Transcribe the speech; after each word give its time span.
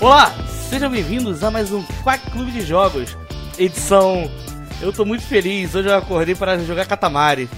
Olá, 0.00 0.34
sejam 0.68 0.90
bem-vindos 0.90 1.44
a 1.44 1.52
mais 1.52 1.70
um 1.70 1.84
Quack 2.02 2.32
Clube 2.32 2.50
de 2.50 2.62
Jogos, 2.62 3.16
edição. 3.56 4.28
Eu 4.82 4.92
tô 4.92 5.04
muito 5.04 5.22
feliz, 5.22 5.72
hoje 5.76 5.88
eu 5.88 5.94
acordei 5.94 6.34
para 6.34 6.58
jogar 6.58 6.86
Katamari. 6.86 7.48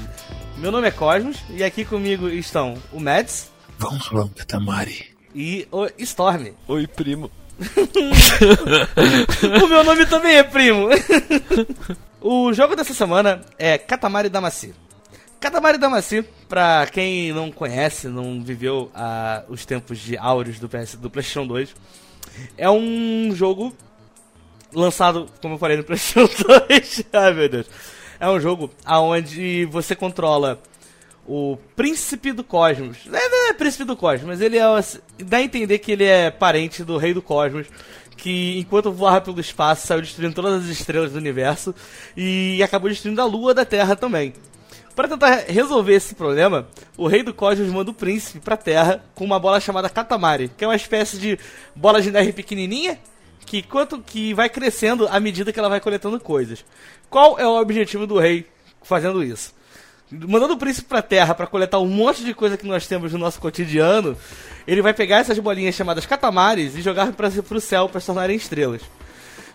Meu 0.58 0.70
nome 0.70 0.86
é 0.86 0.90
Cosmos 0.90 1.38
e 1.48 1.64
aqui 1.64 1.82
comigo 1.82 2.28
estão 2.28 2.74
o 2.92 3.00
Mads. 3.00 3.50
Vamos 3.78 4.10
lá, 4.10 4.28
Katamari. 4.36 5.16
E 5.34 5.66
o 5.72 5.86
Storm. 5.96 6.48
Oi, 6.68 6.86
primo. 6.86 7.30
o 9.62 9.66
meu 9.66 9.84
nome 9.84 10.04
também 10.06 10.36
é 10.36 10.42
primo. 10.42 10.88
o 12.20 12.52
jogo 12.52 12.76
dessa 12.76 12.92
semana 12.92 13.40
é 13.58 13.78
Katamari 13.78 14.28
Damacy. 14.28 14.74
Katamari 15.40 15.78
Damacy, 15.78 16.22
pra 16.48 16.86
quem 16.86 17.32
não 17.32 17.50
conhece, 17.50 18.08
não 18.08 18.42
viveu 18.42 18.90
ah, 18.94 19.42
os 19.48 19.64
tempos 19.64 19.98
de 19.98 20.18
áureos 20.18 20.58
do, 20.58 20.68
PS, 20.68 20.96
do 20.96 21.10
PlayStation 21.10 21.46
2, 21.46 21.74
é 22.58 22.70
um 22.70 23.30
jogo 23.34 23.74
lançado, 24.72 25.28
como 25.40 25.54
eu 25.54 25.58
falei, 25.58 25.76
no 25.76 25.84
PlayStation 25.84 26.28
2. 26.68 27.04
Ai 27.12 27.32
meu 27.32 27.48
Deus. 27.48 27.66
É 28.18 28.28
um 28.28 28.40
jogo 28.40 28.70
onde 28.86 29.66
você 29.66 29.94
controla 29.94 30.60
o 31.26 31.58
Príncipe 31.74 32.32
do 32.32 32.44
Cosmos. 32.44 32.98
É, 33.06 33.28
não 33.28 33.48
é 33.50 33.52
Príncipe 33.52 33.84
do 33.84 33.96
Cosmos, 33.96 34.26
mas 34.26 34.40
ele 34.40 34.58
é. 34.58 34.62
dá 35.24 35.38
a 35.38 35.42
entender 35.42 35.78
que 35.78 35.92
ele 35.92 36.04
é 36.04 36.30
parente 36.30 36.84
do 36.84 36.96
Rei 36.96 37.12
do 37.12 37.22
Cosmos. 37.22 37.66
Que 38.16 38.58
enquanto 38.58 38.90
voava 38.90 39.20
pelo 39.20 39.38
espaço 39.38 39.86
saiu 39.86 40.00
destruindo 40.00 40.34
todas 40.34 40.64
as 40.64 40.70
estrelas 40.70 41.12
do 41.12 41.18
universo 41.18 41.74
e 42.16 42.62
acabou 42.62 42.88
destruindo 42.88 43.20
a 43.20 43.26
lua 43.26 43.52
da 43.52 43.64
Terra 43.64 43.94
também. 43.94 44.32
Para 44.94 45.08
tentar 45.08 45.44
resolver 45.46 45.92
esse 45.92 46.14
problema, 46.14 46.66
o 46.96 47.06
rei 47.06 47.22
do 47.22 47.34
Cosmos 47.34 47.68
manda 47.68 47.90
o 47.90 47.94
príncipe 47.94 48.40
para 48.40 48.54
a 48.54 48.58
Terra 48.58 49.04
com 49.14 49.22
uma 49.22 49.38
bola 49.38 49.60
chamada 49.60 49.90
Katamari, 49.90 50.50
que 50.56 50.64
é 50.64 50.66
uma 50.66 50.74
espécie 50.74 51.18
de 51.18 51.38
bola 51.74 52.00
de 52.00 52.10
neve 52.10 52.32
pequenininha 52.32 52.98
que 53.44 53.62
quanto 53.62 54.00
que 54.00 54.34
vai 54.34 54.48
crescendo 54.48 55.06
à 55.08 55.20
medida 55.20 55.52
que 55.52 55.58
ela 55.58 55.68
vai 55.68 55.80
coletando 55.80 56.18
coisas. 56.18 56.64
Qual 57.08 57.38
é 57.38 57.46
o 57.46 57.60
objetivo 57.60 58.06
do 58.06 58.18
rei 58.18 58.46
fazendo 58.82 59.22
isso? 59.22 59.54
Mandando 60.10 60.54
o 60.54 60.56
príncipe 60.56 60.88
para 60.88 61.00
a 61.00 61.02
Terra 61.02 61.34
para 61.34 61.46
coletar 61.46 61.80
um 61.80 61.88
monte 61.88 62.24
de 62.24 62.32
coisa 62.32 62.56
que 62.56 62.66
nós 62.66 62.86
temos 62.86 63.12
no 63.12 63.18
nosso 63.18 63.40
cotidiano, 63.40 64.16
ele 64.66 64.80
vai 64.80 64.94
pegar 64.94 65.18
essas 65.18 65.38
bolinhas 65.38 65.74
chamadas 65.74 66.06
catamares 66.06 66.76
e 66.76 66.82
jogar 66.82 67.12
para 67.12 67.28
o 67.28 67.60
céu 67.60 67.88
para 67.88 68.00
se 68.00 68.06
tornarem 68.06 68.36
estrelas. 68.36 68.82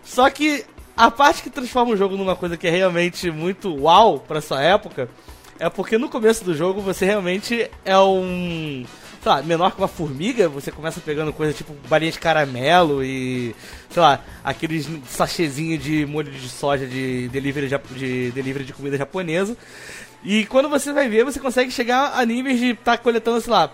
Só 0.04 0.28
que 0.28 0.64
a 0.96 1.10
parte 1.10 1.42
que 1.42 1.48
transforma 1.48 1.92
o 1.92 1.96
jogo 1.96 2.16
numa 2.16 2.36
coisa 2.36 2.56
que 2.56 2.66
é 2.66 2.70
realmente 2.70 3.30
muito 3.30 3.74
uau 3.74 4.20
para 4.20 4.42
sua 4.42 4.62
época 4.62 5.08
é 5.58 5.70
porque 5.70 5.96
no 5.96 6.08
começo 6.08 6.44
do 6.44 6.54
jogo 6.54 6.80
você 6.80 7.04
realmente 7.04 7.70
é 7.84 7.98
um. 7.98 8.84
Sei 9.22 9.30
lá, 9.30 9.40
menor 9.40 9.70
que 9.70 9.78
uma 9.78 9.86
formiga, 9.86 10.48
você 10.48 10.72
começa 10.72 11.00
pegando 11.00 11.32
coisa 11.32 11.52
tipo 11.52 11.72
balinha 11.88 12.10
de 12.10 12.18
caramelo 12.18 13.04
e. 13.04 13.54
sei 13.88 14.02
lá, 14.02 14.24
aqueles 14.42 14.88
sachêzinhos 15.06 15.82
de 15.82 16.04
molho 16.04 16.32
de 16.32 16.48
soja 16.48 16.84
de 16.84 17.28
delivery 17.28 17.68
de, 17.68 17.78
de, 17.94 18.30
delivery 18.32 18.64
de 18.64 18.72
comida 18.72 18.96
japonesa. 18.96 19.56
E 20.24 20.46
quando 20.46 20.68
você 20.68 20.92
vai 20.92 21.08
ver, 21.08 21.24
você 21.24 21.40
consegue 21.40 21.70
chegar 21.70 22.12
a 22.18 22.24
níveis 22.24 22.58
de 22.58 22.70
estar 22.70 22.96
tá 22.96 22.98
coletando, 22.98 23.40
sei 23.40 23.52
lá, 23.52 23.72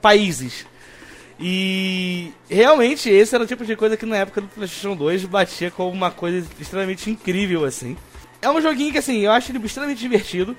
países. 0.00 0.66
E 1.38 2.32
realmente 2.48 3.08
esse 3.08 3.34
era 3.34 3.44
o 3.44 3.46
tipo 3.46 3.64
de 3.64 3.74
coisa 3.74 3.96
que 3.96 4.04
na 4.04 4.18
época 4.18 4.42
do 4.42 4.48
PlayStation 4.48 4.94
2 4.94 5.24
batia 5.24 5.70
como 5.70 5.90
uma 5.90 6.10
coisa 6.10 6.46
extremamente 6.60 7.10
incrível 7.10 7.64
assim. 7.64 7.96
É 8.42 8.50
um 8.50 8.60
joguinho 8.60 8.92
que 8.92 8.98
assim, 8.98 9.20
eu 9.20 9.32
acho 9.32 9.50
ele 9.50 9.64
extremamente 9.64 10.00
divertido. 10.00 10.54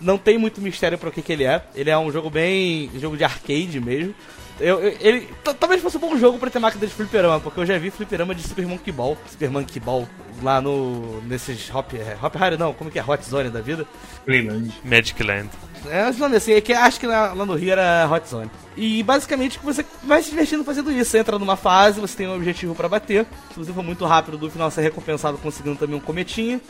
Não 0.00 0.18
tem 0.18 0.38
muito 0.38 0.60
mistério 0.60 0.98
para 0.98 1.10
o 1.10 1.12
que, 1.12 1.22
que 1.22 1.32
ele 1.32 1.44
é. 1.44 1.62
Ele 1.74 1.90
é 1.90 1.98
um 1.98 2.10
jogo 2.10 2.30
bem. 2.30 2.90
jogo 2.98 3.16
de 3.16 3.24
arcade 3.24 3.78
mesmo. 3.78 4.14
Eu, 4.60 4.80
eu, 4.80 4.96
ele 5.00 5.28
talvez 5.58 5.82
fosse 5.82 5.96
um 5.96 6.00
bom 6.00 6.16
jogo 6.16 6.38
pra 6.38 6.50
ter 6.50 6.58
máquina 6.58 6.86
de 6.86 6.92
fliperama, 6.92 7.40
porque 7.40 7.60
eu 7.60 7.66
já 7.66 7.78
vi 7.78 7.90
fliperama 7.90 8.34
de 8.34 8.42
Super 8.42 8.66
Monkey 8.66 8.92
Ball, 8.92 9.16
Super 9.28 9.50
Monkey 9.50 9.80
Ball, 9.80 10.06
lá 10.42 10.60
no. 10.60 11.22
nesses 11.22 11.74
Hop. 11.74 11.94
É, 11.94 12.16
Hop 12.22 12.34
Harry 12.36 12.56
não, 12.56 12.72
como 12.72 12.90
que 12.90 12.98
é? 12.98 13.04
Hot 13.04 13.24
Zone 13.24 13.50
da 13.50 13.60
vida? 13.60 13.86
Playland. 14.24 14.72
Magic 14.84 15.22
Land. 15.22 15.50
É, 15.88 16.08
esse 16.08 16.20
nome 16.20 16.36
assim, 16.36 16.52
é 16.52 16.60
que 16.60 16.72
acho 16.72 17.00
que 17.00 17.06
lá, 17.06 17.32
lá 17.32 17.44
no 17.44 17.54
Rio 17.54 17.72
era 17.72 18.08
Hot 18.10 18.28
Zone. 18.28 18.50
E 18.76 19.02
basicamente 19.02 19.58
você 19.62 19.84
vai 20.04 20.22
se 20.22 20.30
divertindo 20.30 20.64
fazendo 20.64 20.92
isso. 20.92 21.10
Você 21.10 21.18
entra 21.18 21.38
numa 21.38 21.56
fase, 21.56 22.00
você 22.00 22.16
tem 22.16 22.28
um 22.28 22.36
objetivo 22.36 22.74
para 22.74 22.88
bater. 22.88 23.26
Se 23.52 23.58
você 23.58 23.72
for 23.72 23.82
muito 23.82 24.04
rápido, 24.04 24.38
no 24.38 24.50
final 24.50 24.70
você 24.70 24.80
é 24.80 24.84
recompensado 24.84 25.38
conseguindo 25.38 25.76
também 25.76 25.96
um 25.96 26.00
cometinho. 26.00 26.60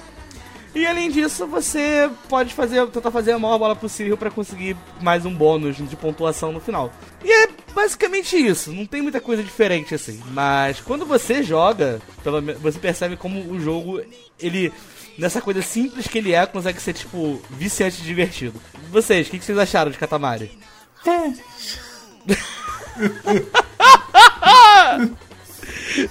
E 0.75 0.87
além 0.87 1.11
disso, 1.11 1.47
você 1.47 2.11
pode 2.29 2.55
fazer, 2.55 2.87
tentar 2.87 3.11
fazer 3.11 3.33
a 3.33 3.39
maior 3.39 3.59
bola 3.59 3.77
possível 3.77 4.17
para 4.17 4.31
conseguir 4.31 4.75
mais 5.03 5.27
um 5.27 5.35
bônus 5.35 5.77
de 5.77 5.97
pontuação 5.97 6.51
no 6.51 6.61
final. 6.61 6.91
E 7.23 7.31
é 7.31 7.49
basicamente 7.75 8.37
isso, 8.37 8.73
não 8.73 8.87
tem 8.87 9.03
muita 9.03 9.21
coisa 9.21 9.43
diferente 9.43 9.95
assim. 9.95 10.21
Mas 10.31 10.81
quando 10.81 11.05
você 11.05 11.43
joga, 11.43 12.01
você 12.61 12.79
percebe 12.79 13.17
como 13.17 13.53
o 13.53 13.61
jogo, 13.61 14.01
ele 14.41 14.73
nessa 15.19 15.43
coisa 15.43 15.61
simples 15.61 16.07
que 16.07 16.17
ele 16.19 16.33
é, 16.33 16.47
consegue 16.47 16.81
ser 16.81 16.95
tipo 16.95 17.41
viciante 17.51 18.01
e 18.01 18.05
divertido. 18.05 18.59
Vocês, 18.91 19.27
o 19.27 19.31
que, 19.31 19.39
que 19.39 19.45
vocês 19.45 19.59
acharam 19.59 19.91
de 19.91 19.99
Katamari? 19.99 20.59
É. 21.07 21.33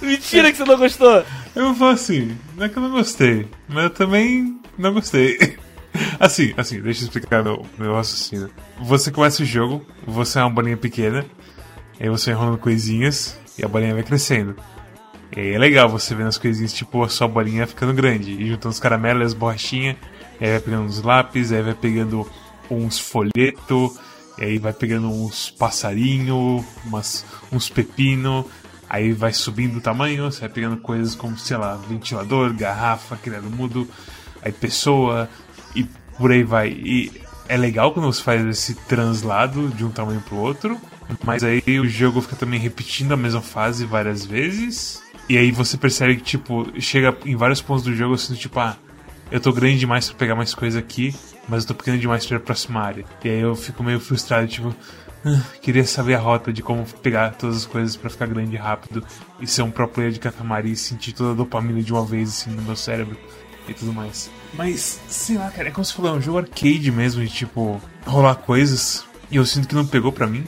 Mentira 0.00 0.52
que 0.52 0.58
você 0.58 0.64
não 0.64 0.76
gostou! 0.76 1.24
Eu 1.54 1.74
vou 1.74 1.88
assim, 1.88 2.36
não 2.56 2.64
é 2.64 2.68
que 2.68 2.76
eu 2.76 2.82
não 2.82 2.90
gostei, 2.90 3.46
mas 3.68 3.84
eu 3.84 3.90
também 3.90 4.60
não 4.78 4.92
gostei. 4.92 5.38
Assim, 6.18 6.54
assim, 6.56 6.80
deixa 6.80 7.02
eu 7.02 7.04
explicar 7.04 7.44
meu, 7.44 7.66
meu 7.78 7.94
raciocínio. 7.94 8.48
Você 8.80 9.10
começa 9.10 9.42
o 9.42 9.46
jogo, 9.46 9.84
você 10.06 10.38
é 10.38 10.42
uma 10.42 10.48
bolinha 10.48 10.76
pequena, 10.76 11.22
aí 12.00 12.08
você 12.08 12.30
vai 12.30 12.40
enrolando 12.40 12.58
coisinhas 12.58 13.38
e 13.58 13.64
a 13.64 13.68
bolinha 13.68 13.92
vai 13.92 14.02
crescendo. 14.02 14.56
E 15.36 15.52
é 15.52 15.58
legal 15.58 15.90
você 15.90 16.14
vendo 16.14 16.28
as 16.28 16.38
coisinhas, 16.38 16.72
tipo, 16.72 17.02
a 17.02 17.10
sua 17.10 17.28
bolinha 17.28 17.66
ficando 17.66 17.92
grande, 17.92 18.32
e 18.32 18.48
juntando 18.48 18.72
os 18.72 18.80
caramelos, 18.80 19.26
as 19.26 19.34
borrachinhas, 19.34 19.96
aí 20.40 20.50
vai 20.50 20.60
pegando 20.60 20.84
uns 20.84 21.02
lápis, 21.02 21.52
aí 21.52 21.60
vai 21.62 21.74
pegando 21.74 22.26
uns 22.70 22.98
folhetos, 22.98 23.98
aí 24.38 24.58
vai 24.58 24.72
pegando 24.72 25.10
uns 25.10 25.50
passarinho, 25.50 26.64
umas, 26.86 27.24
uns 27.50 27.68
pepino, 27.68 28.46
aí 28.92 29.10
vai 29.10 29.32
subindo 29.32 29.78
o 29.78 29.80
tamanho, 29.80 30.30
você 30.30 30.40
vai 30.40 30.50
pegando 30.50 30.76
coisas 30.76 31.14
como, 31.14 31.38
sei 31.38 31.56
lá, 31.56 31.76
ventilador, 31.76 32.52
garrafa, 32.52 33.16
criado 33.16 33.48
mudo, 33.48 33.88
aí 34.42 34.52
pessoa, 34.52 35.30
e 35.74 35.84
por 36.18 36.30
aí 36.30 36.42
vai. 36.42 36.68
E 36.68 37.10
é 37.48 37.56
legal 37.56 37.94
quando 37.94 38.12
você 38.12 38.22
faz 38.22 38.44
esse 38.44 38.74
translado 38.74 39.70
de 39.70 39.82
um 39.82 39.90
tamanho 39.90 40.20
pro 40.20 40.36
outro, 40.36 40.78
mas 41.24 41.42
aí 41.42 41.62
o 41.80 41.88
jogo 41.88 42.20
fica 42.20 42.36
também 42.36 42.60
repetindo 42.60 43.12
a 43.12 43.16
mesma 43.16 43.40
fase 43.40 43.86
várias 43.86 44.26
vezes. 44.26 45.02
E 45.26 45.38
aí 45.38 45.50
você 45.50 45.78
percebe 45.78 46.16
que, 46.16 46.22
tipo, 46.22 46.68
chega 46.78 47.16
em 47.24 47.34
vários 47.34 47.62
pontos 47.62 47.84
do 47.84 47.94
jogo 47.94 48.12
assim, 48.12 48.34
tipo, 48.34 48.60
ah, 48.60 48.76
eu 49.30 49.40
tô 49.40 49.54
grande 49.54 49.78
demais 49.78 50.06
para 50.06 50.18
pegar 50.18 50.34
mais 50.34 50.54
coisa 50.54 50.78
aqui, 50.78 51.14
mas 51.48 51.62
eu 51.62 51.68
tô 51.68 51.74
pequeno 51.74 51.96
demais 51.96 52.26
pra 52.26 52.36
ir 52.36 52.40
pra 52.40 52.46
próxima 52.46 52.80
área. 52.80 53.06
E 53.24 53.28
aí 53.30 53.40
eu 53.40 53.56
fico 53.56 53.82
meio 53.82 53.98
frustrado, 53.98 54.46
tipo, 54.46 54.76
queria 55.60 55.84
saber 55.84 56.14
a 56.14 56.18
rota 56.18 56.52
de 56.52 56.62
como 56.62 56.84
pegar 57.02 57.34
todas 57.34 57.58
as 57.58 57.66
coisas 57.66 57.96
para 57.96 58.10
ficar 58.10 58.26
grande 58.26 58.56
rápido 58.56 59.04
e 59.40 59.46
ser 59.46 59.62
um 59.62 59.70
pro 59.70 59.88
player 59.88 60.12
de 60.12 60.18
Katamari 60.18 60.72
e 60.72 60.76
sentir 60.76 61.12
toda 61.12 61.32
a 61.32 61.34
dopamina 61.34 61.82
de 61.82 61.92
uma 61.92 62.04
vez 62.04 62.28
assim 62.28 62.50
no 62.50 62.62
meu 62.62 62.76
cérebro 62.76 63.16
e 63.68 63.74
tudo 63.74 63.92
mais. 63.92 64.30
Mas, 64.54 65.00
sei 65.08 65.38
lá, 65.38 65.50
cara, 65.50 65.68
é 65.68 65.70
como 65.70 65.84
se 65.84 65.94
falou, 65.94 66.14
é 66.14 66.18
um 66.18 66.20
jogo 66.20 66.38
arcade 66.38 66.90
mesmo, 66.90 67.22
de 67.22 67.28
tipo, 67.30 67.80
rolar 68.04 68.34
coisas. 68.34 69.04
E 69.30 69.36
eu 69.36 69.46
sinto 69.46 69.68
que 69.68 69.74
não 69.74 69.86
pegou 69.86 70.12
pra 70.12 70.26
mim. 70.26 70.44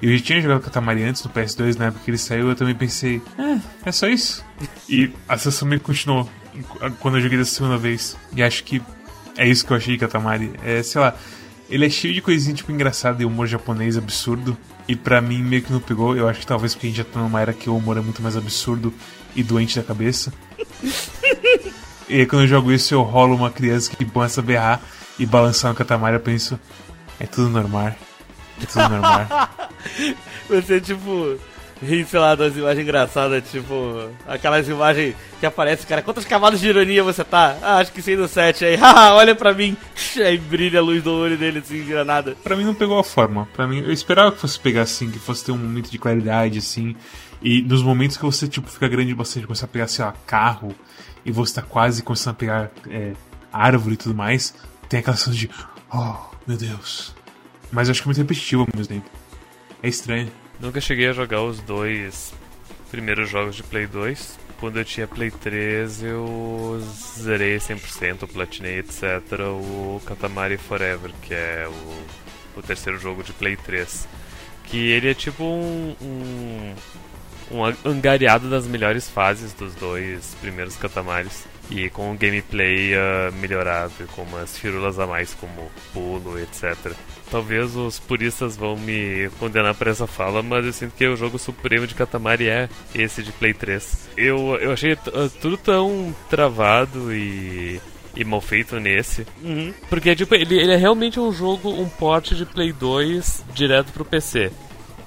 Eu 0.00 0.16
já 0.16 0.24
tinha 0.24 0.40
jogado 0.40 0.60
Katamari 0.60 1.02
antes 1.02 1.24
no 1.24 1.30
PS2, 1.30 1.76
na 1.76 1.86
época 1.86 2.04
que 2.04 2.10
ele 2.10 2.18
saiu, 2.18 2.48
eu 2.48 2.54
também 2.54 2.74
pensei, 2.74 3.20
é, 3.36 3.88
é 3.88 3.92
só 3.92 4.06
isso. 4.06 4.44
E 4.88 5.10
a 5.28 5.36
sensação 5.36 5.66
meio 5.66 5.80
continuou 5.80 6.28
quando 7.00 7.16
eu 7.16 7.20
joguei 7.20 7.36
dessa 7.36 7.54
segunda 7.56 7.76
vez. 7.76 8.16
E 8.34 8.42
acho 8.42 8.62
que 8.62 8.80
é 9.36 9.48
isso 9.48 9.66
que 9.66 9.72
eu 9.72 9.76
achei 9.76 9.94
de 9.94 10.00
Katamari. 10.00 10.52
É, 10.64 10.82
sei 10.82 11.00
lá, 11.00 11.16
ele 11.68 11.86
é 11.86 11.90
cheio 11.90 12.14
de 12.14 12.22
coisinha 12.22 12.54
tipo 12.54 12.72
engraçada 12.72 13.22
e 13.22 13.26
humor 13.26 13.46
japonês 13.46 13.96
absurdo. 13.96 14.56
E 14.86 14.96
pra 14.96 15.20
mim 15.20 15.42
meio 15.42 15.62
que 15.62 15.72
não 15.72 15.80
pegou. 15.80 16.16
Eu 16.16 16.28
acho 16.28 16.40
que 16.40 16.46
talvez 16.46 16.74
porque 16.74 16.86
a 16.86 16.90
gente 16.90 16.98
já 16.98 17.04
tá 17.04 17.20
numa 17.20 17.40
era 17.40 17.52
que 17.52 17.68
o 17.68 17.76
humor 17.76 17.98
é 17.98 18.00
muito 18.00 18.22
mais 18.22 18.36
absurdo 18.36 18.92
e 19.36 19.42
doente 19.42 19.78
da 19.78 19.82
cabeça. 19.82 20.32
e 22.08 22.20
aí 22.20 22.26
quando 22.26 22.42
eu 22.42 22.48
jogo 22.48 22.72
isso 22.72 22.94
eu 22.94 23.02
rolo 23.02 23.36
uma 23.36 23.50
criança 23.50 23.94
que 23.94 24.04
começa 24.04 24.40
a 24.40 24.44
berrar 24.44 24.80
e 25.18 25.26
balançar 25.26 25.70
no 25.70 25.76
Katamari 25.76 26.16
eu 26.16 26.20
penso, 26.20 26.58
é 27.20 27.26
tudo 27.26 27.50
normal. 27.50 27.94
É 28.62 28.66
tudo 28.66 28.88
normal. 28.88 29.28
Você 30.48 30.80
tipo 30.80 31.38
ri, 31.82 32.04
sei 32.04 32.20
lá, 32.20 32.34
das 32.34 32.56
imagens 32.56 32.82
engraçadas, 32.82 33.44
tipo, 33.50 34.10
aquelas 34.26 34.68
imagens 34.68 35.14
que 35.38 35.46
aparece, 35.46 35.86
cara, 35.86 36.02
quantos 36.02 36.24
cavalos 36.24 36.60
de 36.60 36.68
ironia 36.68 37.02
você 37.04 37.24
tá? 37.24 37.56
Ah, 37.62 37.76
acho 37.78 37.92
que 37.92 38.02
6 38.02 38.18
no 38.18 38.28
7 38.28 38.64
aí, 38.64 38.74
haha, 38.76 39.14
olha 39.14 39.34
pra 39.34 39.54
mim, 39.54 39.76
aí 40.24 40.38
brilha 40.38 40.80
a 40.80 40.82
luz 40.82 41.02
do 41.02 41.12
olho 41.12 41.36
dele 41.36 41.60
assim, 41.60 41.84
granada. 41.84 42.36
Pra 42.42 42.56
mim 42.56 42.64
não 42.64 42.74
pegou 42.74 42.98
a 42.98 43.04
forma, 43.04 43.48
pra 43.54 43.66
mim, 43.66 43.80
eu 43.80 43.92
esperava 43.92 44.32
que 44.32 44.38
fosse 44.38 44.58
pegar 44.58 44.82
assim, 44.82 45.10
que 45.10 45.18
fosse 45.18 45.44
ter 45.44 45.52
um 45.52 45.58
momento 45.58 45.90
de 45.90 45.98
claridade 45.98 46.58
assim, 46.58 46.96
E 47.40 47.62
nos 47.62 47.82
momentos 47.82 48.16
que 48.16 48.24
você, 48.24 48.48
tipo, 48.48 48.68
fica 48.68 48.88
grande 48.88 49.14
bastante, 49.14 49.46
começa 49.46 49.64
a 49.64 49.68
pegar, 49.68 49.86
sei 49.86 50.04
lá, 50.04 50.12
carro, 50.26 50.74
e 51.24 51.30
você 51.30 51.54
tá 51.54 51.62
quase 51.62 52.02
começando 52.02 52.32
a 52.32 52.36
pegar 52.36 52.70
é, 52.90 53.12
árvore 53.52 53.94
e 53.94 53.96
tudo 53.96 54.14
mais, 54.14 54.54
tem 54.88 55.00
aquela 55.00 55.16
sensação 55.16 55.34
de, 55.34 55.48
oh, 55.92 56.14
meu 56.46 56.56
Deus. 56.56 57.14
Mas 57.70 57.88
acho 57.90 58.02
que 58.02 58.06
é 58.06 58.08
muito 58.08 58.18
repetitivo 58.18 58.62
ao 58.62 58.68
mesmo 58.76 58.94
tempo. 58.94 59.08
É 59.82 59.88
estranho. 59.88 60.28
Nunca 60.60 60.80
cheguei 60.80 61.08
a 61.08 61.12
jogar 61.12 61.42
os 61.42 61.60
dois 61.60 62.34
primeiros 62.90 63.30
jogos 63.30 63.54
de 63.54 63.62
Play 63.62 63.86
2. 63.86 64.38
Quando 64.58 64.78
eu 64.78 64.84
tinha 64.84 65.06
Play 65.06 65.30
3, 65.30 66.02
eu 66.02 66.80
zerei 67.16 67.58
100%, 67.58 68.26
platinei, 68.26 68.80
etc. 68.80 69.40
O 69.52 70.00
Katamari 70.04 70.56
Forever, 70.56 71.12
que 71.22 71.32
é 71.32 71.68
o, 71.68 72.58
o 72.58 72.62
terceiro 72.62 72.98
jogo 72.98 73.22
de 73.22 73.32
Play 73.32 73.56
3. 73.56 74.08
Que 74.64 74.90
ele 74.90 75.10
é 75.10 75.14
tipo 75.14 75.44
um, 75.44 75.94
um, 76.02 76.74
um 77.52 77.64
angariado 77.88 78.50
das 78.50 78.66
melhores 78.66 79.08
fases 79.08 79.52
dos 79.52 79.76
dois 79.76 80.36
primeiros 80.40 80.76
Katamaris. 80.76 81.46
E 81.70 81.90
com 81.90 82.12
o 82.12 82.16
gameplay 82.16 82.94
uh, 82.94 83.32
melhorado, 83.40 83.92
com 84.14 84.22
umas 84.22 84.56
firulas 84.56 84.98
a 84.98 85.06
mais 85.06 85.34
como 85.34 85.70
pulo, 85.92 86.38
etc. 86.38 86.92
Talvez 87.30 87.76
os 87.76 87.98
puristas 87.98 88.56
vão 88.56 88.74
me 88.74 89.28
condenar 89.38 89.74
por 89.74 89.86
essa 89.86 90.06
fala, 90.06 90.42
mas 90.42 90.64
eu 90.64 90.72
sinto 90.72 90.94
que 90.94 91.06
o 91.06 91.16
jogo 91.16 91.38
supremo 91.38 91.86
de 91.86 91.94
Katamari 91.94 92.48
é 92.48 92.70
esse 92.94 93.22
de 93.22 93.32
Play 93.32 93.52
3. 93.52 94.08
Eu, 94.16 94.56
eu 94.60 94.72
achei 94.72 94.96
tudo 95.40 95.58
tão 95.58 96.14
travado 96.30 97.12
e 97.12 97.78
e 98.18 98.24
mal 98.24 98.40
feito 98.40 98.80
nesse. 98.80 99.24
Uhum. 99.42 99.72
Porque 99.88 100.14
tipo, 100.16 100.34
ele, 100.34 100.58
ele 100.58 100.72
é 100.72 100.76
realmente 100.76 101.20
um 101.20 101.32
jogo, 101.32 101.70
um 101.70 101.88
porte 101.88 102.34
de 102.34 102.44
Play 102.44 102.72
2 102.72 103.44
direto 103.54 103.92
pro 103.92 104.04
PC. 104.04 104.50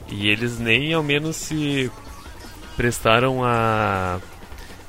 E 0.09 0.29
eles 0.29 0.57
nem 0.57 0.93
ao 0.93 1.03
menos 1.03 1.35
se 1.35 1.91
prestaram 2.77 3.43
a 3.43 4.19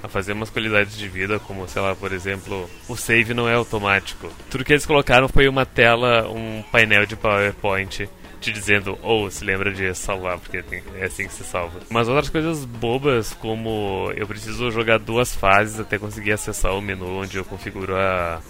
a 0.02 0.08
fazer 0.08 0.32
umas 0.32 0.50
qualidades 0.50 0.96
de 0.96 1.08
vida, 1.08 1.38
como, 1.38 1.68
sei 1.68 1.80
lá, 1.80 1.94
por 1.94 2.12
exemplo, 2.12 2.68
o 2.88 2.96
save 2.96 3.34
não 3.34 3.48
é 3.48 3.54
automático. 3.54 4.28
Tudo 4.50 4.64
que 4.64 4.72
eles 4.72 4.86
colocaram 4.86 5.28
foi 5.28 5.48
uma 5.48 5.64
tela, 5.64 6.28
um 6.28 6.62
painel 6.70 7.06
de 7.06 7.16
PowerPoint 7.16 8.08
te 8.40 8.52
dizendo, 8.52 8.98
ou 9.02 9.26
oh, 9.26 9.30
se 9.30 9.44
lembra 9.44 9.72
de 9.72 9.94
salvar, 9.94 10.36
porque 10.36 10.64
é 10.96 11.04
assim 11.04 11.28
que 11.28 11.32
se 11.32 11.44
salva. 11.44 11.78
Mas 11.88 12.08
outras 12.08 12.28
coisas 12.28 12.64
bobas, 12.64 13.32
como 13.34 14.12
eu 14.16 14.26
preciso 14.26 14.68
jogar 14.70 14.98
duas 14.98 15.32
fases 15.34 15.78
até 15.78 15.96
conseguir 15.96 16.32
acessar 16.32 16.74
o 16.74 16.82
menu 16.82 17.06
onde 17.18 17.36
eu 17.36 17.44
configuro 17.44 17.96
a, 17.96 18.40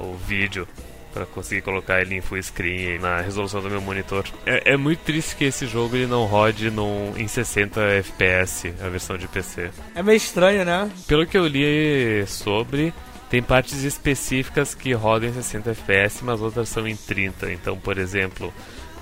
o 0.00 0.14
vídeo 0.14 0.66
para 1.12 1.26
conseguir 1.26 1.62
colocar 1.62 2.00
ele 2.00 2.16
em 2.16 2.20
full 2.20 2.42
screen 2.42 2.98
na 2.98 3.20
resolução 3.20 3.60
do 3.60 3.70
meu 3.70 3.80
monitor. 3.80 4.24
É, 4.46 4.72
é, 4.72 4.76
muito 4.76 5.00
triste 5.00 5.36
que 5.36 5.44
esse 5.44 5.66
jogo 5.66 5.96
ele 5.96 6.06
não 6.06 6.24
rode 6.24 6.70
num, 6.70 7.12
em 7.16 7.28
60 7.28 7.80
FPS, 7.80 8.74
a 8.80 8.88
versão 8.88 9.16
de 9.16 9.28
PC. 9.28 9.70
É 9.94 10.02
meio 10.02 10.16
estranho, 10.16 10.64
né? 10.64 10.90
Pelo 11.06 11.26
que 11.26 11.36
eu 11.36 11.46
li 11.46 12.24
sobre, 12.26 12.92
tem 13.30 13.42
partes 13.42 13.82
específicas 13.82 14.74
que 14.74 14.92
rodam 14.92 15.28
em 15.28 15.32
60 15.32 15.70
FPS, 15.70 16.24
mas 16.24 16.40
outras 16.40 16.68
são 16.68 16.86
em 16.86 16.96
30. 16.96 17.52
Então, 17.52 17.78
por 17.78 17.98
exemplo, 17.98 18.52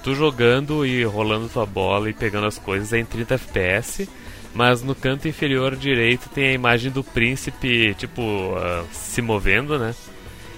tu 0.02 0.14
jogando 0.14 0.84
e 0.84 1.04
rolando 1.04 1.48
tua 1.48 1.66
bola 1.66 2.10
e 2.10 2.12
pegando 2.12 2.46
as 2.46 2.58
coisas 2.58 2.92
é 2.92 2.98
em 2.98 3.04
30 3.04 3.34
FPS. 3.34 4.08
Mas 4.52 4.82
no 4.82 4.94
canto 4.94 5.28
inferior 5.28 5.76
direito 5.76 6.28
tem 6.28 6.48
a 6.48 6.52
imagem 6.52 6.90
do 6.90 7.04
príncipe, 7.04 7.94
tipo, 7.94 8.20
uh, 8.22 8.86
se 8.92 9.22
movendo, 9.22 9.78
né? 9.78 9.94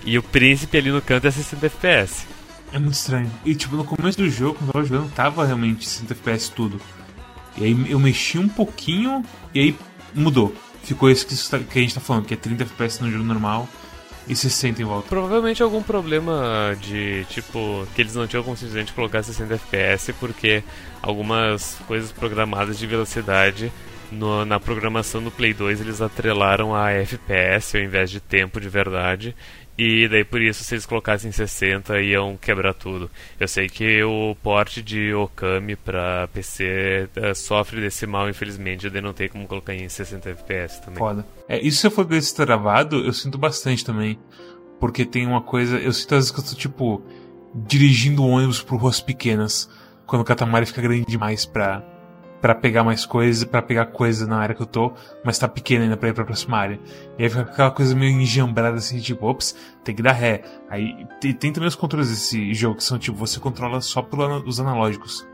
E 0.05 0.19
o 0.19 0.23
príncipe 0.23 0.77
ali 0.77 0.91
no 0.91 1.01
canto 1.01 1.27
é 1.27 1.31
60 1.31 1.67
FPS. 1.67 2.27
É 2.73 2.79
muito 2.79 2.95
estranho. 2.95 3.31
E 3.45 3.55
tipo, 3.55 3.77
no 3.77 3.85
começo 3.85 4.19
do 4.19 4.29
jogo, 4.29 4.59
quando 4.59 4.69
eu 4.69 4.73
tava 4.73 4.87
jogando, 4.87 5.13
tava 5.13 5.47
realmente 5.47 5.89
60 5.89 6.15
FPS 6.15 6.51
tudo. 6.51 6.81
E 7.57 7.65
aí 7.65 7.91
eu 7.91 7.99
mexi 7.99 8.39
um 8.39 8.49
pouquinho 8.49 9.25
e 9.55 9.61
aí 9.61 9.77
mudou. 10.15 10.55
Ficou 10.83 11.11
isso 11.11 11.27
que, 11.27 11.37
tá, 11.49 11.59
a 11.59 11.79
gente 11.79 11.95
tá 11.95 12.01
falando, 12.01 12.25
que 12.25 12.35
é 12.35 12.37
30 12.37 12.65
FPS 12.65 13.03
no 13.03 13.11
jogo 13.11 13.25
normal 13.25 13.69
e 14.27 14.35
60 14.35 14.83
em 14.83 14.85
volta. 14.85 15.09
Provavelmente 15.09 15.63
algum 15.63 15.83
problema 15.83 16.77
de 16.81 17.25
tipo 17.29 17.87
que 17.95 18.03
eles 18.03 18.15
não 18.15 18.27
tinham 18.27 18.43
como 18.43 18.57
simplesmente 18.57 18.93
colocar 18.93 19.23
60 19.23 19.55
FPS 19.55 20.13
porque 20.15 20.63
algumas 21.01 21.77
coisas 21.87 22.13
programadas 22.13 22.79
de 22.79 22.87
velocidade 22.87 23.73
no, 24.11 24.45
na 24.45 24.61
programação 24.61 25.23
do 25.23 25.31
Play 25.31 25.55
2 25.55 25.81
eles 25.81 26.01
atrelaram 26.01 26.75
a 26.75 26.91
FPS 26.91 27.77
ao 27.77 27.83
invés 27.83 28.11
de 28.11 28.21
tempo 28.21 28.61
de 28.61 28.69
verdade 28.69 29.35
e 29.77 30.07
daí 30.07 30.25
por 30.25 30.41
isso, 30.41 30.63
se 30.63 30.75
eles 30.75 30.85
colocassem 30.85 31.33
60, 31.33 32.01
iam 32.03 32.37
quebrar 32.37 32.75
tudo. 32.75 33.11
Eu 33.41 33.49
sei 33.49 33.69
que 33.69 34.03
o 34.03 34.37
porte 34.43 34.83
de 34.83 35.15
Okami 35.15 35.77
para 35.77 36.29
PC 36.29 37.09
uh, 37.17 37.27
eh, 37.27 37.35
sofre 37.35 37.81
desse 37.81 38.07
mal, 38.07 38.29
infelizmente, 38.29 38.91
daí 38.91 39.01
não 39.01 39.15
como 39.31 39.47
colocar 39.47 39.75
em 39.75 39.89
60 39.89 40.29
FPS 40.31 40.81
também. 40.83 40.99
Foda. 40.99 41.27
É, 41.49 41.59
isso 41.61 41.79
se 41.79 41.87
eu 41.87 41.91
for 41.91 42.05
travado, 42.35 43.05
eu 43.05 43.13
sinto 43.13 43.39
bastante 43.39 43.85
também. 43.85 44.19
Porque 44.79 45.05
tem 45.05 45.27
uma 45.27 45.41
coisa. 45.41 45.79
Eu 45.79 45.93
sinto 45.93 46.15
às 46.17 46.25
vezes 46.25 46.31
que 46.33 46.41
eu 46.41 46.45
tô, 46.45 46.55
tipo, 46.55 47.03
dirigindo 47.55 48.27
ônibus 48.27 48.63
por 48.63 48.81
ruas 48.81 49.01
pequenas. 49.01 49.71
Quando 50.07 50.23
o 50.23 50.25
Katamari 50.25 50.67
fica 50.67 50.83
grande 50.83 51.07
demais 51.07 51.47
pra, 51.47 51.83
para 52.43 52.57
pegar 52.57 52.83
mais 52.83 53.07
coisas, 53.07 53.45
para 53.45 53.63
pegar 53.63 53.87
coisa 53.87 54.27
na 54.27 54.37
área 54.37 54.53
que 54.53 54.61
eu 54.61 54.67
tô, 54.67 54.93
mas 55.25 55.39
tá 55.39 55.47
pequena 55.47 55.85
ainda 55.85 55.97
pra 55.97 56.09
ir 56.09 56.13
pra 56.13 56.25
próxima 56.25 56.59
área. 56.59 56.81
E 57.17 57.23
aí 57.23 57.31
fica 57.31 57.43
aquela 57.43 57.71
coisa 57.71 57.95
meio 57.95 58.21
enjambrada 58.21 58.79
assim, 58.79 58.99
tipo, 58.99 59.25
ops, 59.25 59.57
tem 59.85 59.95
que 59.95 60.03
dar 60.03 60.11
ré. 60.11 60.43
Aí 60.69 61.07
tem, 61.21 61.33
tem 61.33 61.53
também 61.53 61.69
os 61.69 61.77
controles 61.77 62.11
desse 62.11 62.53
jogo 62.53 62.79
que 62.79 62.85
são 62.85 62.99
tipo, 62.99 63.17
você 63.17 63.39
controla 63.39 63.81
só 63.81 64.03
pelos 64.03 64.59
analógicos. 64.59 65.25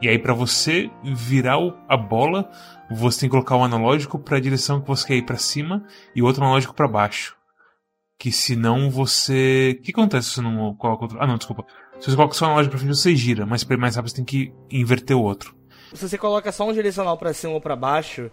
E 0.00 0.08
aí 0.08 0.18
para 0.18 0.32
você 0.32 0.90
virar 1.04 1.58
o, 1.58 1.74
a 1.86 1.98
bola, 1.98 2.50
você 2.90 3.20
tem 3.20 3.28
que 3.28 3.32
colocar 3.32 3.54
o 3.54 3.62
analógico 3.62 4.18
para 4.18 4.38
a 4.38 4.40
direção 4.40 4.80
que 4.80 4.88
você 4.88 5.06
quer 5.06 5.16
ir 5.16 5.26
para 5.26 5.36
cima 5.36 5.84
e 6.16 6.22
o 6.22 6.24
outro 6.24 6.42
analógico 6.42 6.72
para 6.72 6.88
baixo. 6.88 7.36
Que 8.18 8.32
senão 8.32 8.90
você. 8.90 9.76
O 9.78 9.82
que 9.82 9.90
acontece 9.90 10.30
se 10.30 10.34
você 10.36 10.40
não 10.40 10.74
coloca 10.74 11.04
o 11.04 11.08
controle? 11.08 11.22
Ah, 11.22 11.26
não, 11.26 11.36
desculpa. 11.36 11.66
Se 12.00 12.10
você 12.10 12.16
coloca 12.16 12.34
só 12.34 12.46
o 12.46 12.48
analógico 12.48 12.70
pra 12.70 12.80
frente, 12.80 12.96
você 12.96 13.14
gira, 13.14 13.44
mas 13.44 13.64
pra 13.64 13.76
ir 13.76 13.78
mais 13.78 13.96
rápido 13.96 14.10
você 14.10 14.16
tem 14.16 14.24
que 14.24 14.52
inverter 14.70 15.14
o 15.14 15.22
outro 15.22 15.57
se 15.94 16.08
você 16.08 16.18
coloca 16.18 16.52
só 16.52 16.68
um 16.68 16.72
direcional 16.72 17.16
para 17.16 17.32
cima 17.32 17.52
ou 17.52 17.60
para 17.60 17.76
baixo, 17.76 18.30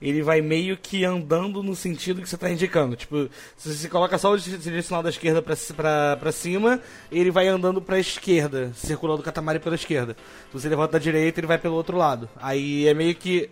ele 0.00 0.22
vai 0.22 0.40
meio 0.40 0.76
que 0.76 1.04
andando 1.04 1.62
no 1.62 1.74
sentido 1.74 2.20
que 2.20 2.28
você 2.28 2.34
está 2.34 2.50
indicando. 2.50 2.96
Tipo, 2.96 3.28
se 3.56 3.74
você 3.74 3.88
coloca 3.88 4.18
só 4.18 4.32
o 4.32 4.38
direcional 4.38 5.02
da 5.02 5.10
esquerda 5.10 5.42
para 5.42 6.32
cima, 6.32 6.80
ele 7.10 7.30
vai 7.30 7.48
andando 7.48 7.80
para 7.80 7.96
a 7.96 8.00
esquerda, 8.00 8.72
circulando 8.74 9.20
o 9.20 9.24
catamari 9.24 9.58
pela 9.58 9.74
esquerda. 9.74 10.16
Se 10.52 10.60
você 10.60 10.68
levanta 10.68 10.92
da 10.92 10.98
direita, 10.98 11.40
ele 11.40 11.46
vai 11.46 11.58
pelo 11.58 11.74
outro 11.74 11.96
lado. 11.96 12.28
Aí 12.36 12.86
é 12.86 12.94
meio 12.94 13.14
que 13.14 13.50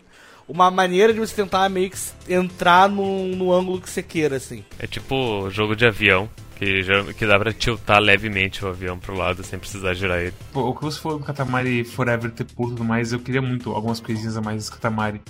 uma 0.48 0.70
maneira 0.70 1.12
de 1.12 1.20
você 1.20 1.34
tentar 1.34 1.68
meio 1.68 1.90
que 1.90 1.98
entrar 2.28 2.88
no, 2.88 3.26
no 3.28 3.52
ângulo 3.52 3.80
que 3.80 3.88
você 3.88 4.02
queira, 4.02 4.36
assim. 4.36 4.64
É 4.78 4.86
tipo 4.86 5.48
jogo 5.50 5.74
de 5.74 5.86
avião 5.86 6.28
que, 6.62 6.82
já, 6.84 7.12
que 7.12 7.26
dá 7.26 7.36
pra 7.40 7.52
tiltar 7.52 8.00
levemente 8.00 8.64
o 8.64 8.68
avião 8.68 8.96
pro 8.96 9.16
lado 9.16 9.42
sem 9.42 9.58
precisar 9.58 9.94
girar 9.94 10.20
ele. 10.20 10.34
Pô, 10.52 10.68
o 10.68 10.74
que 10.74 10.82
você 10.82 11.00
falou 11.00 11.18
do 11.18 11.24
Katamari 11.24 11.82
Forever 11.82 12.30
ter 12.30 12.44
e 12.44 12.46
tudo 12.46 12.84
mais, 12.84 13.12
eu 13.12 13.18
queria 13.18 13.42
muito 13.42 13.72
algumas 13.72 13.98
coisinhas 13.98 14.36
a 14.36 14.40
mais 14.40 14.58
desse 14.58 14.70
Katamari. 14.70 15.20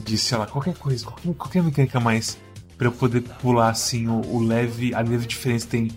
De, 0.00 0.18
sei 0.18 0.36
lá, 0.36 0.46
qualquer 0.46 0.74
coisa, 0.74 1.04
qualquer, 1.04 1.34
qualquer 1.34 1.62
mecânica 1.62 1.98
a 1.98 2.00
mais. 2.00 2.38
Pra 2.76 2.88
eu 2.88 2.92
poder 2.92 3.20
pular 3.20 3.70
assim 3.70 4.08
o, 4.08 4.20
o 4.20 4.42
leve, 4.42 4.92
a 4.94 5.00
leve 5.00 5.26
diferença 5.26 5.66
que 5.66 5.70
tem 5.70 5.90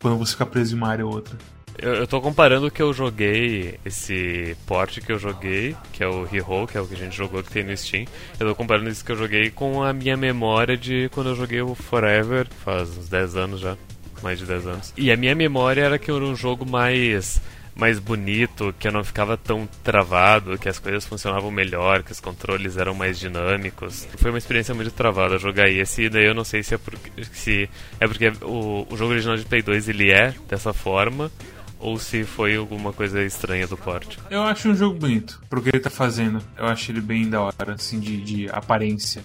quando 0.00 0.18
você 0.18 0.32
fica 0.32 0.46
preso 0.46 0.76
em 0.76 0.78
uma 0.78 0.88
área 0.88 1.04
ou 1.04 1.12
outra. 1.12 1.36
Eu, 1.76 1.94
eu 1.94 2.06
tô 2.06 2.20
comparando 2.20 2.68
o 2.68 2.70
que 2.70 2.82
eu 2.82 2.92
joguei, 2.92 3.80
esse 3.84 4.56
porte 4.64 5.00
que 5.00 5.10
eu 5.10 5.18
joguei, 5.18 5.74
que 5.92 6.04
é 6.04 6.06
o 6.06 6.22
Hero, 6.24 6.68
que 6.68 6.78
é 6.78 6.80
o 6.80 6.86
que 6.86 6.94
a 6.94 6.98
gente 6.98 7.16
jogou 7.16 7.42
que 7.42 7.50
tem 7.50 7.64
no 7.64 7.76
Steam. 7.76 8.04
Eu 8.38 8.46
tô 8.46 8.54
comparando 8.54 8.88
isso 8.88 9.04
que 9.04 9.10
eu 9.10 9.16
joguei 9.16 9.50
com 9.50 9.82
a 9.82 9.92
minha 9.92 10.16
memória 10.16 10.76
de 10.76 11.08
quando 11.12 11.30
eu 11.30 11.34
joguei 11.34 11.62
o 11.62 11.74
Forever, 11.74 12.46
faz 12.64 12.96
uns 12.96 13.08
10 13.08 13.36
anos 13.36 13.60
já 13.60 13.76
mais 14.24 14.38
de 14.38 14.46
10 14.46 14.66
anos. 14.66 14.92
E 14.96 15.12
a 15.12 15.16
minha 15.16 15.34
memória 15.34 15.82
era 15.82 15.98
que 15.98 16.10
era 16.10 16.24
um 16.24 16.34
jogo 16.34 16.68
mais 16.68 17.40
mais 17.74 17.98
bonito, 17.98 18.72
que 18.78 18.86
eu 18.86 18.92
não 18.92 19.02
ficava 19.02 19.36
tão 19.36 19.68
travado, 19.82 20.56
que 20.56 20.68
as 20.68 20.78
coisas 20.78 21.04
funcionavam 21.04 21.50
melhor, 21.50 22.02
que 22.02 22.12
os 22.12 22.20
controles 22.20 22.76
eram 22.76 22.94
mais 22.94 23.18
dinâmicos. 23.18 24.06
Foi 24.16 24.30
uma 24.30 24.38
experiência 24.38 24.74
muito 24.74 24.92
travada 24.92 25.38
jogar 25.38 25.68
esse, 25.68 26.02
e 26.02 26.08
daí 26.08 26.24
eu 26.24 26.34
não 26.34 26.44
sei 26.44 26.62
se 26.62 26.74
é 26.74 26.78
porque, 26.78 27.24
se 27.32 27.68
é 27.98 28.06
porque 28.06 28.32
o, 28.42 28.86
o 28.88 28.96
jogo 28.96 29.12
original 29.12 29.36
de 29.36 29.44
Play 29.44 29.62
2 29.62 29.88
ele 29.88 30.12
é 30.12 30.32
dessa 30.48 30.72
forma, 30.72 31.30
ou 31.78 31.98
se 31.98 32.24
foi 32.24 32.56
alguma 32.56 32.92
coisa 32.92 33.22
estranha 33.22 33.66
do 33.66 33.76
porte. 33.76 34.18
Eu 34.30 34.42
acho 34.42 34.68
um 34.68 34.74
jogo 34.74 34.98
bonito, 34.98 35.42
pro 35.50 35.60
que 35.60 35.70
ele 35.70 35.80
tá 35.80 35.90
fazendo. 35.90 36.40
Eu 36.56 36.66
acho 36.66 36.92
ele 36.92 37.00
bem 37.00 37.28
da 37.28 37.40
hora, 37.40 37.74
assim, 37.74 37.98
de, 37.98 38.22
de 38.22 38.48
aparência 38.50 39.22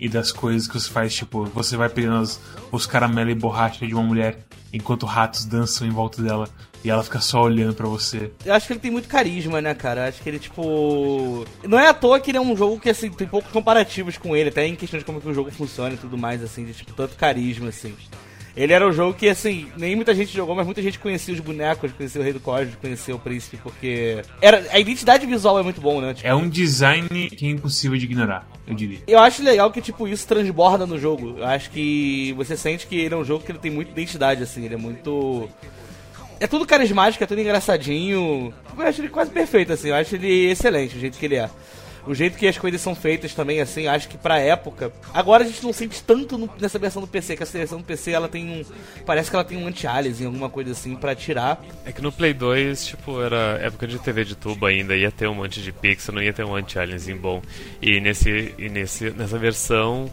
e 0.00 0.08
das 0.08 0.32
coisas 0.32 0.66
que 0.66 0.74
você 0.74 0.90
faz, 0.90 1.14
tipo, 1.14 1.44
você 1.44 1.76
vai 1.76 1.88
pegando 1.88 2.22
os, 2.22 2.40
os 2.72 2.86
caramelos 2.86 3.32
e 3.32 3.38
borracha 3.38 3.86
de 3.86 3.94
uma 3.94 4.02
mulher 4.02 4.38
enquanto 4.72 5.04
ratos 5.04 5.44
dançam 5.44 5.86
em 5.86 5.90
volta 5.90 6.22
dela 6.22 6.48
e 6.82 6.88
ela 6.88 7.02
fica 7.02 7.20
só 7.20 7.42
olhando 7.42 7.74
para 7.74 7.86
você. 7.86 8.30
Eu 8.44 8.54
acho 8.54 8.66
que 8.66 8.72
ele 8.72 8.80
tem 8.80 8.90
muito 8.90 9.08
carisma, 9.08 9.60
né, 9.60 9.74
cara? 9.74 10.02
Eu 10.02 10.08
acho 10.08 10.22
que 10.22 10.28
ele, 10.28 10.38
tipo. 10.38 11.44
Não 11.62 11.78
é 11.78 11.88
à 11.88 11.94
toa 11.94 12.18
que 12.18 12.30
ele 12.30 12.38
é 12.38 12.40
um 12.40 12.56
jogo 12.56 12.80
que, 12.80 12.88
assim, 12.88 13.10
tem 13.10 13.26
poucos 13.26 13.52
comparativos 13.52 14.16
com 14.16 14.34
ele, 14.34 14.48
até 14.48 14.66
em 14.66 14.74
questão 14.74 14.98
de 14.98 15.04
como 15.04 15.20
que 15.20 15.28
o 15.28 15.34
jogo 15.34 15.50
funciona 15.50 15.94
e 15.94 15.98
tudo 15.98 16.16
mais, 16.16 16.42
assim, 16.42 16.64
de, 16.64 16.72
tipo, 16.72 16.94
tanto 16.94 17.16
carisma, 17.16 17.68
assim. 17.68 17.94
Ele 18.56 18.72
era 18.72 18.86
um 18.86 18.92
jogo 18.92 19.14
que, 19.14 19.28
assim, 19.28 19.68
nem 19.76 19.94
muita 19.94 20.14
gente 20.14 20.34
jogou, 20.34 20.54
mas 20.54 20.66
muita 20.66 20.82
gente 20.82 20.98
conhecia 20.98 21.32
os 21.32 21.40
bonecos, 21.40 21.92
conhecia 21.92 22.20
o 22.20 22.24
Rei 22.24 22.32
do 22.32 22.40
Código, 22.40 22.76
conhecia 22.80 23.14
o 23.14 23.18
Príncipe, 23.18 23.56
porque... 23.62 24.22
Era, 24.40 24.66
a 24.70 24.78
identidade 24.78 25.24
visual 25.26 25.58
é 25.58 25.62
muito 25.62 25.80
bom, 25.80 26.00
né? 26.00 26.14
Tipo, 26.14 26.28
é 26.28 26.34
um 26.34 26.48
design 26.48 27.30
que 27.30 27.46
é 27.46 27.50
impossível 27.50 27.96
de 27.96 28.04
ignorar, 28.04 28.48
eu 28.66 28.74
diria. 28.74 28.98
Eu 29.06 29.18
acho 29.18 29.42
legal 29.42 29.70
que, 29.70 29.80
tipo, 29.80 30.08
isso 30.08 30.26
transborda 30.26 30.86
no 30.86 30.98
jogo. 30.98 31.36
Eu 31.38 31.46
acho 31.46 31.70
que 31.70 32.32
você 32.36 32.56
sente 32.56 32.86
que 32.86 32.96
ele 32.96 33.14
é 33.14 33.16
um 33.16 33.24
jogo 33.24 33.44
que 33.44 33.52
ele 33.52 33.58
tem 33.58 33.70
muita 33.70 33.92
identidade, 33.92 34.42
assim, 34.42 34.64
ele 34.64 34.74
é 34.74 34.78
muito... 34.78 35.48
É 36.40 36.46
tudo 36.46 36.66
carismático, 36.66 37.22
é 37.22 37.26
tudo 37.26 37.40
engraçadinho. 37.40 38.52
Eu 38.76 38.86
acho 38.86 39.02
ele 39.02 39.10
quase 39.10 39.30
perfeito, 39.30 39.74
assim. 39.74 39.88
Eu 39.88 39.94
acho 39.94 40.14
ele 40.14 40.50
excelente, 40.50 40.96
o 40.96 41.00
jeito 41.00 41.18
que 41.18 41.26
ele 41.26 41.34
é 41.36 41.50
o 42.06 42.14
jeito 42.14 42.38
que 42.38 42.46
as 42.46 42.58
coisas 42.58 42.80
são 42.80 42.94
feitas 42.94 43.34
também, 43.34 43.60
assim, 43.60 43.86
acho 43.86 44.08
que 44.08 44.16
pra 44.16 44.38
época. 44.38 44.92
Agora 45.12 45.44
a 45.44 45.46
gente 45.46 45.62
não 45.62 45.72
sente 45.72 46.02
tanto 46.02 46.38
no, 46.38 46.50
nessa 46.60 46.78
versão 46.78 47.02
do 47.02 47.08
PC, 47.08 47.36
que 47.36 47.42
essa 47.42 47.58
versão 47.58 47.78
do 47.78 47.84
PC 47.84 48.12
ela 48.12 48.28
tem 48.28 48.48
um. 48.48 48.64
Parece 49.04 49.30
que 49.30 49.36
ela 49.36 49.44
tem 49.44 49.58
um 49.58 49.66
anti-aliasing, 49.66 50.26
alguma 50.26 50.48
coisa 50.48 50.72
assim, 50.72 50.96
pra 50.96 51.14
tirar. 51.14 51.62
É 51.84 51.92
que 51.92 52.02
no 52.02 52.12
Play 52.12 52.34
2, 52.34 52.86
tipo, 52.86 53.20
era 53.20 53.58
época 53.62 53.86
de 53.86 53.98
TV 53.98 54.24
de 54.24 54.34
tubo 54.34 54.66
ainda, 54.66 54.96
ia 54.96 55.10
ter 55.10 55.28
um 55.28 55.34
monte 55.34 55.62
de 55.62 55.72
pixel, 55.72 56.14
não 56.14 56.22
ia 56.22 56.32
ter 56.32 56.44
um 56.44 56.54
anti-aliasing 56.54 57.16
bom. 57.16 57.42
E, 57.80 58.00
nesse, 58.00 58.54
e 58.58 58.68
nesse, 58.68 59.10
nessa 59.10 59.38
versão 59.38 60.10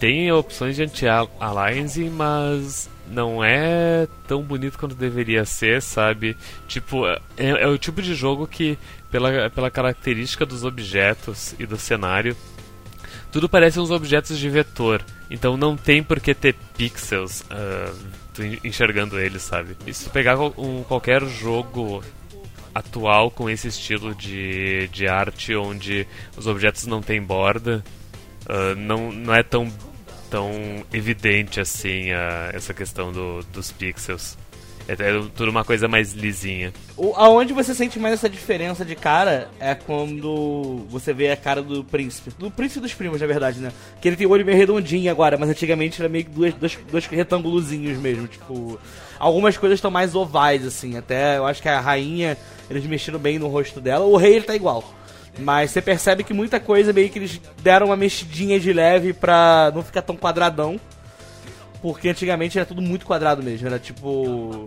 tem 0.00 0.32
opções 0.32 0.76
de 0.76 0.82
anti-aliasing, 0.82 2.08
mas 2.08 2.88
não 3.10 3.42
é 3.44 4.06
tão 4.26 4.42
bonito 4.42 4.78
quanto 4.78 4.94
deveria 4.94 5.44
ser, 5.44 5.82
sabe? 5.82 6.36
Tipo, 6.68 7.06
é, 7.06 7.18
é, 7.36 7.66
o 7.66 7.76
tipo 7.76 8.00
de 8.00 8.14
jogo 8.14 8.46
que, 8.46 8.78
pela, 9.10 9.50
pela 9.50 9.70
característica 9.70 10.46
dos 10.46 10.64
objetos 10.64 11.54
e 11.58 11.66
do 11.66 11.76
cenário, 11.76 12.36
tudo 13.32 13.48
parece 13.48 13.80
uns 13.80 13.90
objetos 13.90 14.38
de 14.38 14.48
vetor. 14.48 15.04
Então 15.30 15.56
não 15.56 15.76
tem 15.76 16.02
por 16.02 16.20
que 16.20 16.34
ter 16.34 16.54
pixels 16.76 17.42
uh, 17.42 17.94
enxergando 18.64 19.18
eles, 19.18 19.42
sabe? 19.42 19.76
E 19.86 19.92
se 19.92 20.08
pegar 20.10 20.38
um, 20.38 20.82
qualquer 20.84 21.24
jogo 21.26 22.02
atual 22.74 23.30
com 23.30 23.50
esse 23.50 23.68
estilo 23.68 24.14
de, 24.14 24.88
de 24.88 25.08
arte 25.08 25.54
onde 25.56 26.06
os 26.36 26.46
objetos 26.46 26.86
não 26.86 27.02
têm 27.02 27.22
borda, 27.22 27.84
uh, 28.46 28.74
não, 28.76 29.12
não 29.12 29.34
é 29.34 29.42
tão 29.42 29.70
tão 30.30 30.50
evidente 30.92 31.60
assim 31.60 32.12
a, 32.12 32.50
essa 32.54 32.72
questão 32.72 33.12
do, 33.12 33.42
dos 33.52 33.72
pixels. 33.72 34.38
É, 34.88 34.92
é, 34.92 35.22
tudo 35.36 35.50
uma 35.50 35.64
coisa 35.64 35.86
mais 35.86 36.12
lisinha. 36.14 36.72
O, 36.96 37.12
aonde 37.14 37.52
você 37.52 37.74
sente 37.74 37.98
mais 37.98 38.14
essa 38.14 38.28
diferença 38.28 38.84
de 38.84 38.96
cara 38.96 39.48
é 39.60 39.74
quando 39.74 40.84
você 40.88 41.12
vê 41.12 41.30
a 41.30 41.36
cara 41.36 41.62
do 41.62 41.84
príncipe. 41.84 42.32
Do 42.36 42.50
príncipe 42.50 42.80
dos 42.80 42.94
primos, 42.94 43.20
na 43.20 43.26
verdade, 43.26 43.60
né? 43.60 43.72
Que 44.00 44.08
ele 44.08 44.16
tem 44.16 44.26
o 44.26 44.30
olho 44.30 44.44
meio 44.44 44.58
redondinho 44.58 45.10
agora, 45.10 45.36
mas 45.36 45.48
antigamente 45.48 46.00
era 46.00 46.08
meio 46.08 46.24
que 46.24 46.30
dois, 46.30 46.54
dois, 46.54 46.78
dois 46.90 47.06
retângulozinhos 47.06 47.98
mesmo. 47.98 48.26
Tipo, 48.26 48.80
algumas 49.18 49.56
coisas 49.56 49.76
estão 49.78 49.90
mais 49.90 50.14
ovais, 50.14 50.66
assim. 50.66 50.96
Até 50.96 51.38
eu 51.38 51.46
acho 51.46 51.62
que 51.62 51.68
a 51.68 51.80
rainha, 51.80 52.36
eles 52.68 52.84
mexeram 52.84 53.18
bem 53.18 53.38
no 53.38 53.48
rosto 53.48 53.80
dela. 53.80 54.04
O 54.04 54.16
rei, 54.16 54.34
ele 54.34 54.44
tá 54.44 54.56
igual. 54.56 54.99
Mas 55.40 55.70
você 55.70 55.80
percebe 55.80 56.24
que 56.24 56.32
muita 56.32 56.60
coisa 56.60 56.92
meio 56.92 57.08
que 57.10 57.18
eles 57.18 57.40
deram 57.62 57.86
uma 57.86 57.96
mexidinha 57.96 58.58
de 58.58 58.72
leve 58.72 59.12
pra 59.12 59.72
não 59.74 59.82
ficar 59.82 60.02
tão 60.02 60.16
quadradão. 60.16 60.78
Porque 61.82 62.08
antigamente 62.08 62.58
era 62.58 62.66
tudo 62.66 62.82
muito 62.82 63.06
quadrado 63.06 63.42
mesmo. 63.42 63.66
Era 63.66 63.78
tipo. 63.78 64.66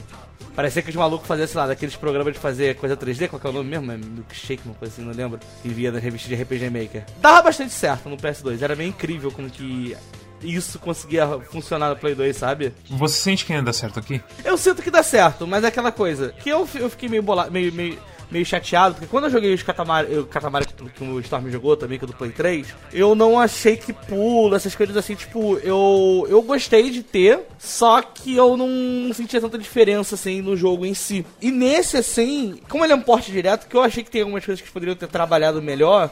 Parecia 0.55 0.81
que 0.83 0.89
os 0.89 0.95
malucos 0.95 1.27
faziam, 1.27 1.47
sei 1.47 1.59
lá, 1.59 1.67
daqueles 1.67 1.95
programas 1.95 2.33
de 2.33 2.39
fazer 2.39 2.75
coisa 2.75 2.95
3D, 2.95 3.27
qual 3.27 3.39
que 3.39 3.47
é 3.47 3.49
o 3.49 3.53
nome 3.53 3.69
mesmo? 3.71 3.91
É 3.91 3.97
Milkshake, 3.97 4.61
uma 4.65 4.75
coisa 4.75 4.93
assim, 4.93 5.03
não 5.03 5.11
lembro. 5.11 5.39
Que 5.63 5.69
via 5.69 5.91
da 5.91 5.97
revista 5.97 6.27
de 6.27 6.35
RPG 6.35 6.69
Maker. 6.69 7.05
Dava 7.19 7.41
bastante 7.43 7.73
certo 7.73 8.07
no 8.07 8.17
PS2, 8.17 8.61
era 8.61 8.75
bem 8.75 8.89
incrível 8.89 9.31
como 9.31 9.49
que 9.49 9.95
isso 10.43 10.77
conseguia 10.77 11.27
funcionar 11.49 11.89
no 11.89 11.95
Play 11.95 12.13
2, 12.13 12.35
sabe? 12.35 12.73
Você 12.89 13.15
sente 13.15 13.45
que 13.45 13.53
ainda 13.53 13.65
dá 13.65 13.73
certo 13.73 13.99
aqui? 13.99 14.21
Eu 14.43 14.57
sinto 14.57 14.81
que 14.81 14.91
dá 14.91 15.01
certo, 15.01 15.47
mas 15.47 15.63
é 15.63 15.67
aquela 15.67 15.91
coisa. 15.91 16.33
Que 16.39 16.49
eu, 16.49 16.67
eu 16.75 16.89
fiquei 16.89 17.09
meio 17.09 17.23
bolado, 17.23 17.51
meio, 17.51 17.71
meio 17.73 17.97
meio 18.33 18.45
chateado, 18.45 18.95
porque 18.95 19.07
quando 19.07 19.25
eu 19.25 19.29
joguei 19.29 19.53
os 19.53 19.61
Katamari, 19.61 20.17
o 20.17 20.25
Katamari 20.25 20.65
que 20.65 21.03
o 21.03 21.19
Storm 21.19 21.49
jogou 21.51 21.77
também, 21.77 21.99
que 21.99 22.05
é 22.05 22.07
do 22.07 22.13
Play 22.13 22.31
3, 22.31 22.67
eu 22.91 23.13
não 23.13 23.39
achei 23.39 23.77
que 23.77 23.93
pula, 23.93 24.55
essas 24.55 24.75
coisas 24.75 24.97
assim, 24.97 25.13
tipo, 25.13 25.57
eu, 25.59 26.25
eu 26.27 26.41
gostei 26.41 26.89
de 26.89 27.03
ter, 27.03 27.41
só 27.59 28.01
que 28.01 28.35
eu 28.35 28.57
não 28.57 29.13
sentia 29.13 29.39
tanta 29.39 29.57
diferença, 29.57 30.15
assim, 30.15 30.41
no 30.41 30.57
jogo 30.57 30.85
em 30.85 30.95
si. 30.95 31.23
E 31.39 31.51
nesse, 31.51 31.97
assim, 31.97 32.59
como 32.67 32.83
ele 32.83 32.93
é 32.93 32.95
um 32.95 33.01
porte 33.01 33.31
direto, 33.31 33.67
que 33.67 33.77
eu 33.77 33.81
achei 33.81 34.03
que 34.03 34.09
tem 34.09 34.21
algumas 34.21 34.43
coisas 34.43 34.65
que 34.65 34.71
poderiam 34.71 34.95
ter 34.95 35.07
trabalhado 35.07 35.61
melhor, 35.61 36.09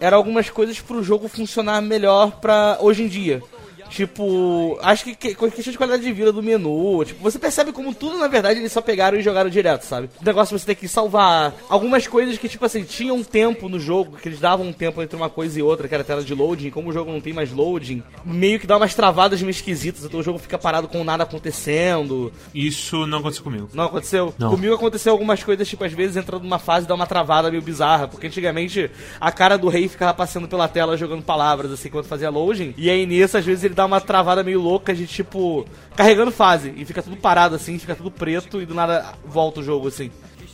eram 0.00 0.16
algumas 0.16 0.48
coisas 0.48 0.80
pro 0.80 1.02
jogo 1.02 1.28
funcionar 1.28 1.80
melhor 1.82 2.32
pra 2.40 2.78
hoje 2.80 3.02
em 3.02 3.08
dia. 3.08 3.42
Tipo, 3.88 4.78
acho 4.82 5.04
que, 5.04 5.14
que 5.14 5.34
questão 5.34 5.72
de 5.72 5.78
qualidade 5.78 6.02
de 6.02 6.12
vida 6.12 6.32
do 6.32 6.42
menu, 6.42 7.04
tipo, 7.04 7.22
você 7.22 7.38
percebe 7.38 7.72
como 7.72 7.94
tudo, 7.94 8.18
na 8.18 8.28
verdade, 8.28 8.60
eles 8.60 8.72
só 8.72 8.80
pegaram 8.80 9.18
e 9.18 9.22
jogaram 9.22 9.48
direto, 9.48 9.82
sabe? 9.82 10.08
O 10.20 10.24
negócio 10.24 10.58
você 10.58 10.66
ter 10.66 10.74
que 10.74 10.88
salvar. 10.88 11.54
Algumas 11.68 12.06
coisas 12.06 12.36
que, 12.38 12.48
tipo 12.48 12.64
assim, 12.64 12.84
tinham 12.84 13.16
um 13.16 13.24
tempo 13.24 13.68
no 13.68 13.78
jogo, 13.78 14.16
que 14.16 14.28
eles 14.28 14.40
davam 14.40 14.66
um 14.66 14.72
tempo 14.72 15.02
entre 15.02 15.16
uma 15.16 15.30
coisa 15.30 15.58
e 15.58 15.62
outra, 15.62 15.88
que 15.88 15.94
era 15.94 16.02
a 16.02 16.06
tela 16.06 16.22
de 16.22 16.34
loading, 16.34 16.70
como 16.70 16.90
o 16.90 16.92
jogo 16.92 17.10
não 17.10 17.20
tem 17.20 17.32
mais 17.32 17.52
loading, 17.52 18.02
meio 18.24 18.58
que 18.60 18.66
dá 18.66 18.76
umas 18.76 18.94
travadas 18.94 19.40
meio 19.40 19.50
esquisitas, 19.50 20.04
então 20.04 20.20
o 20.20 20.22
jogo 20.22 20.38
fica 20.38 20.58
parado 20.58 20.88
com 20.88 21.02
nada 21.04 21.22
acontecendo. 21.22 22.32
Isso 22.54 23.06
não 23.06 23.18
aconteceu 23.18 23.44
comigo. 23.44 23.68
Não 23.72 23.84
aconteceu? 23.84 24.34
Não. 24.38 24.50
Comigo 24.50 24.74
aconteceu 24.74 25.12
algumas 25.12 25.42
coisas, 25.42 25.66
tipo, 25.68 25.84
às 25.84 25.92
vezes 25.92 26.16
entrando 26.16 26.42
numa 26.42 26.58
fase 26.58 26.86
e 26.86 26.88
dá 26.88 26.94
uma 26.94 27.06
travada 27.06 27.50
meio 27.50 27.62
bizarra, 27.62 28.08
porque 28.08 28.26
antigamente 28.26 28.90
a 29.20 29.32
cara 29.32 29.56
do 29.56 29.68
rei 29.68 29.88
ficava 29.88 30.12
passando 30.12 30.48
pela 30.48 30.68
tela 30.68 30.96
jogando 30.96 31.22
palavras, 31.22 31.70
assim, 31.70 31.88
quando 31.88 32.06
fazia 32.06 32.30
loading, 32.30 32.74
e 32.76 32.90
aí 32.90 33.06
nisso, 33.06 33.38
às 33.38 33.44
vezes 33.44 33.64
ele 33.64 33.74
dá 33.76 33.84
uma 33.84 34.00
travada 34.00 34.42
meio 34.42 34.60
louca 34.60 34.94
de 34.94 35.06
tipo. 35.06 35.66
carregando 35.94 36.32
fase. 36.32 36.72
E 36.76 36.84
fica 36.84 37.02
tudo 37.02 37.16
parado 37.16 37.54
assim, 37.54 37.78
fica 37.78 37.94
tudo 37.94 38.10
preto 38.10 38.60
e 38.60 38.66
do 38.66 38.74
nada 38.74 39.12
volta 39.24 39.60
o 39.60 39.62
jogo 39.62 39.88
assim. 39.88 40.10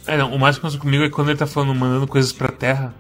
É, 0.07 0.17
não, 0.17 0.35
o 0.35 0.39
mais 0.39 0.57
que 0.57 0.61
acontece 0.61 0.81
comigo 0.81 1.05
é 1.05 1.09
quando 1.09 1.31
ele 1.31 1.39
tá 1.39 1.47
falando, 1.47 1.75
mandando 1.75 2.07
coisas 2.09 2.33
pra 2.33 2.49
terra, 2.49 2.93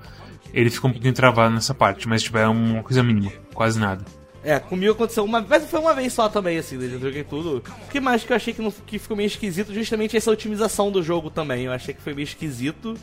ele 0.54 0.70
fica 0.70 0.86
um 0.86 0.92
pouquinho 0.92 1.12
travado 1.12 1.52
nessa 1.52 1.74
parte, 1.74 2.08
mas 2.08 2.22
tipo, 2.22 2.38
é 2.38 2.46
uma 2.46 2.82
coisa 2.82 3.02
mínima, 3.02 3.32
quase 3.52 3.78
nada. 3.78 4.04
É, 4.44 4.58
comigo 4.58 4.92
aconteceu 4.92 5.24
uma 5.24 5.40
vez, 5.40 5.64
foi 5.68 5.80
uma 5.80 5.94
vez 5.94 6.12
só 6.12 6.28
também, 6.28 6.58
assim, 6.58 6.76
eu 6.80 7.00
joguei 7.00 7.24
tudo. 7.24 7.58
O 7.58 7.90
que 7.90 8.00
mais 8.00 8.24
que 8.24 8.32
eu 8.32 8.36
achei 8.36 8.54
que, 8.54 8.62
não, 8.62 8.72
que 8.86 8.98
ficou 8.98 9.16
meio 9.16 9.26
esquisito? 9.26 9.74
Justamente 9.74 10.16
essa 10.16 10.30
otimização 10.30 10.90
do 10.90 11.02
jogo 11.02 11.30
também. 11.30 11.64
Eu 11.64 11.72
achei 11.72 11.94
que 11.94 12.00
foi 12.00 12.14
meio 12.14 12.24
esquisito 12.24 12.96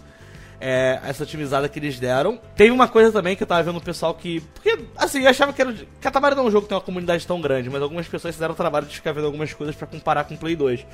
é, 0.59 0.99
essa 1.03 1.23
otimizada 1.23 1.69
que 1.69 1.79
eles 1.79 1.99
deram. 1.99 2.39
Teve 2.55 2.71
uma 2.71 2.87
coisa 2.87 3.11
também 3.11 3.35
que 3.35 3.43
eu 3.43 3.47
tava 3.47 3.63
vendo 3.63 3.77
o 3.77 3.81
pessoal 3.81 4.13
que. 4.13 4.41
Porque, 4.53 4.79
assim, 4.97 5.23
eu 5.23 5.29
achava 5.29 5.53
que 5.53 5.61
era. 5.61 5.73
Katamari 6.01 6.35
não 6.35 6.43
é 6.43 6.47
um 6.47 6.51
jogo 6.51 6.63
que 6.63 6.69
tem 6.69 6.77
uma 6.77 6.83
comunidade 6.83 7.25
tão 7.25 7.39
grande, 7.39 7.69
mas 7.69 7.81
algumas 7.81 8.07
pessoas 8.07 8.35
fizeram 8.35 8.53
o 8.53 8.57
trabalho 8.57 8.85
de 8.85 8.95
ficar 8.95 9.11
vendo 9.11 9.25
algumas 9.25 9.53
coisas 9.53 9.75
para 9.75 9.87
comparar 9.87 10.25
com 10.25 10.35
o 10.35 10.37
Play 10.37 10.55
2. 10.55 10.85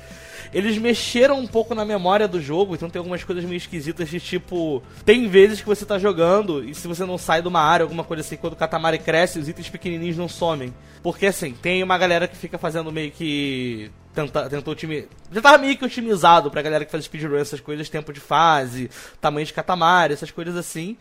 Eles 0.52 0.78
mexeram 0.78 1.38
um 1.38 1.46
pouco 1.46 1.74
na 1.74 1.84
memória 1.84 2.28
do 2.28 2.40
jogo, 2.40 2.74
então 2.74 2.88
tem 2.88 2.98
algumas 2.98 3.24
coisas 3.24 3.44
meio 3.44 3.56
esquisitas 3.56 4.08
de 4.08 4.20
tipo. 4.20 4.82
Tem 5.04 5.28
vezes 5.28 5.60
que 5.60 5.66
você 5.66 5.84
tá 5.84 5.98
jogando 5.98 6.62
e 6.64 6.74
se 6.74 6.86
você 6.86 7.04
não 7.04 7.18
sai 7.18 7.42
de 7.42 7.48
uma 7.48 7.60
área, 7.60 7.84
alguma 7.84 8.04
coisa 8.04 8.20
assim, 8.20 8.36
quando 8.36 8.52
o 8.52 8.56
Katamari 8.56 8.98
cresce, 8.98 9.38
os 9.38 9.48
itens 9.48 9.68
pequenininhos 9.68 10.16
não 10.16 10.28
somem. 10.28 10.72
Porque 11.02 11.26
assim, 11.26 11.52
tem 11.52 11.82
uma 11.82 11.98
galera 11.98 12.28
que 12.28 12.36
fica 12.36 12.58
fazendo 12.58 12.92
meio 12.92 13.10
que 13.10 13.90
tenta, 14.16 14.48
tentou 14.48 14.74
time. 14.74 15.06
Já 15.30 15.42
tava 15.42 15.58
meio 15.58 15.76
que 15.76 15.84
otimizado 15.84 16.50
pra 16.50 16.62
galera 16.62 16.84
que 16.84 16.90
faz 16.90 17.04
speedrun, 17.04 17.36
essas 17.36 17.60
coisas, 17.60 17.88
tempo 17.88 18.12
de 18.12 18.20
fase, 18.20 18.90
tamanho 19.20 19.46
de 19.46 19.52
catamari, 19.52 20.14
essas 20.14 20.30
coisas 20.30 20.56
assim. 20.56 20.96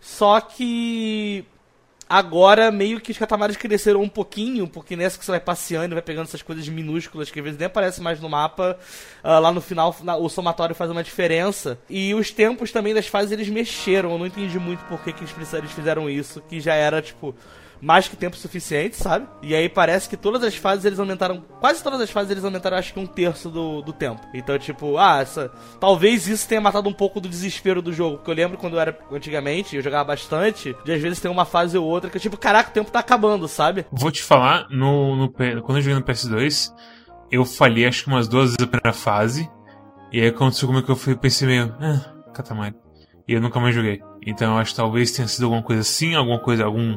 Só 0.00 0.40
que 0.40 1.44
agora 2.08 2.70
meio 2.70 3.00
que 3.00 3.10
os 3.10 3.18
catamares 3.18 3.56
cresceram 3.56 4.00
um 4.00 4.08
pouquinho, 4.08 4.68
porque 4.68 4.96
nessa 4.96 5.18
que 5.18 5.24
você 5.24 5.32
vai 5.32 5.40
passeando, 5.40 5.94
vai 5.94 6.02
pegando 6.02 6.26
essas 6.26 6.42
coisas 6.42 6.68
minúsculas 6.68 7.30
que 7.30 7.38
às 7.40 7.44
vezes 7.44 7.58
nem 7.58 7.66
aparecem 7.66 8.02
mais 8.02 8.20
no 8.20 8.28
mapa, 8.28 8.78
uh, 9.24 9.40
lá 9.40 9.50
no 9.50 9.60
final 9.60 9.94
o 10.20 10.28
somatório 10.28 10.74
faz 10.74 10.90
uma 10.90 11.02
diferença. 11.02 11.78
E 11.88 12.14
os 12.14 12.30
tempos 12.30 12.70
também 12.70 12.94
das 12.94 13.06
fases 13.06 13.32
eles 13.32 13.48
mexeram, 13.48 14.12
eu 14.12 14.18
não 14.18 14.26
entendi 14.26 14.58
muito 14.58 14.84
por 14.84 15.00
que, 15.02 15.12
que 15.12 15.24
eles 15.24 15.72
fizeram 15.72 16.08
isso, 16.08 16.40
que 16.42 16.60
já 16.60 16.74
era 16.74 17.02
tipo 17.02 17.34
mais 17.80 18.08
que 18.08 18.16
tempo 18.16 18.36
suficiente, 18.36 18.96
sabe? 18.96 19.26
E 19.42 19.54
aí 19.54 19.68
parece 19.68 20.08
que 20.08 20.16
todas 20.16 20.42
as 20.42 20.56
fases 20.56 20.84
eles 20.84 20.98
aumentaram. 20.98 21.42
Quase 21.60 21.82
todas 21.82 22.00
as 22.00 22.10
fases 22.10 22.30
eles 22.30 22.44
aumentaram 22.44 22.76
acho 22.76 22.92
que 22.92 23.00
um 23.00 23.06
terço 23.06 23.48
do, 23.50 23.82
do 23.82 23.92
tempo. 23.92 24.20
Então, 24.34 24.58
tipo, 24.58 24.98
ah, 24.98 25.20
essa, 25.20 25.50
talvez 25.80 26.26
isso 26.26 26.48
tenha 26.48 26.60
matado 26.60 26.88
um 26.88 26.92
pouco 26.92 27.20
do 27.20 27.28
desespero 27.28 27.80
do 27.80 27.92
jogo. 27.92 28.16
Porque 28.16 28.30
eu 28.30 28.34
lembro 28.34 28.58
quando 28.58 28.74
eu 28.74 28.80
era 28.80 28.98
antigamente, 29.12 29.76
eu 29.76 29.82
jogava 29.82 30.04
bastante, 30.04 30.74
de 30.84 30.92
às 30.92 31.00
vezes 31.00 31.20
tem 31.20 31.30
uma 31.30 31.44
fase 31.44 31.76
ou 31.78 31.86
outra 31.86 32.10
que, 32.10 32.18
tipo, 32.18 32.36
caraca, 32.36 32.70
o 32.70 32.72
tempo 32.72 32.90
tá 32.90 32.98
acabando, 32.98 33.46
sabe? 33.48 33.86
Vou 33.90 34.10
te 34.10 34.22
falar, 34.22 34.66
no, 34.70 35.16
no 35.16 35.30
quando 35.30 35.76
eu 35.76 35.82
joguei 35.82 35.94
no 35.94 36.04
PS2, 36.04 36.72
eu 37.30 37.44
falhei 37.44 37.86
acho 37.86 38.04
que 38.04 38.08
umas 38.08 38.28
duas 38.28 38.50
vezes 38.50 38.62
a 38.62 38.66
primeira 38.66 38.92
fase. 38.92 39.48
E 40.12 40.20
aí 40.20 40.28
aconteceu 40.28 40.66
como 40.66 40.82
que 40.82 40.90
eu 40.90 40.96
fui, 40.96 41.14
pensei 41.14 41.46
meio, 41.46 41.74
ah, 41.80 42.32
Katamari. 42.32 42.74
E 43.26 43.34
eu 43.34 43.40
nunca 43.40 43.60
mais 43.60 43.74
joguei. 43.74 44.00
Então 44.26 44.54
eu 44.54 44.58
acho 44.58 44.70
que 44.70 44.76
talvez 44.76 45.10
tenha 45.10 45.28
sido 45.28 45.44
alguma 45.44 45.62
coisa 45.62 45.82
assim, 45.82 46.14
alguma 46.14 46.38
coisa, 46.38 46.64
algum 46.64 46.96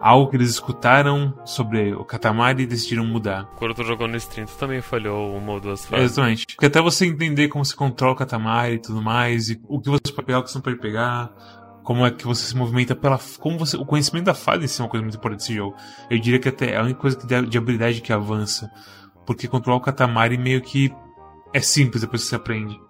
algo 0.00 0.30
que 0.30 0.36
eles 0.36 0.50
escutaram 0.50 1.34
sobre 1.44 1.94
o 1.94 2.04
Katamari 2.04 2.62
e 2.62 2.66
decidiram 2.66 3.04
mudar. 3.04 3.44
Quando 3.56 3.74
tu 3.74 3.84
jogou 3.84 4.06
no 4.06 4.16
stream, 4.16 4.46
tu 4.46 4.56
também 4.56 4.80
falhou 4.80 5.36
uma 5.36 5.52
ou 5.52 5.60
duas 5.60 5.84
fases. 5.84 6.12
Exatamente. 6.12 6.46
Porque 6.46 6.66
até 6.66 6.80
você 6.80 7.06
entender 7.06 7.48
como 7.48 7.64
se 7.64 7.74
controla 7.74 8.12
o 8.12 8.16
Katamari 8.16 8.74
e 8.74 8.78
tudo 8.78 9.02
mais, 9.02 9.48
e 9.48 9.60
o 9.68 9.80
que 9.80 9.90
você 9.90 10.12
pode 10.12 10.26
pegar, 10.26 10.38
o 10.38 10.42
que 10.42 10.50
você 10.50 10.58
não 10.58 10.62
pode 10.62 10.78
pegar, 10.78 11.30
como 11.82 12.04
é 12.04 12.10
que 12.10 12.26
você 12.26 12.44
se 12.46 12.56
movimenta 12.56 12.94
pela. 12.94 13.18
Como 13.38 13.58
você. 13.58 13.76
O 13.76 13.86
conhecimento 13.86 14.24
da 14.24 14.34
fase 14.34 14.64
é 14.64 14.82
uma 14.82 14.88
coisa 14.88 15.02
muito 15.02 15.16
importante 15.16 15.40
desse 15.40 15.54
jogo. 15.54 15.76
Eu 16.10 16.18
diria 16.18 16.38
que 16.38 16.48
até 16.48 16.72
é 16.72 16.76
a 16.76 16.82
única 16.82 17.00
coisa 17.00 17.16
que, 17.16 17.26
de 17.26 17.58
habilidade 17.58 18.00
que 18.00 18.12
avança 18.12 18.70
porque 19.26 19.48
controlar 19.48 19.78
o 19.78 19.82
Katamari 19.82 20.38
meio 20.38 20.62
que 20.62 20.94
é 21.52 21.60
simples 21.60 22.02
depois 22.02 22.22
que 22.22 22.28
você 22.28 22.36
aprende. 22.36 22.80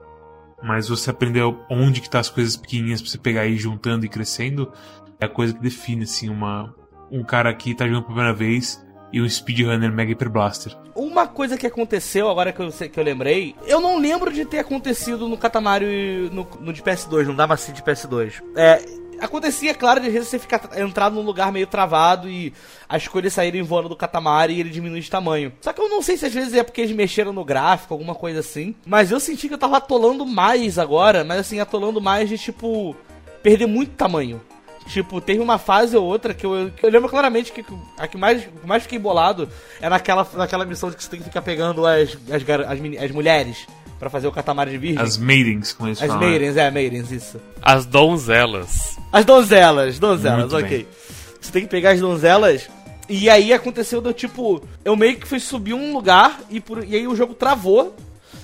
Mas 0.62 0.88
você 0.88 1.10
aprender 1.10 1.42
onde 1.70 2.00
que 2.00 2.10
tá 2.10 2.20
as 2.20 2.28
coisas 2.28 2.56
pequenininhas 2.56 3.00
pra 3.00 3.10
você 3.10 3.18
pegar 3.18 3.46
e 3.46 3.54
ir 3.54 3.58
juntando 3.58 4.04
e 4.04 4.08
crescendo 4.08 4.70
é 5.18 5.25
a 5.25 5.28
coisa 5.28 5.54
que 5.54 5.60
define, 5.60 6.04
assim, 6.04 6.28
uma, 6.28 6.75
um 7.10 7.22
cara 7.22 7.50
aqui 7.50 7.75
tá 7.75 7.84
jogando 7.86 8.02
pela 8.04 8.14
primeira 8.14 8.32
vez 8.34 8.84
e 9.12 9.20
um 9.20 9.28
speedrunner 9.28 9.90
Mega 9.92 10.10
Hyper 10.12 10.28
Blaster. 10.30 10.76
Uma 10.94 11.26
coisa 11.26 11.56
que 11.56 11.66
aconteceu, 11.66 12.28
agora 12.28 12.52
que 12.52 12.60
eu, 12.60 12.70
que 12.70 12.98
eu 12.98 13.04
lembrei, 13.04 13.54
eu 13.66 13.80
não 13.80 13.98
lembro 13.98 14.32
de 14.32 14.44
ter 14.44 14.58
acontecido 14.60 15.28
no 15.28 15.36
Katamari 15.36 16.28
no, 16.32 16.46
no 16.60 16.72
de 16.72 16.82
PS2, 16.82 17.26
no 17.26 17.34
Damacy 17.34 17.72
de 17.72 17.82
PS2. 17.82 18.42
É, 18.56 18.82
acontecia, 19.20 19.75
claro, 19.75 20.00
de 20.00 20.10
vezes 20.10 20.28
você 20.28 20.38
ficar 20.38 20.58
tra- 20.58 20.80
entrar 20.80 21.10
num 21.10 21.20
lugar 21.22 21.52
meio 21.52 21.66
travado 21.66 22.28
e 22.28 22.52
as 22.88 23.06
coisas 23.06 23.32
saírem 23.32 23.62
voando 23.62 23.88
do 23.90 23.96
Katamari 23.96 24.54
e 24.54 24.60
ele 24.60 24.70
diminui 24.70 25.00
de 25.00 25.10
tamanho. 25.10 25.52
Só 25.60 25.72
que 25.72 25.80
eu 25.80 25.88
não 25.88 26.02
sei 26.02 26.16
se 26.16 26.26
às 26.26 26.32
vezes 26.34 26.54
é 26.54 26.62
porque 26.62 26.80
eles 26.80 26.96
mexeram 26.96 27.32
no 27.32 27.44
gráfico, 27.44 27.94
alguma 27.94 28.14
coisa 28.14 28.40
assim. 28.40 28.75
Mas 28.86 29.10
eu 29.10 29.20
senti 29.20 29.48
que 29.48 29.54
eu 29.54 29.58
tava 29.58 29.76
atolando 29.76 30.26
mais 30.26 30.78
agora, 30.78 31.22
mas 31.25 31.38
assim, 31.40 31.60
atolando 31.60 32.00
mais 32.00 32.28
de 32.28 32.36
tipo. 32.38 32.96
perder 33.42 33.66
muito 33.66 33.92
tamanho. 33.92 34.40
Tipo, 34.86 35.20
teve 35.20 35.40
uma 35.40 35.58
fase 35.58 35.96
ou 35.96 36.04
outra 36.04 36.32
que 36.32 36.46
eu, 36.46 36.70
que 36.76 36.84
eu 36.86 36.90
lembro 36.90 37.08
claramente 37.08 37.50
que 37.52 37.64
a 37.98 38.06
que 38.06 38.16
mais, 38.16 38.42
que 38.44 38.66
mais 38.66 38.82
fiquei 38.84 38.98
bolado 38.98 39.48
é 39.80 39.88
naquela, 39.88 40.26
naquela 40.34 40.64
missão 40.64 40.90
de 40.90 40.96
que 40.96 41.02
você 41.02 41.10
tem 41.10 41.18
que 41.18 41.24
ficar 41.26 41.42
pegando 41.42 41.84
as, 41.84 42.16
as, 42.30 42.42
gar- 42.44 42.60
as, 42.62 42.78
as 43.02 43.10
mulheres 43.10 43.66
pra 43.98 44.08
fazer 44.08 44.28
o 44.28 44.32
Katamari 44.32 44.70
de 44.70 44.78
virgem. 44.78 45.02
As 45.02 45.16
maidens, 45.18 45.72
como 45.72 45.88
eles 45.88 46.00
As 46.00 46.06
falam. 46.06 46.22
né? 46.22 46.28
maidens, 46.30 46.56
é, 46.56 46.70
maidens, 46.70 47.10
isso. 47.10 47.40
As 47.60 47.84
donzelas. 47.84 48.96
As 49.12 49.24
donzelas, 49.24 49.98
donzelas, 49.98 50.52
Muito 50.52 50.64
ok. 50.64 50.86
Você 51.40 51.50
tem 51.52 51.62
que 51.62 51.68
pegar 51.68 51.90
as 51.90 52.00
donzelas. 52.00 52.68
E 53.08 53.28
aí 53.30 53.52
aconteceu 53.52 54.00
do 54.00 54.12
tipo, 54.12 54.62
eu 54.84 54.94
meio 54.96 55.16
que 55.16 55.26
fui 55.26 55.40
subir 55.40 55.74
um 55.74 55.92
lugar 55.92 56.40
e, 56.50 56.60
por, 56.60 56.84
e 56.84 56.94
aí 56.94 57.06
o 57.08 57.14
jogo 57.16 57.34
travou. 57.34 57.94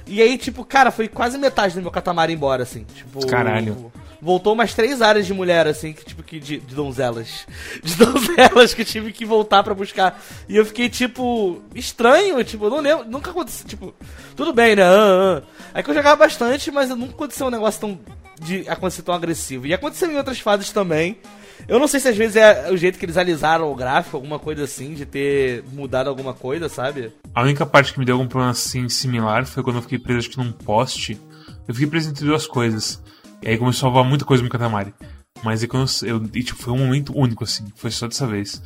E 0.06 0.20
aí, 0.20 0.36
tipo, 0.36 0.64
cara, 0.64 0.90
foi 0.90 1.06
quase 1.06 1.38
metade 1.38 1.74
do 1.74 1.82
meu 1.82 1.90
Katamari 1.90 2.32
embora, 2.32 2.62
assim. 2.64 2.84
Tipo. 2.94 3.24
Caralho. 3.26 3.92
Voltou 4.24 4.52
umas 4.52 4.72
três 4.72 5.02
áreas 5.02 5.26
de 5.26 5.34
mulher, 5.34 5.66
assim, 5.66 5.92
que 5.92 6.04
tipo 6.04 6.22
que 6.22 6.38
de, 6.38 6.58
de 6.60 6.74
donzelas. 6.76 7.44
De 7.82 7.96
donzelas 7.96 8.72
que 8.72 8.84
tive 8.84 9.10
que 9.10 9.24
voltar 9.24 9.64
pra 9.64 9.74
buscar. 9.74 10.22
E 10.48 10.56
eu 10.56 10.64
fiquei, 10.64 10.88
tipo, 10.88 11.60
estranho, 11.74 12.44
tipo, 12.44 12.66
eu 12.66 12.70
não 12.70 12.78
lembro. 12.78 13.04
Nunca 13.10 13.32
aconteceu, 13.32 13.66
tipo, 13.66 13.92
tudo 14.36 14.52
bem, 14.52 14.76
né? 14.76 14.84
Ah, 14.84 15.42
ah. 15.42 15.42
Aí 15.74 15.82
que 15.82 15.90
eu 15.90 15.94
jogava 15.94 16.14
bastante, 16.14 16.70
mas 16.70 16.88
nunca 16.90 17.14
aconteceu 17.14 17.48
um 17.48 17.50
negócio 17.50 17.80
tão. 17.80 17.98
de 18.40 18.68
acontecer 18.68 19.02
tão 19.02 19.12
agressivo. 19.12 19.66
E 19.66 19.74
aconteceu 19.74 20.08
em 20.08 20.16
outras 20.16 20.38
fases 20.38 20.70
também. 20.70 21.18
Eu 21.66 21.80
não 21.80 21.88
sei 21.88 21.98
se 21.98 22.08
às 22.08 22.16
vezes 22.16 22.36
é 22.36 22.70
o 22.70 22.76
jeito 22.76 23.00
que 23.00 23.04
eles 23.04 23.16
alisaram 23.16 23.72
o 23.72 23.74
gráfico, 23.74 24.16
alguma 24.16 24.38
coisa 24.38 24.62
assim, 24.62 24.94
de 24.94 25.04
ter 25.04 25.64
mudado 25.72 26.08
alguma 26.08 26.32
coisa, 26.32 26.68
sabe? 26.68 27.12
A 27.34 27.42
única 27.42 27.66
parte 27.66 27.92
que 27.92 27.98
me 27.98 28.04
deu 28.04 28.14
algum 28.14 28.28
problema 28.28 28.52
assim 28.52 28.88
similar 28.88 29.46
foi 29.46 29.64
quando 29.64 29.76
eu 29.76 29.82
fiquei 29.82 29.98
preso 29.98 30.18
acho 30.20 30.30
que 30.30 30.38
num 30.38 30.52
poste. 30.52 31.20
Eu 31.66 31.74
fiquei 31.74 31.90
preso 31.90 32.10
entre 32.10 32.24
duas 32.24 32.46
coisas. 32.46 33.02
E 33.42 33.48
aí 33.48 33.58
começou 33.58 33.88
a 33.88 33.92
voar 33.92 34.04
muita 34.04 34.24
coisa 34.24 34.42
no 34.42 34.48
Katamari. 34.48 34.94
Mas 35.42 35.64
quando 35.66 35.90
eu, 36.02 36.16
eu- 36.18 36.30
e, 36.34 36.42
tipo, 36.44 36.62
foi 36.62 36.72
um 36.72 36.78
momento 36.78 37.12
único, 37.16 37.42
assim. 37.44 37.64
Foi 37.76 37.90
só 37.90 38.06
dessa 38.06 38.26
vez. 38.26 38.62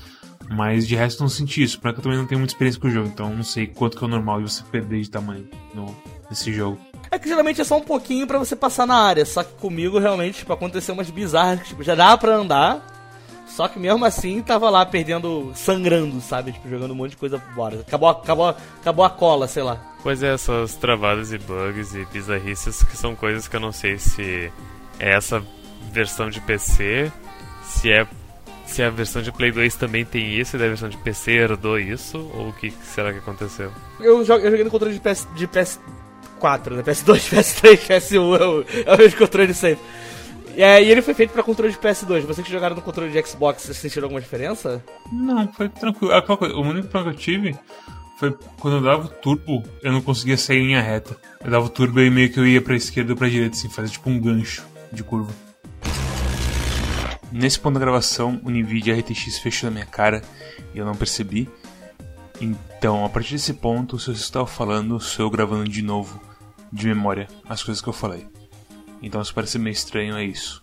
Mas 0.50 0.86
de 0.86 0.94
resto 0.94 1.20
não 1.22 1.28
senti 1.28 1.62
isso. 1.62 1.80
Porque 1.80 1.98
eu 1.98 2.02
também 2.02 2.18
não 2.18 2.26
tenho 2.26 2.38
muita 2.38 2.52
experiência 2.52 2.80
com 2.80 2.86
o 2.88 2.90
jogo. 2.90 3.08
Então 3.08 3.34
não 3.34 3.42
sei 3.42 3.66
quanto 3.66 3.96
que 3.96 4.04
é 4.04 4.06
o 4.06 4.10
normal 4.10 4.42
de 4.42 4.52
você 4.52 4.62
perder 4.70 5.00
de 5.00 5.10
tamanho 5.10 5.48
no, 5.74 5.96
nesse 6.28 6.52
jogo. 6.52 6.78
É 7.10 7.18
que 7.18 7.28
geralmente 7.28 7.60
é 7.60 7.64
só 7.64 7.78
um 7.78 7.82
pouquinho 7.82 8.26
pra 8.26 8.38
você 8.38 8.54
passar 8.56 8.86
na 8.86 8.96
área, 8.96 9.24
só 9.24 9.42
que 9.44 9.54
comigo 9.54 9.98
realmente, 9.98 10.38
tipo, 10.38 10.52
aconteceu 10.52 10.92
umas 10.92 11.08
bizarras 11.08 11.66
tipo, 11.66 11.82
já 11.82 11.94
dava 11.94 12.18
pra 12.18 12.34
andar, 12.34 12.84
só 13.56 13.66
que 13.68 13.78
mesmo 13.78 14.04
assim 14.04 14.42
tava 14.42 14.68
lá 14.68 14.84
perdendo, 14.84 15.50
sangrando, 15.54 16.20
sabe? 16.20 16.52
Tipo, 16.52 16.68
jogando 16.68 16.90
um 16.90 16.94
monte 16.94 17.10
de 17.12 17.16
coisa 17.16 17.38
fora. 17.54 17.80
Acabou, 17.80 18.08
a- 18.08 18.12
acabou, 18.12 18.48
acabou 18.80 19.04
a 19.04 19.10
cola, 19.10 19.48
sei 19.48 19.62
lá. 19.62 19.80
Pois 20.02 20.22
é, 20.22 20.34
essas 20.34 20.74
travadas 20.74 21.32
e 21.32 21.38
bugs 21.38 21.94
e 21.94 22.04
bizarrices 22.12 22.82
que 22.82 22.96
são 22.96 23.14
coisas 23.16 23.48
que 23.48 23.56
eu 23.56 23.60
não 23.60 23.72
sei 23.72 23.98
se 23.98 24.52
é 25.00 25.10
essa 25.14 25.42
versão 25.92 26.28
de 26.28 26.40
PC, 26.40 27.10
se 27.64 27.90
é 27.90 28.06
se 28.66 28.82
a 28.82 28.90
versão 28.90 29.22
de 29.22 29.30
Play 29.30 29.52
2 29.52 29.76
também 29.76 30.04
tem 30.04 30.34
isso 30.38 30.56
e 30.56 30.58
da 30.58 30.66
versão 30.66 30.88
de 30.88 30.96
PC 30.98 31.30
herdou 31.32 31.78
isso, 31.78 32.18
ou 32.34 32.48
o 32.48 32.52
que 32.52 32.72
será 32.82 33.12
que 33.12 33.18
aconteceu? 33.20 33.70
Eu, 34.00 34.24
jo- 34.24 34.32
eu 34.34 34.50
joguei 34.50 34.64
no 34.64 34.70
controle 34.72 34.92
de, 34.94 35.00
PS, 35.00 35.26
de 35.36 35.46
PS4, 35.46 36.70
né? 36.72 36.82
PS2, 36.82 37.30
PS3, 37.30 37.76
PS1, 37.86 38.14
é 38.16 38.44
o, 38.44 38.64
é 38.90 38.94
o 38.94 38.98
mesmo 38.98 39.18
controle 39.18 39.54
sempre. 39.54 39.84
E, 40.56 40.62
é, 40.62 40.82
e 40.82 40.90
ele 40.90 41.02
foi 41.02 41.12
feito 41.12 41.32
pra 41.32 41.42
controle 41.42 41.70
de 41.70 41.78
PS2. 41.78 42.22
Vocês 42.22 42.46
que 42.46 42.50
jogaram 42.50 42.74
no 42.74 42.80
controle 42.80 43.12
de 43.12 43.28
Xbox, 43.28 43.62
vocês 43.62 43.76
sentiram 43.76 44.06
alguma 44.06 44.22
diferença? 44.22 44.82
Não, 45.12 45.46
foi 45.52 45.68
tranquilo. 45.68 46.10
Coisa, 46.22 46.54
o 46.56 46.62
único 46.62 46.88
problema 46.88 47.14
que 47.14 47.20
eu 47.20 47.34
tive 47.34 47.58
foi 48.18 48.34
quando 48.58 48.78
eu 48.78 48.82
dava 48.82 49.04
o 49.04 49.08
turbo, 49.08 49.62
eu 49.82 49.92
não 49.92 50.00
conseguia 50.00 50.38
sair 50.38 50.60
em 50.60 50.68
linha 50.68 50.80
reta. 50.80 51.14
Eu 51.44 51.50
dava 51.50 51.66
o 51.66 51.68
turbo 51.68 52.00
e 52.00 52.08
meio 52.08 52.32
que 52.32 52.40
eu 52.40 52.46
ia 52.46 52.62
pra 52.62 52.74
esquerda 52.74 53.12
ou 53.12 53.18
pra 53.18 53.28
direita, 53.28 53.54
assim, 53.54 53.68
fazia 53.68 53.92
tipo 53.92 54.08
um 54.08 54.18
gancho 54.18 54.64
de 54.90 55.04
curva. 55.04 55.30
Nesse 57.30 57.60
ponto 57.60 57.74
da 57.74 57.80
gravação, 57.80 58.40
o 58.42 58.48
NVIDIA 58.48 58.98
RTX 58.98 59.38
fechou 59.38 59.68
na 59.68 59.74
minha 59.74 59.86
cara 59.86 60.22
e 60.74 60.78
eu 60.78 60.86
não 60.86 60.94
percebi. 60.96 61.46
Então, 62.40 63.04
a 63.04 63.10
partir 63.10 63.32
desse 63.32 63.52
ponto, 63.52 63.98
se 63.98 64.06
você 64.06 64.22
estava 64.22 64.46
falando, 64.46 64.98
sou 65.00 65.26
eu 65.26 65.30
gravando 65.30 65.68
de 65.68 65.82
novo, 65.82 66.18
de 66.72 66.86
memória, 66.86 67.28
as 67.46 67.62
coisas 67.62 67.82
que 67.82 67.88
eu 67.90 67.92
falei. 67.92 68.26
Então, 69.02 69.22
se 69.22 69.32
parecer 69.32 69.58
meio 69.58 69.72
estranho, 69.72 70.16
é 70.16 70.24
isso. 70.24 70.62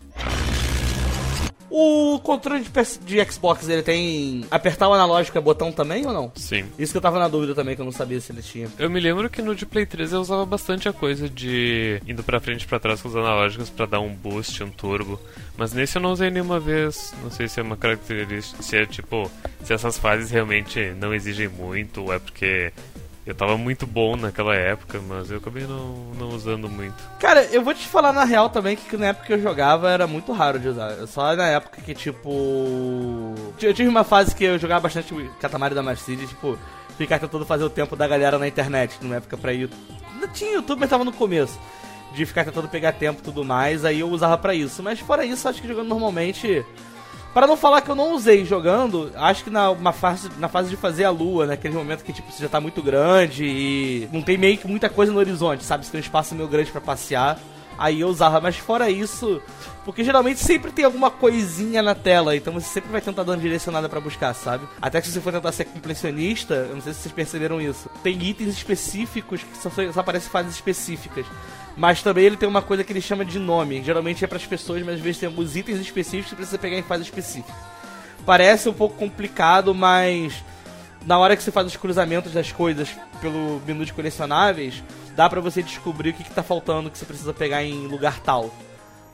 O 1.75 2.19
controle 2.19 2.61
de, 2.61 2.69
PS 2.69 2.99
de 3.03 3.25
Xbox, 3.25 3.67
ele 3.67 3.81
tem 3.81 4.45
apertar 4.51 4.87
o 4.87 4.93
analógico 4.93 5.35
é 5.39 5.41
botão 5.41 5.71
também 5.71 6.05
ou 6.05 6.13
não? 6.13 6.31
Sim. 6.35 6.65
Isso 6.77 6.91
que 6.91 6.97
eu 6.97 7.01
tava 7.01 7.17
na 7.17 7.27
dúvida 7.27 7.55
também, 7.55 7.75
que 7.75 7.81
eu 7.81 7.85
não 7.85 7.91
sabia 7.91 8.21
se 8.21 8.31
ele 8.31 8.43
tinha. 8.43 8.69
Eu 8.77 8.91
me 8.91 8.99
lembro 8.99 9.27
que 9.27 9.41
no 9.41 9.55
de 9.55 9.65
Play 9.65 9.87
3 9.87 10.13
eu 10.13 10.21
usava 10.21 10.45
bastante 10.45 10.87
a 10.87 10.93
coisa 10.93 11.27
de 11.27 11.99
indo 12.07 12.21
pra 12.21 12.39
frente 12.39 12.61
e 12.61 12.67
pra 12.67 12.79
trás 12.79 13.01
com 13.01 13.09
os 13.09 13.15
analógicos 13.15 13.71
pra 13.71 13.87
dar 13.87 14.01
um 14.01 14.13
boost, 14.13 14.63
um 14.63 14.69
turbo. 14.69 15.19
Mas 15.57 15.73
nesse 15.73 15.97
eu 15.97 16.01
não 16.03 16.11
usei 16.11 16.29
nenhuma 16.29 16.59
vez. 16.59 17.11
Não 17.23 17.31
sei 17.31 17.47
se 17.47 17.59
é 17.59 17.63
uma 17.63 17.75
característica, 17.75 18.61
se 18.61 18.77
é 18.77 18.85
tipo, 18.85 19.31
se 19.63 19.73
essas 19.73 19.97
fases 19.97 20.29
realmente 20.29 20.93
não 20.99 21.11
exigem 21.11 21.47
muito, 21.47 22.03
ou 22.03 22.13
é 22.13 22.19
porque 22.19 22.71
eu 23.25 23.33
tava 23.33 23.57
muito 23.57 23.87
bom 23.87 24.17
naquela 24.17 24.53
época, 24.53 24.99
mas 25.07 25.31
eu 25.31 25.37
acabei 25.37 25.63
não, 25.63 25.95
não 26.19 26.29
usando 26.29 26.69
muito. 26.69 26.95
Cara, 27.19 27.43
eu 27.45 27.63
vou 27.63 27.73
te 27.73 27.87
falar 27.87 28.11
na 28.11 28.25
real 28.25 28.49
também 28.49 28.75
que 28.75 28.97
na 28.97 29.07
época 29.07 29.27
que 29.27 29.33
eu 29.33 29.41
jogava 29.41 29.89
era 29.89 30.05
muito 30.05 30.33
raro 30.33 30.59
de 30.59 30.67
usar. 30.67 31.07
Só 31.07 31.33
na 31.33 31.47
época 31.47 31.81
que, 31.81 31.93
tipo. 31.93 33.33
Eu 33.61 33.73
tive 33.73 33.87
uma 33.87 34.03
fase 34.03 34.35
que 34.35 34.43
eu 34.43 34.59
jogava 34.59 34.81
bastante 34.81 35.13
Katamari 35.39 35.73
da 35.73 35.95
City, 35.95 36.27
tipo, 36.27 36.57
ficar 36.97 37.17
tentando 37.17 37.45
fazer 37.45 37.63
o 37.63 37.69
tempo 37.69 37.95
da 37.95 38.07
galera 38.07 38.37
na 38.37 38.47
internet, 38.47 38.97
numa 39.01 39.15
época 39.15 39.37
pra 39.37 39.51
YouTube. 39.51 39.79
Não 40.19 40.27
tinha 40.27 40.55
YouTube, 40.55 40.79
mas 40.79 40.89
tava 40.89 41.05
no 41.05 41.13
começo. 41.13 41.57
De 42.13 42.25
ficar 42.25 42.43
tentando 42.43 42.67
pegar 42.67 42.91
tempo 42.91 43.21
e 43.21 43.23
tudo 43.23 43.43
mais, 43.43 43.85
aí 43.85 44.01
eu 44.01 44.09
usava 44.09 44.37
pra 44.37 44.53
isso. 44.53 44.83
Mas 44.83 44.99
fora 44.99 45.25
isso, 45.25 45.47
acho 45.47 45.61
que 45.61 45.67
jogando 45.67 45.87
normalmente. 45.87 46.63
Para 47.33 47.47
não 47.47 47.57
falar 47.57 47.81
que 47.81 47.89
eu 47.89 47.95
não 47.95 48.13
usei 48.13 48.45
jogando, 48.45 49.11
acho 49.15 49.43
que 49.43 49.49
na, 49.49 49.91
fase, 49.91 50.29
na 50.37 50.47
fase 50.47 50.69
de 50.69 50.77
fazer 50.77 51.03
a 51.03 51.09
lua, 51.09 51.47
naquele 51.47 51.73
momento 51.73 52.03
que 52.03 52.13
tipo, 52.13 52.31
você 52.31 52.43
já 52.43 52.49
tá 52.49 52.61
muito 52.61 52.81
grande 52.81 53.43
e 53.43 54.07
não 54.13 54.21
tem 54.21 54.37
meio 54.37 54.57
que 54.57 54.67
muita 54.67 54.87
coisa 54.87 55.11
no 55.11 55.17
horizonte, 55.17 55.63
sabe? 55.63 55.83
Você 55.83 55.91
tem 55.91 55.99
um 55.99 56.03
espaço 56.03 56.35
meio 56.35 56.47
grande 56.47 56.71
pra 56.71 56.79
passear. 56.79 57.39
Aí 57.75 58.01
eu 58.01 58.07
usava, 58.07 58.39
mas 58.39 58.55
fora 58.55 58.87
isso, 58.87 59.41
porque 59.83 60.03
geralmente 60.03 60.39
sempre 60.39 60.71
tem 60.71 60.85
alguma 60.85 61.09
coisinha 61.09 61.81
na 61.81 61.95
tela, 61.95 62.35
então 62.35 62.53
você 62.53 62.67
sempre 62.67 62.91
vai 62.91 63.01
tentar 63.01 63.23
dar 63.23 63.31
uma 63.31 63.37
direcionada 63.39 63.89
pra 63.89 63.99
buscar, 63.99 64.31
sabe? 64.35 64.67
Até 64.79 65.01
que 65.01 65.07
se 65.07 65.13
você 65.13 65.21
for 65.21 65.33
tentar 65.33 65.51
ser 65.51 65.65
completionista, 65.65 66.53
eu 66.53 66.75
não 66.75 66.81
sei 66.81 66.93
se 66.93 66.99
vocês 66.99 67.13
perceberam 67.13 67.59
isso, 67.59 67.89
tem 68.03 68.21
itens 68.21 68.53
específicos 68.53 69.41
que 69.41 69.57
só, 69.57 69.71
só 69.91 69.99
aparecem 69.99 70.27
em 70.27 70.31
fases 70.31 70.53
específicas. 70.53 71.25
Mas 71.75 72.03
também 72.03 72.25
ele 72.25 72.37
tem 72.37 72.47
uma 72.47 72.61
coisa 72.61 72.83
que 72.83 72.93
ele 72.93 73.01
chama 73.01 73.25
de 73.25 73.39
nome. 73.39 73.83
Geralmente 73.83 74.23
é 74.23 74.27
para 74.27 74.37
as 74.37 74.45
pessoas, 74.45 74.83
mas 74.83 74.95
às 74.95 75.01
vezes 75.01 75.19
tem 75.19 75.27
alguns 75.27 75.55
itens 75.55 75.79
específicos 75.79 76.29
que 76.29 76.35
precisa 76.35 76.57
pegar 76.57 76.77
em 76.77 76.83
fase 76.83 77.03
específica. 77.03 77.53
Parece 78.25 78.69
um 78.69 78.73
pouco 78.73 78.95
complicado, 78.95 79.73
mas 79.73 80.43
na 81.05 81.17
hora 81.17 81.35
que 81.35 81.43
você 81.43 81.51
faz 81.51 81.67
os 81.67 81.75
cruzamentos 81.75 82.31
das 82.31 82.51
coisas 82.51 82.89
pelo 83.19 83.61
menu 83.65 83.85
de 83.85 83.93
colecionáveis, 83.93 84.83
dá 85.15 85.29
pra 85.29 85.41
você 85.41 85.61
descobrir 85.61 86.11
o 86.11 86.13
que, 86.13 86.23
que 86.23 86.31
tá 86.31 86.43
faltando 86.43 86.89
que 86.89 86.97
você 86.97 87.05
precisa 87.05 87.33
pegar 87.33 87.63
em 87.63 87.87
lugar 87.87 88.19
tal. 88.19 88.53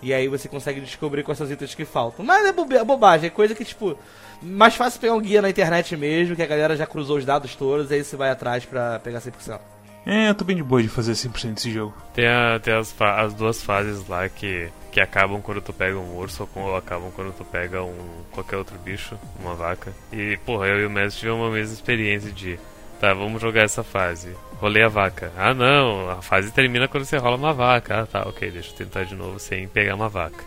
E 0.01 0.13
aí 0.13 0.27
você 0.27 0.47
consegue 0.47 0.79
descobrir 0.79 1.23
quais 1.23 1.37
são 1.37 1.45
os 1.45 1.51
itens 1.51 1.75
que 1.75 1.85
faltam. 1.85 2.23
Mas 2.23 2.45
é, 2.45 2.49
é 2.49 2.83
bobagem, 2.83 3.27
é 3.27 3.29
coisa 3.29 3.55
que, 3.55 3.65
tipo, 3.65 3.97
mais 4.41 4.75
fácil 4.75 4.99
pegar 4.99 5.13
um 5.13 5.21
guia 5.21 5.41
na 5.41 5.49
internet 5.49 5.95
mesmo, 5.97 6.35
que 6.35 6.43
a 6.43 6.47
galera 6.47 6.75
já 6.75 6.85
cruzou 6.85 7.17
os 7.17 7.25
dados 7.25 7.55
todos, 7.55 7.91
e 7.91 7.95
aí 7.95 8.03
você 8.03 8.15
vai 8.15 8.29
atrás 8.29 8.65
pra 8.65 8.99
pegar 8.99 9.19
100%. 9.19 9.59
É, 10.05 10.29
eu 10.29 10.33
tô 10.35 10.43
bem 10.43 10.55
de 10.55 10.63
boa 10.63 10.81
de 10.81 10.89
fazer 10.89 11.11
100% 11.13 11.53
desse 11.55 11.71
jogo. 11.71 11.93
Tem, 12.13 12.27
a- 12.27 12.59
tem 12.59 12.73
as, 12.73 12.95
as 12.99 13.33
duas 13.33 13.61
fases 13.61 14.07
lá 14.07 14.27
que, 14.27 14.69
que 14.91 14.99
acabam 14.99 15.41
quando 15.41 15.61
tu 15.61 15.71
pega 15.71 15.97
um 15.97 16.17
urso 16.17 16.49
ou, 16.55 16.63
ou 16.63 16.75
acabam 16.75 17.11
quando 17.15 17.31
tu 17.33 17.43
pega 17.45 17.83
um 17.83 17.95
qualquer 18.31 18.57
outro 18.57 18.77
bicho, 18.79 19.15
uma 19.39 19.53
vaca. 19.53 19.93
E, 20.11 20.37
porra, 20.45 20.67
eu 20.67 20.79
e 20.81 20.85
o 20.85 20.89
mestre 20.89 21.19
tivemos 21.19 21.41
uma 21.41 21.51
mesma 21.51 21.73
experiência 21.73 22.31
de 22.31 22.57
tá, 22.99 23.13
vamos 23.13 23.41
jogar 23.41 23.63
essa 23.63 23.83
fase. 23.83 24.35
Rolei 24.59 24.83
a 24.83 24.87
vaca. 24.89 25.31
Ah, 25.37 25.53
não, 25.53 26.09
a 26.09 26.21
fase 26.21 26.51
termina 26.51 26.87
quando 26.87 27.05
você 27.05 27.17
rola 27.17 27.35
uma 27.37 27.53
vaca. 27.53 28.01
Ah, 28.01 28.05
tá, 28.07 28.27
ok, 28.27 28.49
deixa 28.49 28.71
eu 28.71 28.75
tentar 28.75 29.03
de 29.03 29.15
novo 29.15 29.37
sem 29.39 29.67
pegar 29.67 29.95
uma 29.95 30.09
vaca. 30.09 30.43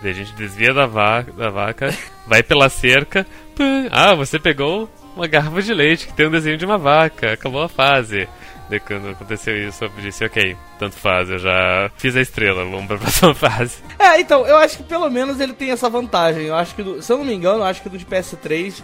Daí 0.00 0.10
a 0.10 0.14
gente 0.14 0.32
desvia 0.34 0.72
da 0.72 0.86
vaca, 0.86 1.30
da 1.32 1.50
vaca 1.50 1.94
vai 2.26 2.42
pela 2.42 2.68
cerca. 2.68 3.26
pã, 3.54 3.88
ah, 3.90 4.14
você 4.14 4.38
pegou 4.38 4.88
uma 5.14 5.26
garrafa 5.26 5.60
de 5.60 5.74
leite 5.74 6.06
que 6.06 6.14
tem 6.14 6.26
um 6.26 6.30
desenho 6.30 6.56
de 6.56 6.64
uma 6.64 6.78
vaca. 6.78 7.32
Acabou 7.34 7.62
a 7.62 7.68
fase. 7.68 8.26
Daí 8.72 8.80
quando 8.80 9.10
aconteceu 9.10 9.54
isso, 9.68 9.84
eu 9.84 9.90
disse, 10.00 10.24
ok, 10.24 10.56
tanto 10.78 10.96
faz, 10.96 11.28
eu 11.28 11.38
já 11.38 11.90
fiz 11.98 12.16
a 12.16 12.22
estrela, 12.22 12.64
vamos 12.64 12.86
pra 12.86 12.96
próxima 12.96 13.34
fase. 13.34 13.82
É, 13.98 14.18
então, 14.18 14.46
eu 14.46 14.56
acho 14.56 14.78
que 14.78 14.82
pelo 14.82 15.10
menos 15.10 15.38
ele 15.40 15.52
tem 15.52 15.70
essa 15.70 15.90
vantagem. 15.90 16.46
Eu 16.46 16.54
acho 16.54 16.74
que, 16.74 16.82
do, 16.82 17.02
se 17.02 17.12
eu 17.12 17.18
não 17.18 17.24
me 17.26 17.34
engano, 17.34 17.58
eu 17.58 17.64
acho 17.64 17.82
que 17.82 17.90
do 17.90 17.98
de 17.98 18.06
PS3 18.06 18.82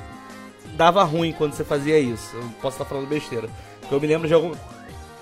dava 0.75 1.03
ruim 1.05 1.33
quando 1.33 1.55
você 1.55 1.65
fazia 1.65 1.99
isso. 1.99 2.37
Eu 2.37 2.43
posso 2.61 2.75
estar 2.75 2.85
falando 2.85 3.09
besteira. 3.09 3.49
Eu 3.91 3.99
me 3.99 4.07
lembro 4.07 4.29
de 4.29 4.35
algum. 4.35 4.53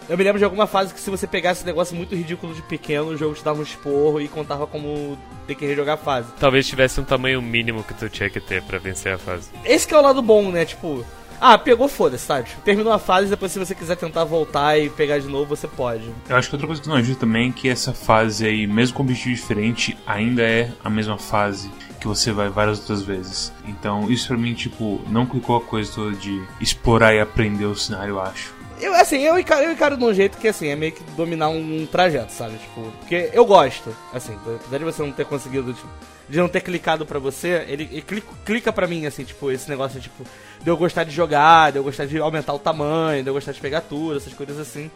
Eu 0.09 0.19
me 0.19 0.25
lembro 0.25 0.39
de 0.41 0.45
alguma 0.45 0.67
fase 0.67 0.93
que 0.93 0.99
se 0.99 1.11
você 1.11 1.29
pegasse 1.29 1.61
esse 1.61 1.67
negócio 1.67 1.95
muito 1.95 2.17
ridículo 2.17 2.53
de 2.53 2.63
pequeno, 2.63 3.11
o 3.11 3.17
jogo 3.17 3.37
te 3.37 3.45
dava 3.45 3.61
um 3.61 3.63
esporro 3.63 4.21
e 4.21 4.27
contava 4.27 4.67
como 4.67 5.17
ter 5.47 5.55
que 5.55 5.65
rejogar 5.65 5.95
a 5.95 5.97
fase. 5.97 6.33
Talvez 6.41 6.67
tivesse 6.67 7.01
um 7.01 7.05
tamanho 7.05 7.41
mínimo 7.41 7.85
que 7.85 7.95
tu 7.95 8.09
tinha 8.09 8.29
que 8.29 8.41
ter 8.41 8.63
pra 8.63 8.79
vencer 8.79 9.15
a 9.15 9.19
fase. 9.19 9.49
Esse 9.65 9.87
que 9.87 9.95
é 9.95 9.97
o 9.99 10.03
lado 10.03 10.21
bom, 10.21 10.51
né? 10.51 10.65
Tipo, 10.65 11.07
ah, 11.41 11.59
pegou, 11.59 11.89
foda-se, 11.89 12.25
sabe? 12.25 12.49
Terminou 12.65 12.93
a 12.93 12.99
fase, 12.99 13.29
depois 13.29 13.53
se 13.53 13.59
você 13.59 13.75
quiser 13.75 13.97
tentar 13.97 14.25
voltar 14.25 14.79
e 14.79 14.91
pegar 14.91 15.19
de 15.19 15.29
novo, 15.29 15.57
você 15.57 15.69
pode. 15.69 16.11
Eu 16.29 16.37
acho 16.37 16.49
que 16.49 16.55
outra 16.55 16.67
coisa 16.67 16.83
que 16.83 16.89
não 16.89 16.97
ajuda 16.97 17.21
também 17.21 17.51
é 17.51 17.53
que 17.53 17.69
essa 17.69 17.93
fase 17.93 18.47
aí, 18.47 18.67
mesmo 18.67 18.97
com 18.97 19.03
objetivo 19.03 19.35
diferente, 19.35 19.97
ainda 20.07 20.43
é 20.43 20.71
a 20.83 20.91
mesma 20.91 21.19
fase 21.19 21.71
que 22.01 22.07
você 22.07 22.31
vai 22.31 22.49
várias 22.49 22.79
outras 22.81 23.03
vezes. 23.03 23.53
Então, 23.67 24.11
isso 24.11 24.29
pra 24.29 24.37
mim, 24.37 24.55
tipo, 24.55 25.01
não 25.09 25.27
clicou 25.27 25.57
a 25.57 25.61
coisa 25.61 25.91
toda 25.93 26.15
de 26.15 26.43
explorar 26.61 27.15
e 27.15 27.21
aprender 27.21 27.65
o 27.65 27.75
cenário, 27.75 28.15
eu 28.15 28.21
acho. 28.21 28.56
Eu, 28.81 28.95
assim, 28.95 29.23
eu 29.23 29.39
encaro, 29.39 29.65
eu 29.65 29.73
encaro 29.73 29.97
de 29.97 30.05
um 30.05 30.13
jeito 30.13 30.37
que, 30.37 30.49
assim, 30.49 30.69
é 30.69 30.77
meio 30.77 30.93
que 30.93 31.03
dominar 31.13 31.49
um, 31.49 31.83
um 31.83 31.87
trajeto, 31.87 32.33
sabe? 32.33 32.59
Tipo, 32.59 32.93
porque 32.99 33.31
eu 33.33 33.45
gosto, 33.45 33.95
assim, 34.13 34.39
apesar 34.45 34.79
de 34.79 34.85
você 34.85 35.03
não 35.03 35.13
ter 35.13 35.25
conseguido, 35.25 35.73
tipo, 35.73 35.89
de 36.29 36.39
não 36.39 36.49
ter 36.49 36.61
clicado 36.61 37.07
pra 37.07 37.19
você, 37.19 37.65
ele, 37.69 37.89
ele 37.91 38.03
clica, 38.03 38.29
clica 38.45 38.73
pra 38.73 38.87
mim, 38.87 39.07
assim, 39.07 39.25
tipo, 39.25 39.51
esse 39.51 39.69
negócio, 39.71 39.99
tipo, 40.01 40.25
de 40.61 40.69
eu 40.69 40.77
gostar 40.77 41.05
de 41.05 41.11
jogar, 41.11 41.73
de 41.73 41.79
eu 41.79 41.85
gostar 41.85 42.05
de 42.05 42.19
aumentar 42.19 42.53
o 42.53 42.59
tamanho, 42.59 43.23
de 43.23 43.31
eu 43.31 43.35
gostar 43.35 43.53
de 43.53 43.61
pegar 43.61 43.81
tudo, 43.81 44.17
essas 44.17 44.35
coisas 44.35 44.59
assim. 44.59 44.91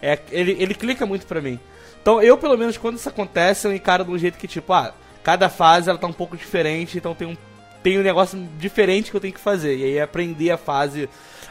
É, 0.00 0.18
ele, 0.30 0.56
ele 0.58 0.74
clica 0.74 1.04
muito 1.04 1.26
pra 1.26 1.40
mim. 1.40 1.60
Então, 2.00 2.22
eu, 2.22 2.38
pelo 2.38 2.56
menos, 2.56 2.78
quando 2.78 2.96
isso 2.96 3.08
acontece, 3.08 3.66
eu 3.66 3.74
encaro 3.74 4.04
de 4.04 4.10
um 4.10 4.18
jeito 4.18 4.38
que, 4.38 4.48
tipo, 4.48 4.72
ah, 4.72 4.94
cada 5.22 5.48
fase 5.48 5.90
ela 5.90 5.98
tá 5.98 6.06
um 6.06 6.12
pouco 6.12 6.36
diferente, 6.36 6.96
então 6.96 7.14
tem 7.14 7.26
um, 7.26 7.36
tem 7.82 7.98
um 7.98 8.02
negócio 8.02 8.38
diferente 8.58 9.10
que 9.10 9.16
eu 9.16 9.20
tenho 9.20 9.34
que 9.34 9.40
fazer. 9.40 9.76
E 9.76 9.84
aí, 9.84 10.00
aprender 10.00 10.50
a 10.50 10.56
fase 10.56 11.08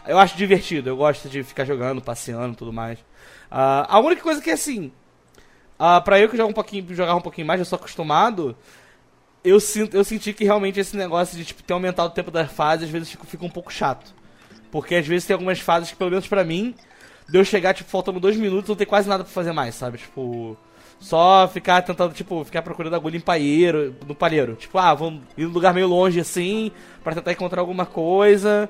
eu 0.07 0.17
acho 0.19 0.37
divertido, 0.37 0.89
eu 0.89 0.97
gosto 0.97 1.29
de 1.29 1.43
ficar 1.43 1.65
jogando, 1.65 2.01
passeando 2.01 2.53
e 2.53 2.55
tudo 2.55 2.73
mais. 2.73 2.99
Uh, 3.51 3.85
a 3.87 3.99
única 3.99 4.21
coisa 4.21 4.41
que, 4.41 4.51
assim, 4.51 4.91
uh, 5.79 6.01
pra 6.03 6.19
eu 6.19 6.29
que 6.29 6.37
jogo 6.37 6.49
um 6.49 6.53
pouquinho, 6.53 6.93
jogar 6.93 7.15
um 7.15 7.21
pouquinho 7.21 7.47
mais, 7.47 7.59
eu 7.59 7.65
sou 7.65 7.77
acostumado, 7.77 8.55
eu, 9.43 9.59
sinto, 9.59 9.95
eu 9.95 10.03
senti 10.03 10.33
que 10.33 10.43
realmente 10.43 10.79
esse 10.79 10.97
negócio 10.97 11.37
de 11.37 11.45
tipo, 11.45 11.61
ter 11.63 11.73
aumentado 11.73 12.07
o 12.09 12.13
tempo 12.13 12.31
da 12.31 12.47
fase, 12.47 12.85
às 12.85 12.89
vezes 12.89 13.09
fica, 13.09 13.25
fica 13.25 13.45
um 13.45 13.49
pouco 13.49 13.71
chato. 13.71 14.13
Porque 14.71 14.95
às 14.95 15.07
vezes 15.07 15.27
tem 15.27 15.33
algumas 15.33 15.59
fases 15.59 15.91
que, 15.91 15.95
pelo 15.95 16.09
menos 16.09 16.27
pra 16.27 16.43
mim, 16.43 16.75
de 17.29 17.37
eu 17.37 17.45
chegar, 17.45 17.73
tipo, 17.73 17.89
faltando 17.89 18.19
dois 18.19 18.35
minutos, 18.35 18.69
não 18.69 18.75
tem 18.75 18.87
quase 18.87 19.07
nada 19.07 19.23
pra 19.23 19.31
fazer 19.31 19.51
mais, 19.51 19.75
sabe? 19.75 19.97
Tipo, 19.99 20.57
só 20.99 21.47
ficar 21.47 21.81
tentando, 21.81 22.13
tipo, 22.13 22.43
ficar 22.43 22.61
procurando 22.61 22.95
agulha 22.95 23.17
em 23.17 23.21
palheiro, 23.21 23.95
no 24.07 24.15
palheiro. 24.15 24.55
Tipo, 24.55 24.77
ah, 24.77 24.93
vamos 24.93 25.21
ir 25.37 25.45
num 25.45 25.51
lugar 25.51 25.73
meio 25.73 25.87
longe 25.87 26.19
assim, 26.19 26.71
para 27.03 27.15
tentar 27.15 27.31
encontrar 27.31 27.61
alguma 27.61 27.85
coisa. 27.85 28.69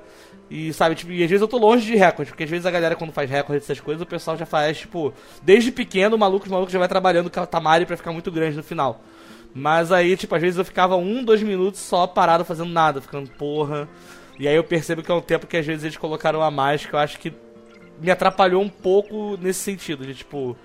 E 0.50 0.72
sabe, 0.74 0.96
tipo, 0.96 1.12
e 1.12 1.24
às 1.24 1.30
vezes 1.30 1.42
eu 1.42 1.48
tô 1.48 1.58
longe 1.58 1.86
de 1.86 1.96
recorde, 1.96 2.30
porque 2.30 2.44
às 2.44 2.50
vezes 2.50 2.66
a 2.66 2.72
galera 2.72 2.96
quando 2.96 3.12
faz 3.12 3.30
recorde 3.30 3.62
dessas 3.62 3.80
coisas, 3.80 4.02
o 4.02 4.06
pessoal 4.06 4.38
já 4.38 4.46
faz, 4.46 4.78
tipo, 4.78 5.14
desde 5.42 5.72
pequeno, 5.72 6.16
o 6.16 6.20
maluco, 6.20 6.48
o 6.48 6.52
maluco 6.52 6.72
já 6.72 6.78
vai 6.78 6.88
trabalhando 6.88 7.32
com 7.32 7.40
a 7.40 7.46
Tamari 7.46 7.86
pra 7.86 7.98
ficar 7.98 8.12
muito 8.12 8.32
grande 8.32 8.56
no 8.56 8.64
final. 8.64 9.02
Mas 9.54 9.92
aí, 9.92 10.16
tipo, 10.18 10.36
às 10.36 10.42
vezes 10.42 10.58
eu 10.58 10.66
ficava 10.66 10.96
um, 10.98 11.24
dois 11.24 11.42
minutos 11.42 11.80
só 11.80 12.06
parado 12.06 12.46
fazendo 12.46 12.70
nada, 12.70 13.02
ficando 13.02 13.30
porra. 13.32 13.88
E 14.38 14.48
aí 14.48 14.56
eu 14.56 14.64
percebo 14.64 15.02
que 15.02 15.10
é 15.10 15.16
um 15.16 15.22
tempo 15.22 15.48
que 15.48 15.58
às 15.58 15.66
vezes 15.66 15.84
eles 15.84 15.98
colocaram 15.98 16.42
a 16.42 16.52
mais, 16.52 16.86
que 16.86 16.94
eu 16.94 17.00
acho 17.00 17.18
que 17.18 17.34
me 18.00 18.12
atrapalhou 18.12 18.62
um 18.62 18.70
pouco 18.70 19.38
nesse 19.42 19.62
sentido, 19.62 20.06
de 20.06 20.14
tipo, 20.14 20.58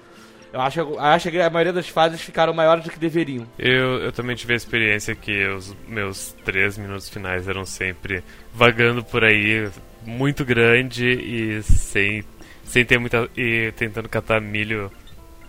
eu 0.53 0.61
acho, 0.61 0.81
eu 0.81 1.01
acho 1.01 1.31
que 1.31 1.39
a 1.39 1.51
maioria 1.51 1.73
das 1.73 1.89
fases 1.89 2.21
ficaram 2.21 2.53
maiores 2.53 2.85
do 2.85 2.91
que 2.91 2.99
deveriam. 2.99 3.47
Eu, 3.59 3.99
eu 3.99 4.13
também 4.13 4.35
tive 4.35 4.53
a 4.53 4.57
experiência 4.57 5.15
que 5.15 5.47
os 5.47 5.75
meus 5.89 6.35
três 6.45 6.77
minutos 6.77 7.09
finais 7.09 7.47
eram 7.47 7.65
sempre 7.65 8.23
vagando 8.53 9.05
por 9.05 9.25
aí, 9.25 9.71
muito 10.05 10.45
grande 10.45 11.09
e 11.09 11.63
sem, 11.63 12.25
sem 12.65 12.85
ter 12.85 12.99
muita. 12.99 13.29
e 13.37 13.73
tentando 13.77 14.09
catar 14.09 14.41
milho 14.41 14.91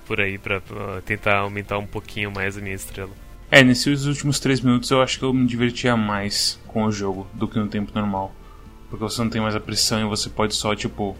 por 0.05 0.21
aí 0.21 0.37
pra, 0.37 0.61
pra 0.61 1.01
tentar 1.01 1.39
aumentar 1.39 1.77
um 1.77 1.87
pouquinho 1.87 2.31
mais 2.31 2.57
a 2.57 2.61
minha 2.61 2.75
estrela. 2.75 3.11
É, 3.49 3.63
nesses 3.63 4.05
últimos 4.05 4.39
três 4.39 4.61
minutos 4.61 4.89
eu 4.91 5.01
acho 5.01 5.19
que 5.19 5.25
eu 5.25 5.33
me 5.33 5.45
divertia 5.45 5.97
mais 5.97 6.59
com 6.67 6.85
o 6.85 6.91
jogo 6.91 7.27
do 7.33 7.47
que 7.47 7.59
no 7.59 7.67
tempo 7.67 7.91
normal. 7.93 8.33
Porque 8.89 9.03
você 9.03 9.21
não 9.21 9.29
tem 9.29 9.41
mais 9.41 9.55
a 9.55 9.59
pressão 9.59 10.01
e 10.01 10.03
você 10.03 10.29
pode 10.29 10.53
só, 10.53 10.75
tipo, 10.75 11.17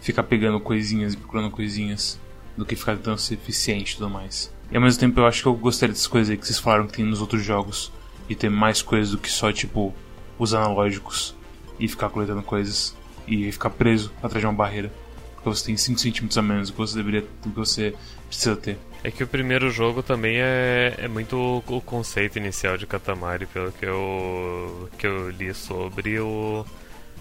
ficar 0.00 0.22
pegando 0.22 0.60
coisinhas 0.60 1.14
e 1.14 1.16
procurando 1.16 1.50
coisinhas 1.50 2.20
do 2.56 2.64
que 2.64 2.76
ficar 2.76 2.98
ser 3.18 3.34
eficiente 3.34 3.92
e 3.92 3.96
tudo 3.96 4.10
mais. 4.10 4.52
E 4.70 4.76
ao 4.76 4.82
mesmo 4.82 5.00
tempo 5.00 5.20
eu 5.20 5.26
acho 5.26 5.42
que 5.42 5.48
eu 5.48 5.54
gostaria 5.54 5.92
dessas 5.92 6.06
coisas 6.06 6.30
aí 6.30 6.36
que 6.36 6.46
vocês 6.46 6.58
falaram 6.58 6.86
que 6.86 6.94
tem 6.94 7.04
nos 7.04 7.20
outros 7.20 7.42
jogos. 7.42 7.92
E 8.28 8.34
ter 8.34 8.48
mais 8.48 8.80
coisas 8.80 9.10
do 9.10 9.18
que 9.18 9.28
só, 9.28 9.52
tipo, 9.52 9.92
os 10.38 10.54
analógicos 10.54 11.34
e 11.78 11.88
ficar 11.88 12.08
coletando 12.08 12.42
coisas 12.42 12.96
e 13.26 13.50
ficar 13.52 13.70
preso 13.70 14.12
atrás 14.22 14.40
de 14.40 14.46
uma 14.46 14.52
barreira. 14.52 14.90
Porque 15.34 15.48
você 15.48 15.66
tem 15.66 15.76
5 15.76 15.98
centímetros 15.98 16.38
a 16.38 16.42
menos 16.42 16.70
do 16.70 16.72
que 16.72 16.78
você 16.78 16.96
deveria 16.96 17.22
do 17.22 17.50
que 17.50 17.56
você 17.56 17.94
precisa 18.28 18.56
ter. 18.56 18.78
É 19.04 19.10
que 19.10 19.24
o 19.24 19.26
primeiro 19.26 19.68
jogo 19.70 20.02
também 20.02 20.36
é, 20.36 20.94
é 20.96 21.08
muito 21.08 21.62
o, 21.66 21.80
conceito 21.80 22.38
inicial 22.38 22.78
de 22.78 22.86
Katamari, 22.86 23.46
pelo 23.46 23.72
que 23.72 23.84
eu, 23.84 24.88
que 24.96 25.06
eu 25.06 25.30
li 25.30 25.52
sobre. 25.52 26.20
O, 26.20 26.64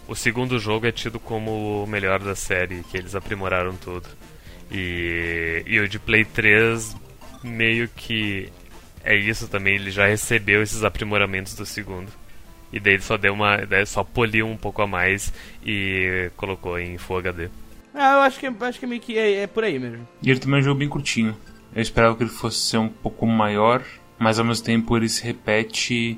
o 0.08 0.16
segundo 0.16 0.60
jogo 0.60 0.86
é 0.86 0.92
tido 0.92 1.20
como 1.20 1.84
o 1.84 1.88
melhor 1.88 2.20
da 2.20 2.36
série, 2.36 2.84
que 2.84 2.98
eles 2.98 3.16
aprimoraram 3.16 3.76
tudo. 3.76 4.08
E, 4.72 5.64
e 5.66 5.80
o 5.80 5.88
de 5.88 6.00
Play 6.00 6.26
3 6.26 6.96
meio 7.44 7.88
que 7.90 8.52
é 9.04 9.16
isso 9.16 9.48
também, 9.48 9.76
ele 9.76 9.92
já 9.92 10.08
recebeu 10.08 10.62
esses 10.62 10.84
aprimoramentos 10.84 11.56
do 11.56 11.66
segundo. 11.66 12.12
E 12.72 12.80
daí 12.80 12.94
ele 12.94 13.02
só 13.02 13.18
deu 13.18 13.34
uma. 13.34 13.58
Daí 13.58 13.86
só 13.86 14.04
poliu 14.04 14.48
um 14.48 14.56
pouco 14.56 14.82
a 14.82 14.88
mais 14.88 15.34
e 15.66 16.32
colocou 16.38 16.80
em 16.80 16.98
Full 16.98 17.18
HD. 17.18 17.50
Ah, 17.94 18.14
eu 18.14 18.20
acho 18.22 18.40
que, 18.40 18.48
acho 18.48 18.80
que 18.80 18.88
meio 18.88 19.02
que 19.02 19.18
é, 19.18 19.42
é 19.42 19.48
por 19.48 19.64
aí 19.64 19.78
mesmo. 19.78 20.08
E 20.24 20.30
ele 20.30 20.40
também 20.40 20.60
é 20.60 20.62
um 20.62 20.66
jogo 20.66 20.80
bem 20.80 20.88
curtinho. 20.88 21.36
Eu 21.76 21.82
esperava 21.82 22.16
que 22.16 22.24
ele 22.24 22.30
fosse 22.30 22.58
ser 22.58 22.78
um 22.78 22.88
pouco 22.88 23.26
maior, 23.26 23.84
mas 24.18 24.40
ao 24.40 24.46
mesmo 24.46 24.64
tempo 24.64 24.96
ele 24.96 25.10
se 25.10 25.24
repete, 25.24 26.18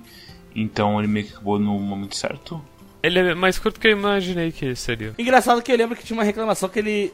então 0.55 0.99
ele 0.99 1.07
meio 1.07 1.25
que 1.25 1.33
acabou 1.33 1.57
no 1.57 1.79
momento 1.79 2.15
certo. 2.15 2.63
Ele 3.01 3.19
é 3.19 3.35
mais 3.35 3.57
curto 3.57 3.79
que 3.79 3.87
eu 3.87 3.91
imaginei 3.91 4.51
que 4.51 4.75
seria. 4.75 5.13
Engraçado 5.17 5.61
que 5.61 5.71
eu 5.71 5.77
lembro 5.77 5.95
que 5.95 6.05
tinha 6.05 6.17
uma 6.17 6.23
reclamação 6.23 6.69
que 6.69 6.79
ele 6.79 7.13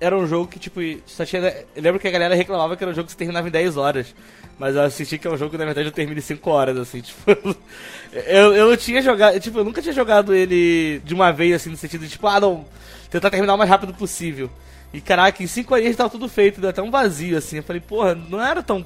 era 0.00 0.16
um 0.16 0.26
jogo 0.26 0.46
que, 0.46 0.58
tipo, 0.58 0.80
só 1.06 1.24
tinha. 1.24 1.40
Eu 1.74 1.82
lembro 1.82 2.00
que 2.00 2.06
a 2.06 2.10
galera 2.10 2.34
reclamava 2.34 2.76
que 2.76 2.84
era 2.84 2.90
um 2.90 2.94
jogo 2.94 3.06
que 3.06 3.12
se 3.12 3.16
terminava 3.16 3.48
em 3.48 3.50
10 3.50 3.76
horas. 3.76 4.14
Mas 4.58 4.74
eu 4.74 4.82
assisti 4.82 5.18
que 5.18 5.26
é 5.26 5.30
um 5.30 5.36
jogo 5.36 5.52
que 5.52 5.58
na 5.58 5.64
verdade 5.64 5.88
eu 5.88 5.92
termino 5.92 6.18
em 6.18 6.22
5 6.22 6.50
horas, 6.50 6.76
assim, 6.76 7.00
tipo. 7.02 7.22
eu, 8.12 8.54
eu 8.54 8.76
tinha 8.76 9.02
jogado. 9.02 9.38
Tipo, 9.40 9.58
eu 9.58 9.64
nunca 9.64 9.82
tinha 9.82 9.94
jogado 9.94 10.34
ele 10.34 11.00
de 11.04 11.14
uma 11.14 11.32
vez, 11.32 11.54
assim, 11.54 11.70
no 11.70 11.76
sentido 11.76 12.04
de, 12.04 12.10
tipo, 12.10 12.26
ah, 12.26 12.40
não, 12.40 12.64
tentar 13.10 13.30
terminar 13.30 13.54
o 13.54 13.58
mais 13.58 13.70
rápido 13.70 13.94
possível. 13.94 14.50
E 14.92 15.00
caraca, 15.00 15.42
em 15.42 15.46
5 15.46 15.74
horas 15.74 15.96
tava 15.96 16.10
tudo 16.10 16.28
feito, 16.28 16.60
deu 16.60 16.70
até 16.70 16.82
um 16.82 16.90
vazio, 16.90 17.36
assim. 17.36 17.58
Eu 17.58 17.62
falei, 17.62 17.80
porra, 17.80 18.14
não 18.14 18.44
era 18.44 18.62
tão. 18.62 18.84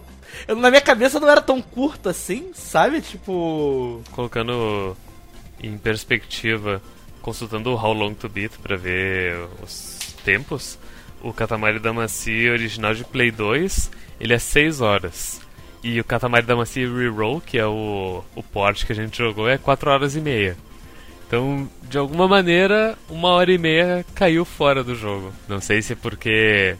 Eu, 0.49 0.57
na 0.57 0.71
minha 0.71 0.81
cabeça 0.81 1.21
não 1.21 1.29
era 1.29 1.41
tão 1.41 1.61
curto 1.61 2.09
assim, 2.09 2.51
sabe? 2.55 3.01
Tipo. 3.01 4.03
Colocando 4.13 4.97
em 5.63 5.77
perspectiva, 5.79 6.83
consultando 7.21 7.71
o 7.71 7.75
How 7.75 7.93
Long 7.93 8.15
to 8.15 8.29
Beat 8.29 8.53
pra 8.63 8.77
ver 8.77 9.39
os 9.63 9.99
tempos 10.25 10.79
o 11.23 11.33
Katamari 11.33 11.79
Damacy 11.79 12.49
original 12.51 12.95
de 12.95 13.05
Play 13.05 13.31
2, 13.31 13.91
ele 14.21 14.35
é 14.35 14.39
6 14.39 14.81
horas. 14.81 15.41
E 15.83 16.01
o 16.01 16.05
Katamari 16.05 16.47
Damacy 16.47 16.87
Reroll, 16.87 17.41
que 17.41 17.59
é 17.59 17.67
o, 17.67 18.23
o 18.35 18.43
port 18.43 18.85
que 18.85 18.93
a 18.93 18.95
gente 18.95 19.19
jogou, 19.19 19.49
é 19.49 19.59
4 19.59 19.91
horas 19.91 20.15
e 20.15 20.21
meia. 20.21 20.57
Então, 21.27 21.69
de 21.89 21.97
alguma 21.97 22.29
maneira, 22.29 22.97
uma 23.09 23.29
hora 23.29 23.51
e 23.51 23.59
meia 23.59 24.05
caiu 24.15 24.45
fora 24.45 24.85
do 24.85 24.95
jogo. 24.95 25.33
Não 25.49 25.61
sei 25.61 25.81
se 25.81 25.95
é 25.95 25.97
porque 25.97 26.77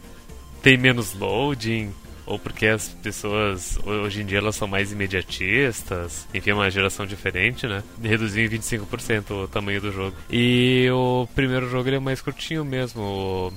tem 0.61 0.77
menos 0.77 1.13
loading, 1.15 1.91
ou 2.25 2.39
porque 2.39 2.67
as 2.67 2.89
pessoas 2.89 3.77
hoje 3.85 4.21
em 4.21 4.25
dia 4.25 4.37
elas 4.37 4.55
são 4.55 4.67
mais 4.67 4.91
imediatistas, 4.91 6.27
enfim, 6.33 6.51
é 6.51 6.53
uma 6.53 6.69
geração 6.69 7.05
diferente, 7.05 7.67
né? 7.67 7.83
Reduziu 8.01 8.45
em 8.45 8.49
25% 8.49 9.31
o 9.31 9.47
tamanho 9.47 9.81
do 9.81 9.91
jogo. 9.91 10.15
E 10.29 10.87
o 10.91 11.27
primeiro 11.35 11.69
jogo 11.69 11.89
ele 11.89 11.97
é 11.97 11.99
mais 11.99 12.21
curtinho 12.21 12.63
mesmo. 12.63 13.51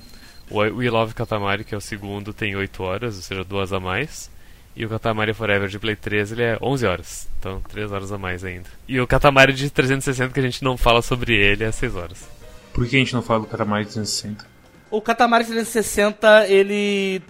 O 0.50 0.58
We 0.58 0.90
Love 0.90 1.14
Katamari, 1.14 1.64
que 1.64 1.74
é 1.74 1.78
o 1.78 1.80
segundo, 1.80 2.32
tem 2.32 2.54
8 2.54 2.82
horas, 2.82 3.16
ou 3.16 3.22
seja, 3.22 3.44
2 3.44 3.72
a 3.72 3.80
mais. 3.80 4.30
E 4.76 4.84
o 4.84 4.88
Katamari 4.90 5.32
Forever 5.32 5.68
de 5.68 5.78
Play 5.78 5.96
3 5.96 6.32
ele 6.32 6.42
é 6.42 6.58
11 6.60 6.86
horas, 6.86 7.28
então 7.38 7.62
3 7.62 7.90
horas 7.90 8.12
a 8.12 8.18
mais 8.18 8.44
ainda. 8.44 8.68
E 8.86 9.00
o 9.00 9.06
Katamari 9.06 9.54
de 9.54 9.70
360, 9.70 10.34
que 10.34 10.40
a 10.40 10.42
gente 10.42 10.62
não 10.62 10.76
fala 10.76 11.00
sobre 11.00 11.34
ele, 11.34 11.64
é 11.64 11.72
6 11.72 11.96
horas. 11.96 12.28
Por 12.74 12.86
que 12.86 12.96
a 12.96 12.98
gente 12.98 13.14
não 13.14 13.22
fala 13.22 13.40
do 13.40 13.46
Katamari 13.46 13.86
360? 13.86 14.46
O 14.90 15.00
Katamari 15.00 15.44
360, 15.46 16.46
ele 16.46 17.22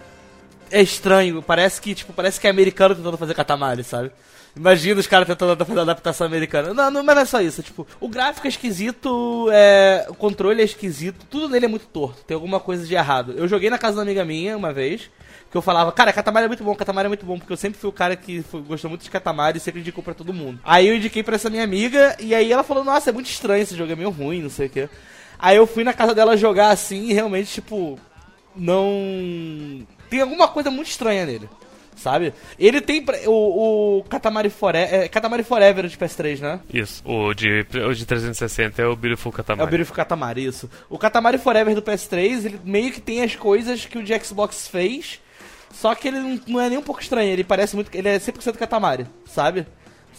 é 0.69 0.81
estranho, 0.81 1.41
parece 1.41 1.79
que, 1.79 1.95
tipo, 1.95 2.11
parece 2.11 2.37
que 2.37 2.47
é 2.47 2.49
americano 2.49 2.93
tentando 2.93 3.17
fazer 3.17 3.33
Katamari, 3.33 3.83
sabe? 3.83 4.11
Imagina 4.57 4.99
os 4.99 5.07
caras 5.07 5.27
tentando 5.27 5.63
fazer 5.63 5.79
adaptação 5.79 6.25
americana. 6.27 6.73
Não, 6.73 6.89
não, 6.89 7.03
mas 7.03 7.15
não 7.15 7.21
é 7.21 7.25
só 7.25 7.41
isso. 7.41 7.61
Tipo, 7.61 7.87
o 7.99 8.09
gráfico 8.09 8.47
é 8.47 8.49
esquisito, 8.49 9.49
é, 9.51 10.05
o 10.09 10.15
controle 10.15 10.61
é 10.61 10.65
esquisito, 10.65 11.25
tudo 11.29 11.47
nele 11.47 11.65
é 11.65 11.69
muito 11.69 11.85
torto. 11.87 12.23
Tem 12.23 12.35
alguma 12.35 12.59
coisa 12.59 12.85
de 12.85 12.95
errado. 12.95 13.33
Eu 13.37 13.47
joguei 13.47 13.69
na 13.69 13.77
casa 13.77 13.97
da 13.97 14.01
amiga 14.01 14.25
minha 14.25 14.57
uma 14.57 14.73
vez, 14.73 15.09
que 15.49 15.55
eu 15.55 15.61
falava, 15.61 15.91
cara, 15.91 16.11
Katamari 16.11 16.45
é 16.45 16.47
muito 16.47 16.63
bom, 16.63 16.75
Katamari 16.75 17.05
é 17.05 17.09
muito 17.09 17.25
bom, 17.25 17.37
porque 17.37 17.53
eu 17.53 17.57
sempre 17.57 17.79
fui 17.79 17.89
o 17.89 17.93
cara 17.93 18.15
que 18.15 18.41
foi, 18.41 18.61
gostou 18.61 18.89
muito 18.89 19.03
de 19.03 19.09
Katamari 19.09 19.57
e 19.57 19.61
sempre 19.61 19.81
indicou 19.81 20.03
pra 20.03 20.13
todo 20.13 20.33
mundo. 20.33 20.59
Aí 20.63 20.87
eu 20.87 20.95
indiquei 20.95 21.23
pra 21.23 21.35
essa 21.35 21.49
minha 21.49 21.63
amiga, 21.63 22.17
e 22.19 22.33
aí 22.33 22.51
ela 22.51 22.63
falou, 22.63 22.83
nossa, 22.83 23.09
é 23.09 23.13
muito 23.13 23.27
estranho 23.27 23.61
esse 23.61 23.75
jogo, 23.75 23.91
é 23.91 23.95
meio 23.95 24.09
ruim, 24.09 24.41
não 24.41 24.49
sei 24.49 24.67
o 24.67 24.69
quê. 24.69 24.89
Aí 25.39 25.55
eu 25.55 25.67
fui 25.67 25.83
na 25.83 25.93
casa 25.93 26.15
dela 26.15 26.35
jogar 26.35 26.69
assim 26.69 27.05
e 27.09 27.13
realmente, 27.13 27.53
tipo, 27.53 27.99
não. 28.55 29.85
Tem 30.09 30.21
alguma 30.21 30.47
coisa 30.47 30.71
muito 30.71 30.89
estranha 30.89 31.25
nele. 31.25 31.47
Sabe? 31.97 32.33
Ele 32.59 32.79
tem 32.79 33.03
o, 33.25 33.97
o 33.97 34.03
Katamari 34.03 34.49
Forever. 34.49 34.93
É, 34.93 35.07
Katamari 35.07 35.43
Forever 35.43 35.87
de 35.87 35.97
PS3, 35.97 36.39
né? 36.39 36.59
Isso. 36.71 37.01
O 37.03 37.33
de, 37.33 37.65
o 37.73 37.93
de 37.93 38.05
360 38.05 38.81
é 38.81 38.85
o 38.85 38.95
Beautiful 38.95 39.31
Katamari. 39.31 39.61
É 39.61 39.67
o 39.67 39.69
Beautiful 39.69 39.95
Katamari, 39.95 40.45
isso. 40.45 40.69
O 40.89 40.97
Katamari 40.97 41.39
Forever 41.39 41.73
do 41.73 41.81
PS3, 41.81 42.45
ele 42.45 42.59
meio 42.63 42.91
que 42.91 43.01
tem 43.01 43.23
as 43.23 43.35
coisas 43.35 43.85
que 43.85 43.97
o 43.97 44.03
de 44.03 44.17
Xbox 44.19 44.67
fez. 44.67 45.19
Só 45.73 45.93
que 45.93 46.07
ele 46.07 46.41
não, 46.47 46.61
é 46.61 46.69
nem 46.69 46.77
um 46.77 46.83
pouco 46.83 47.01
estranho. 47.01 47.31
Ele 47.31 47.43
parece 47.43 47.75
muito. 47.75 47.93
Ele 47.93 48.07
é 48.07 48.17
100% 48.17 48.55
Katamari, 48.57 49.05
sabe? 49.25 49.65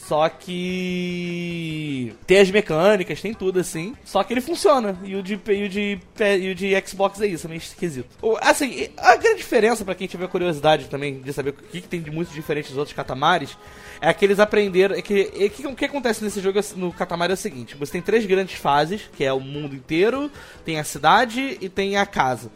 Só 0.07 0.29
que. 0.29 2.15
Tem 2.27 2.39
as 2.39 2.51
mecânicas, 2.51 3.21
tem 3.21 3.35
tudo 3.35 3.61
assim. 3.61 3.95
Só 4.05 4.23
que 4.23 4.33
ele 4.33 4.41
funciona. 4.41 4.99
E 5.05 5.15
o 5.15 5.23
de, 5.23 5.35
e 5.35 5.65
o 5.65 5.69
de, 5.69 6.01
e 6.41 6.51
o 6.51 6.55
de 6.55 6.83
Xbox 6.87 7.21
é 7.21 7.27
isso, 7.27 7.47
é 7.47 7.49
meio 7.49 7.59
esquisito. 7.59 8.09
Assim, 8.41 8.89
a 8.97 9.17
grande 9.17 9.39
diferença 9.39 9.85
para 9.85 9.95
quem 9.95 10.07
tiver 10.07 10.27
curiosidade 10.29 10.87
também 10.87 11.21
de 11.21 11.33
saber 11.33 11.51
o 11.51 11.53
que, 11.53 11.81
que 11.83 11.89
tem 11.89 12.01
de 12.01 12.11
muito 12.11 12.33
diferente 12.33 12.69
dos 12.69 12.79
outros 12.79 12.97
catamares 12.97 13.57
é 14.01 14.13
que 14.15 14.25
eles 14.25 14.41
aprenderam. 14.41 14.95
É 14.95 15.03
que, 15.03 15.31
é 15.39 15.49
que 15.49 15.67
o 15.67 15.75
que 15.75 15.85
acontece 15.85 16.25
nesse 16.25 16.41
jogo 16.41 16.59
no 16.77 16.93
Katamari 16.93 17.33
é 17.33 17.35
o 17.35 17.37
seguinte: 17.37 17.77
você 17.77 17.93
tem 17.93 18.03
três 18.03 18.25
grandes 18.25 18.59
fases, 18.59 19.03
que 19.15 19.25
é 19.25 19.33
o 19.33 19.41
mundo 19.41 19.75
inteiro, 19.75 20.31
tem 20.65 20.79
a 20.79 20.85
cidade 20.85 21.59
e 21.61 21.69
tem 21.69 21.97
a 21.97 22.07
casa. 22.07 22.51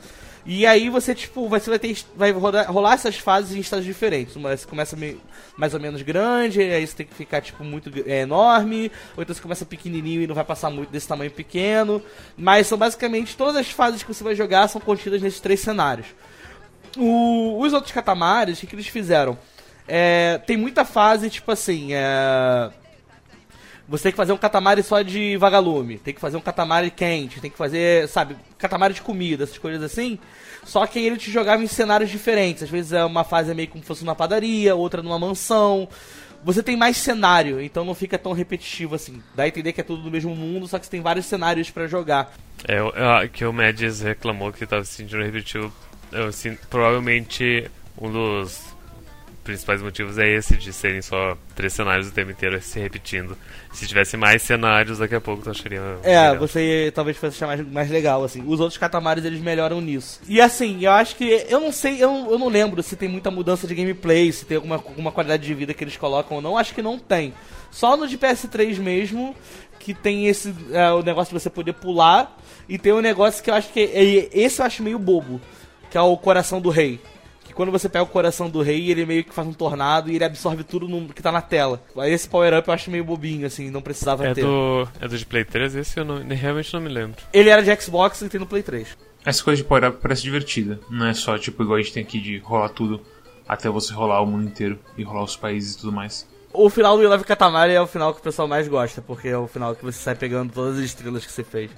E 0.44 0.66
aí 0.66 0.88
você, 0.88 1.14
tipo, 1.14 1.48
você 1.48 1.70
vai 1.70 1.78
ter. 1.78 1.96
Vai 2.16 2.32
rodar, 2.32 2.70
rolar 2.70 2.94
essas 2.94 3.16
fases 3.16 3.56
em 3.56 3.60
estágios 3.60 3.86
diferentes. 3.86 4.34
Uma, 4.34 4.56
você 4.56 4.66
começa 4.66 4.96
meio, 4.96 5.20
mais 5.56 5.72
ou 5.72 5.80
menos 5.80 6.02
grande, 6.02 6.60
aí 6.60 6.84
você 6.84 6.96
tem 6.96 7.06
que 7.06 7.14
ficar, 7.14 7.40
tipo, 7.40 7.62
muito 7.62 7.90
é, 8.06 8.22
enorme. 8.22 8.90
Ou 9.16 9.22
então 9.22 9.34
você 9.34 9.40
começa 9.40 9.64
pequenininho 9.64 10.22
e 10.22 10.26
não 10.26 10.34
vai 10.34 10.44
passar 10.44 10.70
muito 10.70 10.90
desse 10.90 11.06
tamanho 11.06 11.30
pequeno. 11.30 12.02
Mas 12.36 12.66
são 12.66 12.76
basicamente 12.76 13.36
todas 13.36 13.56
as 13.56 13.70
fases 13.70 14.02
que 14.02 14.12
você 14.12 14.24
vai 14.24 14.34
jogar 14.34 14.68
são 14.68 14.80
contidas 14.80 15.22
nesses 15.22 15.40
três 15.40 15.60
cenários. 15.60 16.08
O, 16.96 17.60
os 17.60 17.72
outros 17.72 17.92
catamares, 17.92 18.58
o 18.58 18.60
que, 18.60 18.66
que 18.66 18.74
eles 18.74 18.88
fizeram? 18.88 19.38
É, 19.86 20.38
tem 20.46 20.56
muita 20.56 20.84
fase, 20.84 21.30
tipo 21.30 21.50
assim, 21.50 21.92
é, 21.92 22.70
você 23.92 24.04
tem 24.04 24.12
que 24.12 24.16
fazer 24.16 24.32
um 24.32 24.38
catamari 24.38 24.82
só 24.82 25.02
de 25.02 25.36
vagalume, 25.36 25.98
tem 25.98 26.14
que 26.14 26.20
fazer 26.20 26.38
um 26.38 26.40
catamari 26.40 26.90
quente, 26.90 27.42
tem 27.42 27.50
que 27.50 27.58
fazer, 27.58 28.08
sabe, 28.08 28.38
catamari 28.56 28.94
de 28.94 29.02
comida, 29.02 29.44
essas 29.44 29.58
coisas 29.58 29.82
assim. 29.82 30.18
Só 30.64 30.86
que 30.86 30.98
aí 30.98 31.06
ele 31.06 31.18
te 31.18 31.30
jogava 31.30 31.62
em 31.62 31.66
cenários 31.66 32.08
diferentes. 32.08 32.62
Às 32.62 32.70
vezes 32.70 32.94
é 32.94 33.04
uma 33.04 33.22
fase 33.22 33.54
meio 33.54 33.68
como 33.68 33.84
se 33.84 33.88
fosse 33.88 34.02
uma 34.02 34.14
padaria, 34.14 34.74
outra 34.74 35.02
numa 35.02 35.18
mansão. 35.18 35.86
Você 36.42 36.62
tem 36.62 36.74
mais 36.74 36.96
cenário, 36.96 37.60
então 37.60 37.84
não 37.84 37.94
fica 37.94 38.18
tão 38.18 38.32
repetitivo 38.32 38.94
assim. 38.94 39.22
Dá 39.34 39.42
a 39.42 39.48
entender 39.48 39.74
que 39.74 39.82
é 39.82 39.84
tudo 39.84 40.02
do 40.02 40.10
mesmo 40.10 40.34
mundo, 40.34 40.66
só 40.66 40.78
que 40.78 40.86
você 40.86 40.90
tem 40.92 41.02
vários 41.02 41.26
cenários 41.26 41.70
para 41.70 41.86
jogar. 41.86 42.32
É, 42.66 42.76
é, 42.76 43.28
que 43.28 43.44
o 43.44 43.52
Mads 43.52 44.00
reclamou 44.00 44.54
que 44.54 44.64
estava 44.64 44.84
se 44.84 44.94
sentindo 44.94 45.22
repetitivo. 45.22 45.70
Eu, 46.10 46.28
assim, 46.28 46.56
provavelmente 46.70 47.70
um 48.00 48.10
dos 48.10 48.71
principais 49.42 49.82
motivos 49.82 50.18
é 50.18 50.28
esse, 50.28 50.56
de 50.56 50.72
serem 50.72 51.02
só 51.02 51.36
três 51.54 51.72
cenários 51.72 52.08
o 52.08 52.12
tempo 52.12 52.30
inteiro 52.30 52.60
se 52.62 52.78
repetindo. 52.78 53.36
Se 53.72 53.86
tivesse 53.86 54.16
mais 54.16 54.42
cenários, 54.42 54.98
daqui 54.98 55.14
a 55.14 55.20
pouco 55.20 55.42
tu 55.42 55.50
acharia. 55.50 55.80
É, 56.02 56.28
melhor. 56.28 56.38
você 56.38 56.92
talvez 56.94 57.16
fosse 57.16 57.36
achar 57.36 57.46
mais, 57.46 57.66
mais 57.66 57.90
legal, 57.90 58.24
assim. 58.24 58.42
Os 58.46 58.60
outros 58.60 58.78
catamares 58.78 59.24
eles 59.24 59.40
melhoram 59.40 59.80
nisso. 59.80 60.20
E 60.28 60.40
assim, 60.40 60.84
eu 60.84 60.92
acho 60.92 61.16
que. 61.16 61.46
Eu 61.48 61.60
não 61.60 61.72
sei, 61.72 62.02
eu, 62.02 62.28
eu 62.30 62.38
não 62.38 62.48
lembro 62.48 62.82
se 62.82 62.96
tem 62.96 63.08
muita 63.08 63.30
mudança 63.30 63.66
de 63.66 63.74
gameplay, 63.74 64.32
se 64.32 64.44
tem 64.44 64.56
alguma, 64.56 64.76
alguma 64.76 65.12
qualidade 65.12 65.44
de 65.44 65.54
vida 65.54 65.74
que 65.74 65.82
eles 65.82 65.96
colocam 65.96 66.36
ou 66.36 66.42
não. 66.42 66.56
Acho 66.56 66.74
que 66.74 66.82
não 66.82 66.98
tem. 66.98 67.34
Só 67.70 67.96
no 67.96 68.06
de 68.06 68.18
PS3 68.18 68.78
mesmo, 68.78 69.34
que 69.78 69.92
tem 69.92 70.26
esse. 70.26 70.54
É, 70.72 70.90
o 70.92 71.02
negócio 71.02 71.34
de 71.34 71.42
você 71.42 71.50
poder 71.50 71.74
pular. 71.74 72.38
E 72.68 72.78
tem 72.78 72.92
um 72.92 73.00
negócio 73.00 73.42
que 73.42 73.50
eu 73.50 73.54
acho 73.54 73.72
que. 73.72 73.80
É, 73.80 74.28
esse 74.32 74.60
eu 74.60 74.66
acho 74.66 74.82
meio 74.82 74.98
bobo. 74.98 75.40
Que 75.90 75.98
é 75.98 76.00
o 76.00 76.16
coração 76.16 76.58
do 76.58 76.70
rei 76.70 76.98
que 77.52 77.56
quando 77.56 77.70
você 77.70 77.88
pega 77.88 78.02
o 78.02 78.08
coração 78.08 78.48
do 78.48 78.62
rei, 78.62 78.90
ele 78.90 79.04
meio 79.04 79.22
que 79.22 79.32
faz 79.32 79.46
um 79.46 79.52
tornado 79.52 80.10
e 80.10 80.16
ele 80.16 80.24
absorve 80.24 80.64
tudo 80.64 80.88
no, 80.88 81.12
que 81.12 81.22
tá 81.22 81.30
na 81.30 81.42
tela. 81.42 81.82
Aí 81.96 82.12
esse 82.12 82.28
power-up 82.28 82.66
eu 82.66 82.74
acho 82.74 82.90
meio 82.90 83.04
bobinho, 83.04 83.46
assim, 83.46 83.70
não 83.70 83.82
precisava 83.82 84.26
é 84.26 84.34
ter. 84.34 84.42
Do, 84.42 84.88
é 85.00 85.06
do 85.06 85.16
de 85.16 85.26
Play 85.26 85.44
3? 85.44 85.76
Esse 85.76 86.00
eu 86.00 86.04
não, 86.04 86.26
realmente 86.26 86.72
não 86.72 86.80
me 86.80 86.88
lembro. 86.88 87.22
Ele 87.32 87.50
era 87.50 87.62
de 87.62 87.80
Xbox 87.80 88.22
e 88.22 88.28
tem 88.28 88.40
no 88.40 88.46
Play 88.46 88.62
3. 88.62 88.96
Essa 89.24 89.44
coisa 89.44 89.62
de 89.62 89.68
power-up 89.68 89.98
parece 90.00 90.22
divertida. 90.22 90.80
Não 90.90 91.06
é 91.06 91.14
só, 91.14 91.38
tipo, 91.38 91.62
igual 91.62 91.78
a 91.78 91.82
gente 91.82 91.92
tem 91.92 92.02
aqui 92.02 92.18
de 92.18 92.38
rolar 92.38 92.70
tudo 92.70 93.00
até 93.46 93.68
você 93.68 93.92
rolar 93.92 94.22
o 94.22 94.26
mundo 94.26 94.44
inteiro 94.44 94.78
e 94.96 95.02
rolar 95.02 95.24
os 95.24 95.36
países 95.36 95.74
e 95.74 95.78
tudo 95.78 95.92
mais. 95.92 96.26
O 96.52 96.68
final 96.68 96.96
do 96.96 97.08
Love 97.08 97.24
Katamari 97.24 97.72
é 97.72 97.80
o 97.80 97.86
final 97.86 98.12
que 98.12 98.20
o 98.20 98.22
pessoal 98.22 98.48
mais 98.48 98.68
gosta, 98.68 99.00
porque 99.00 99.28
é 99.28 99.36
o 99.36 99.46
final 99.46 99.74
que 99.74 99.84
você 99.84 99.98
sai 99.98 100.14
pegando 100.14 100.52
todas 100.52 100.78
as 100.78 100.84
estrelas 100.84 101.24
que 101.24 101.32
você 101.32 101.44
fez. 101.44 101.70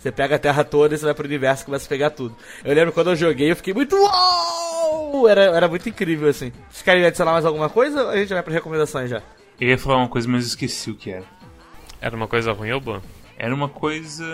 Você 0.00 0.10
pega 0.10 0.36
a 0.36 0.38
Terra 0.38 0.64
toda 0.64 0.94
e 0.94 0.98
você 0.98 1.04
vai 1.04 1.12
pro 1.12 1.26
universo 1.26 1.62
e 1.62 1.66
começa 1.66 1.84
a 1.84 1.88
pegar 1.88 2.08
tudo. 2.08 2.34
Eu 2.64 2.74
lembro 2.74 2.90
quando 2.90 3.10
eu 3.10 3.16
joguei, 3.16 3.50
eu 3.50 3.56
fiquei 3.56 3.74
muito 3.74 3.94
uou! 3.94 5.28
Era, 5.28 5.42
era 5.42 5.68
muito 5.68 5.86
incrível, 5.90 6.30
assim. 6.30 6.50
Vocês 6.70 6.82
querem 6.82 7.04
adicionar 7.04 7.32
mais 7.32 7.44
alguma 7.44 7.68
coisa 7.68 8.04
ou 8.04 8.08
a 8.08 8.16
gente 8.16 8.32
vai 8.32 8.42
para 8.42 8.54
recomendações 8.54 9.10
já? 9.10 9.22
Eu 9.60 9.68
ia 9.68 9.76
falar 9.76 9.98
uma 9.98 10.08
coisa, 10.08 10.26
mas 10.26 10.46
esqueci 10.46 10.90
o 10.90 10.96
que 10.96 11.10
era. 11.10 11.26
Era 12.00 12.16
uma 12.16 12.26
coisa 12.26 12.50
ruim 12.52 12.72
ou 12.72 12.80
boa? 12.80 13.02
Era 13.36 13.54
uma 13.54 13.68
coisa. 13.68 14.24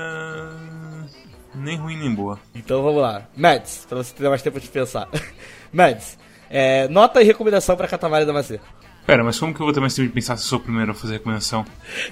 nem 1.52 1.76
ruim 1.76 1.96
nem 1.96 2.14
boa. 2.14 2.38
Então 2.54 2.80
vamos 2.80 3.02
lá. 3.02 3.26
Mads, 3.36 3.86
pra 3.88 3.98
você 3.98 4.14
ter 4.14 4.28
mais 4.28 4.42
tempo 4.42 4.60
de 4.60 4.68
pensar. 4.68 5.08
Mads, 5.72 6.16
é, 6.48 6.86
nota 6.86 7.20
e 7.20 7.24
recomendação 7.24 7.76
pra 7.76 7.88
Catamari 7.88 8.24
da 8.24 8.32
Macê. 8.32 8.60
Pera, 9.06 9.22
mas 9.22 9.38
como 9.38 9.54
que 9.54 9.60
eu 9.60 9.64
vou 9.64 9.72
ter 9.72 9.78
mais 9.78 9.94
tempo 9.94 10.08
de 10.08 10.14
pensar 10.14 10.36
se 10.36 10.44
sou 10.44 10.58
o 10.58 10.62
primeiro 10.62 10.90
a 10.90 10.94
fazer 10.94 11.14
a 11.14 11.18
recomendação? 11.18 11.64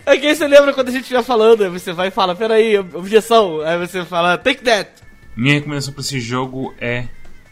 É 0.07 0.17
que 0.17 0.33
você 0.33 0.47
lembra 0.47 0.73
quando 0.73 0.89
a 0.89 0.93
gente 0.93 1.03
estiver 1.03 1.25
falando, 1.25 1.65
aí 1.65 1.69
você 1.69 1.93
vai 1.93 2.09
e 2.09 2.11
fala, 2.13 2.37
peraí, 2.37 2.79
objeção. 2.79 3.61
Aí 3.63 3.77
você 3.79 4.05
fala, 4.05 4.39
take 4.39 4.63
that. 4.63 4.91
Minha 5.37 5.55
recomendação 5.55 5.93
pra 5.93 6.03
esse 6.03 6.21
jogo 6.21 6.73
é 6.81 7.09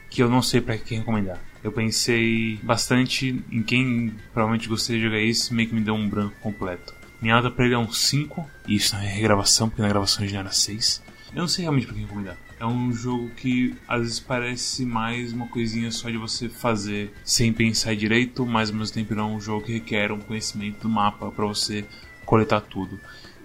que 0.08 0.22
eu 0.22 0.28
não 0.28 0.42
sei 0.42 0.60
para 0.60 0.78
quem 0.78 0.98
recomendar. 0.98 1.40
Eu 1.64 1.72
pensei 1.72 2.60
bastante 2.62 3.44
em 3.50 3.62
quem 3.62 4.14
provavelmente 4.32 4.68
gostaria 4.68 5.00
de 5.00 5.06
jogar 5.06 5.20
isso, 5.20 5.52
meio 5.52 5.68
que 5.68 5.74
me 5.74 5.80
deu 5.80 5.94
um 5.94 6.08
branco 6.08 6.34
completo. 6.40 6.94
Minha 7.20 7.36
nota 7.36 7.50
pra 7.50 7.64
ele 7.64 7.74
é 7.74 7.78
um 7.78 7.90
5, 7.90 8.48
e 8.68 8.76
isso 8.76 8.94
não 8.94 9.02
é 9.02 9.08
regravação, 9.08 9.68
porque 9.68 9.82
na 9.82 9.88
gravação 9.88 10.26
já 10.26 10.38
era 10.38 10.52
6. 10.52 11.02
Eu 11.34 11.40
não 11.40 11.48
sei 11.48 11.62
realmente 11.62 11.86
pra 11.86 11.94
quem 11.94 12.04
recomendar. 12.04 12.36
É 12.62 12.64
um 12.64 12.92
jogo 12.92 13.28
que 13.30 13.74
às 13.88 14.02
vezes 14.02 14.20
parece 14.20 14.86
mais 14.86 15.32
uma 15.32 15.48
coisinha 15.48 15.90
só 15.90 16.08
de 16.08 16.16
você 16.16 16.48
fazer 16.48 17.12
sem 17.24 17.52
pensar 17.52 17.96
direito, 17.96 18.46
mas 18.46 18.70
ao 18.70 18.76
mesmo 18.76 18.94
tempo 18.94 19.16
não 19.16 19.32
é 19.32 19.34
um 19.34 19.40
jogo 19.40 19.66
que 19.66 19.72
requer 19.72 20.12
um 20.12 20.20
conhecimento 20.20 20.82
do 20.82 20.88
mapa 20.88 21.32
para 21.32 21.44
você 21.44 21.84
coletar 22.24 22.60
tudo. 22.60 23.00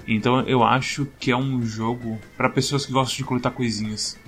Então 0.08 0.42
eu 0.42 0.64
acho 0.64 1.08
que 1.20 1.32
é 1.32 1.36
um 1.36 1.64
jogo 1.64 2.22
para 2.38 2.48
pessoas 2.48 2.86
que 2.86 2.92
gostam 2.92 3.18
de 3.18 3.24
coletar 3.24 3.50
coisinhas 3.50 4.20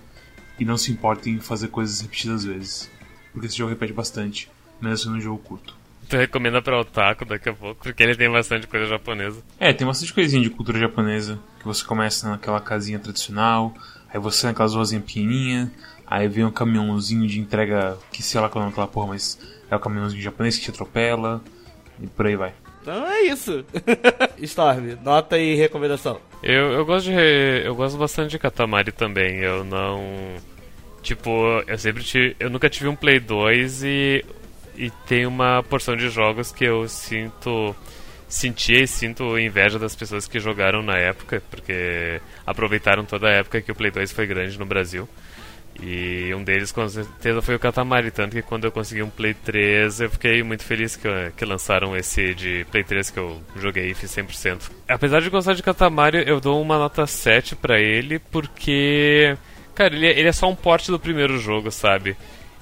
e 0.59 0.65
não 0.65 0.75
se 0.75 0.91
importem 0.91 1.35
em 1.35 1.39
fazer 1.39 1.67
coisas 1.67 2.01
repetidas 2.01 2.43
vezes, 2.43 2.89
porque 3.31 3.45
esse 3.45 3.59
jogo 3.59 3.69
repete 3.69 3.93
bastante, 3.93 4.49
mesmo 4.81 4.97
sendo 4.97 5.17
um 5.17 5.21
jogo 5.21 5.37
curto. 5.37 5.77
Tu 6.09 6.17
recomenda 6.17 6.63
pra 6.63 6.79
Otaku 6.79 7.25
daqui 7.25 7.49
a 7.49 7.53
pouco, 7.53 7.83
porque 7.83 8.01
ele 8.01 8.15
tem 8.15 8.27
bastante 8.27 8.65
coisa 8.65 8.87
japonesa. 8.87 9.43
É, 9.59 9.71
tem 9.71 9.85
bastante 9.85 10.11
coisinha 10.11 10.41
de 10.41 10.49
cultura 10.49 10.79
japonesa, 10.79 11.37
que 11.59 11.65
você 11.65 11.85
começa 11.85 12.27
naquela 12.27 12.59
casinha 12.59 12.97
tradicional, 12.97 13.71
Aí 14.13 14.19
você 14.19 14.47
naquelas 14.47 14.73
ruazinhas 14.73 15.03
pequenininhas, 15.03 15.69
aí 16.05 16.27
vem 16.27 16.45
um 16.45 16.51
caminhãozinho 16.51 17.27
de 17.27 17.39
entrega, 17.39 17.97
que 18.11 18.23
sei 18.23 18.41
lá 18.41 18.49
qual 18.49 18.65
é 18.65 18.67
aquela 18.67 18.87
porra, 18.87 19.07
mas 19.07 19.39
é 19.69 19.75
o 19.75 19.79
caminhãozinho 19.79 20.21
japonês 20.21 20.57
que 20.57 20.63
te 20.63 20.71
atropela, 20.71 21.41
e 22.01 22.07
por 22.07 22.25
aí 22.25 22.35
vai. 22.35 22.53
Então 22.81 23.05
é 23.05 23.23
isso. 23.23 23.63
Storm, 24.39 24.97
nota 25.03 25.37
e 25.37 25.55
recomendação. 25.55 26.19
Eu, 26.41 26.71
eu 26.71 26.85
gosto 26.85 27.07
de 27.07 27.65
eu 27.65 27.75
gosto 27.75 27.97
bastante 27.97 28.31
de 28.31 28.39
Katamari 28.39 28.91
também. 28.91 29.37
Eu 29.37 29.63
não 29.63 30.01
tipo, 31.01 31.29
eu 31.67 31.77
sempre 31.77 32.03
tive, 32.03 32.35
eu 32.39 32.49
nunca 32.49 32.69
tive 32.69 32.87
um 32.87 32.95
Play 32.95 33.19
2 33.19 33.83
e 33.83 34.25
e 34.75 34.89
tem 35.05 35.25
uma 35.25 35.61
porção 35.63 35.95
de 35.97 36.09
jogos 36.09 36.53
que 36.53 36.63
eu 36.63 36.87
sinto 36.87 37.75
sentia 38.29 38.83
e 38.83 38.87
sinto 38.87 39.37
inveja 39.37 39.79
das 39.79 39.95
pessoas 39.95 40.27
que 40.27 40.39
jogaram 40.39 40.83
na 40.83 40.95
época, 40.95 41.41
porque 41.49 42.21
aproveitaram 42.45 43.03
toda 43.03 43.27
a 43.27 43.33
época 43.33 43.61
que 43.61 43.71
o 43.71 43.75
Play 43.75 43.91
2 43.91 44.11
foi 44.11 44.27
grande 44.27 44.57
no 44.57 44.65
Brasil. 44.65 45.09
E 45.81 46.33
um 46.35 46.43
deles 46.43 46.71
com 46.71 46.87
certeza 46.87 47.41
foi 47.41 47.55
o 47.55 47.59
Katamari, 47.59 48.11
tanto 48.11 48.35
que 48.35 48.41
quando 48.41 48.65
eu 48.65 48.71
consegui 48.71 49.01
um 49.01 49.09
Play 49.09 49.33
3 49.33 50.01
eu 50.01 50.09
fiquei 50.09 50.43
muito 50.43 50.63
feliz 50.63 50.95
que, 50.95 51.07
que 51.37 51.45
lançaram 51.45 51.95
esse 51.95 52.33
de 52.35 52.65
Play 52.69 52.83
3 52.83 53.09
que 53.09 53.17
eu 53.17 53.41
joguei 53.55 53.89
e 53.89 53.93
fiz 53.93 54.11
100%. 54.11 54.69
Apesar 54.87 55.21
de 55.21 55.29
gostar 55.29 55.53
de 55.53 55.63
Katamari, 55.63 56.23
eu 56.27 56.39
dou 56.39 56.61
uma 56.61 56.77
nota 56.77 57.07
7 57.07 57.55
para 57.55 57.79
ele 57.79 58.19
porque, 58.19 59.37
cara, 59.73 59.95
ele 59.95 60.07
é, 60.07 60.19
ele 60.19 60.27
é 60.27 60.33
só 60.33 60.49
um 60.49 60.55
porte 60.55 60.91
do 60.91 60.99
primeiro 60.99 61.39
jogo, 61.39 61.71
sabe? 61.71 62.15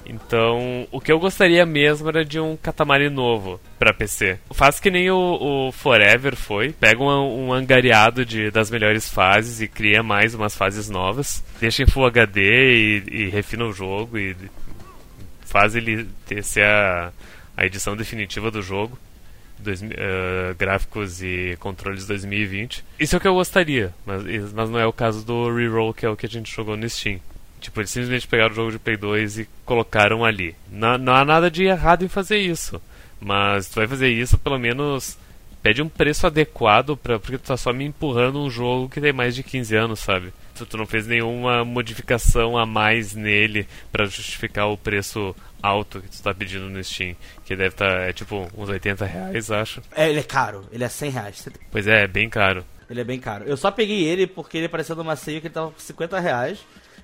Então, 0.06 0.88
o 0.90 1.00
que 1.00 1.12
eu 1.12 1.18
gostaria 1.18 1.66
mesmo 1.66 2.08
era 2.08 2.24
de 2.24 2.40
um 2.40 2.56
Katamari 2.56 3.10
novo 3.10 3.60
para 3.78 3.92
PC. 3.92 4.38
Faz 4.52 4.80
que 4.80 4.90
nem 4.90 5.10
o, 5.10 5.68
o 5.68 5.72
Forever 5.72 6.34
foi, 6.34 6.72
pega 6.72 7.02
um, 7.02 7.48
um, 7.48 7.52
angariado 7.52 8.24
de, 8.24 8.50
das 8.50 8.70
melhores 8.70 9.08
fases 9.08 9.60
e 9.60 9.68
cria 9.68 10.02
mais 10.02 10.34
umas 10.34 10.56
fases 10.56 10.88
novas, 10.88 11.44
deixa 11.60 11.82
em 11.82 11.86
Full 11.86 12.06
HD 12.06 12.40
e, 12.40 13.04
e 13.10 13.28
refina 13.28 13.66
o 13.66 13.72
jogo 13.72 14.16
e 14.16 14.34
faz 15.42 15.74
ele 15.76 16.06
ter, 16.26 16.42
ser 16.42 16.64
a, 16.64 17.12
a 17.56 17.66
edição 17.66 17.96
definitiva 17.96 18.50
do 18.50 18.62
jogo. 18.62 18.98
Dois, 19.58 19.82
uh, 19.82 20.54
gráficos 20.56 21.20
e 21.20 21.56
controles 21.58 22.06
2020. 22.06 22.84
Isso 23.00 23.16
é 23.16 23.18
o 23.18 23.20
que 23.20 23.26
eu 23.26 23.34
gostaria, 23.34 23.92
mas, 24.06 24.22
mas 24.52 24.70
não 24.70 24.78
é 24.78 24.86
o 24.86 24.92
caso 24.92 25.26
do 25.26 25.52
Reroll, 25.52 25.92
que 25.92 26.06
é 26.06 26.08
o 26.08 26.16
que 26.16 26.26
a 26.26 26.28
gente 26.28 26.54
jogou 26.54 26.76
no 26.76 26.88
Steam. 26.88 27.18
Tipo, 27.58 27.80
eles 27.80 27.90
simplesmente 27.90 28.26
pegaram 28.26 28.52
o 28.52 28.56
jogo 28.56 28.72
de 28.72 28.78
Play 28.78 28.96
2 28.96 29.38
e 29.38 29.48
colocaram 29.64 30.24
ali. 30.24 30.54
Não, 30.70 30.96
não 30.98 31.14
há 31.14 31.24
nada 31.24 31.50
de 31.50 31.64
errado 31.64 32.04
em 32.04 32.08
fazer 32.08 32.38
isso. 32.38 32.80
Mas 33.20 33.68
tu 33.68 33.76
vai 33.76 33.86
fazer 33.86 34.08
isso, 34.08 34.38
pelo 34.38 34.58
menos 34.58 35.18
pede 35.62 35.82
um 35.82 35.88
preço 35.88 36.26
adequado 36.26 36.96
pra, 36.96 37.18
porque 37.18 37.38
tu 37.38 37.46
tá 37.46 37.56
só 37.56 37.72
me 37.72 37.84
empurrando 37.84 38.40
um 38.40 38.48
jogo 38.48 38.88
que 38.88 39.00
tem 39.00 39.12
mais 39.12 39.34
de 39.34 39.42
15 39.42 39.76
anos, 39.76 40.00
sabe? 40.00 40.32
Tu, 40.54 40.64
tu 40.64 40.76
não 40.76 40.86
fez 40.86 41.06
nenhuma 41.06 41.64
modificação 41.64 42.56
a 42.56 42.64
mais 42.64 43.14
nele 43.14 43.66
para 43.90 44.06
justificar 44.06 44.68
o 44.68 44.78
preço 44.78 45.34
alto 45.62 46.00
que 46.00 46.08
tu 46.08 46.22
tá 46.22 46.32
pedindo 46.32 46.68
no 46.68 46.82
Steam. 46.82 47.14
Que 47.44 47.56
deve 47.56 47.70
estar, 47.70 47.98
tá, 47.98 48.02
é 48.02 48.12
tipo, 48.12 48.48
uns 48.56 48.68
80 48.68 49.04
reais, 49.04 49.50
acho. 49.50 49.82
É, 49.94 50.08
ele 50.08 50.20
é 50.20 50.24
caro, 50.24 50.64
ele 50.72 50.84
é 50.84 50.88
100 50.88 51.10
reais. 51.10 51.48
Pois 51.70 51.86
é, 51.86 52.04
é 52.04 52.06
bem 52.06 52.28
caro. 52.28 52.64
Ele 52.88 53.00
é 53.00 53.04
bem 53.04 53.20
caro. 53.20 53.44
Eu 53.44 53.56
só 53.56 53.70
peguei 53.70 54.04
ele 54.04 54.26
porque 54.26 54.56
ele 54.56 54.66
apareceu 54.66 54.96
numa 54.96 55.16
ceia 55.16 55.40
que 55.40 55.46
ele 55.46 55.54
tava 55.54 55.70
por 55.70 55.80
50 55.80 56.18
reais. 56.18 56.58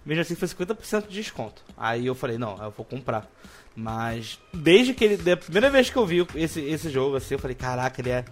Mesmo 0.04 0.20
assim 0.20 0.34
foi 0.34 0.48
50% 0.48 1.08
de 1.08 1.14
desconto. 1.14 1.62
Aí 1.76 2.06
eu 2.06 2.14
falei, 2.14 2.36
não, 2.36 2.62
eu 2.62 2.70
vou 2.70 2.84
comprar. 2.84 3.28
Mas 3.76 4.38
desde 4.52 4.94
que 4.94 5.04
ele. 5.04 5.16
Da 5.16 5.36
primeira 5.36 5.70
vez 5.70 5.90
que 5.90 5.96
eu 5.96 6.06
vi 6.06 6.26
esse, 6.36 6.60
esse 6.60 6.90
jogo, 6.90 7.16
assim, 7.16 7.34
eu 7.34 7.40
falei, 7.40 7.56
caraca, 7.56 8.00
ele 8.00 8.10
é. 8.10 8.24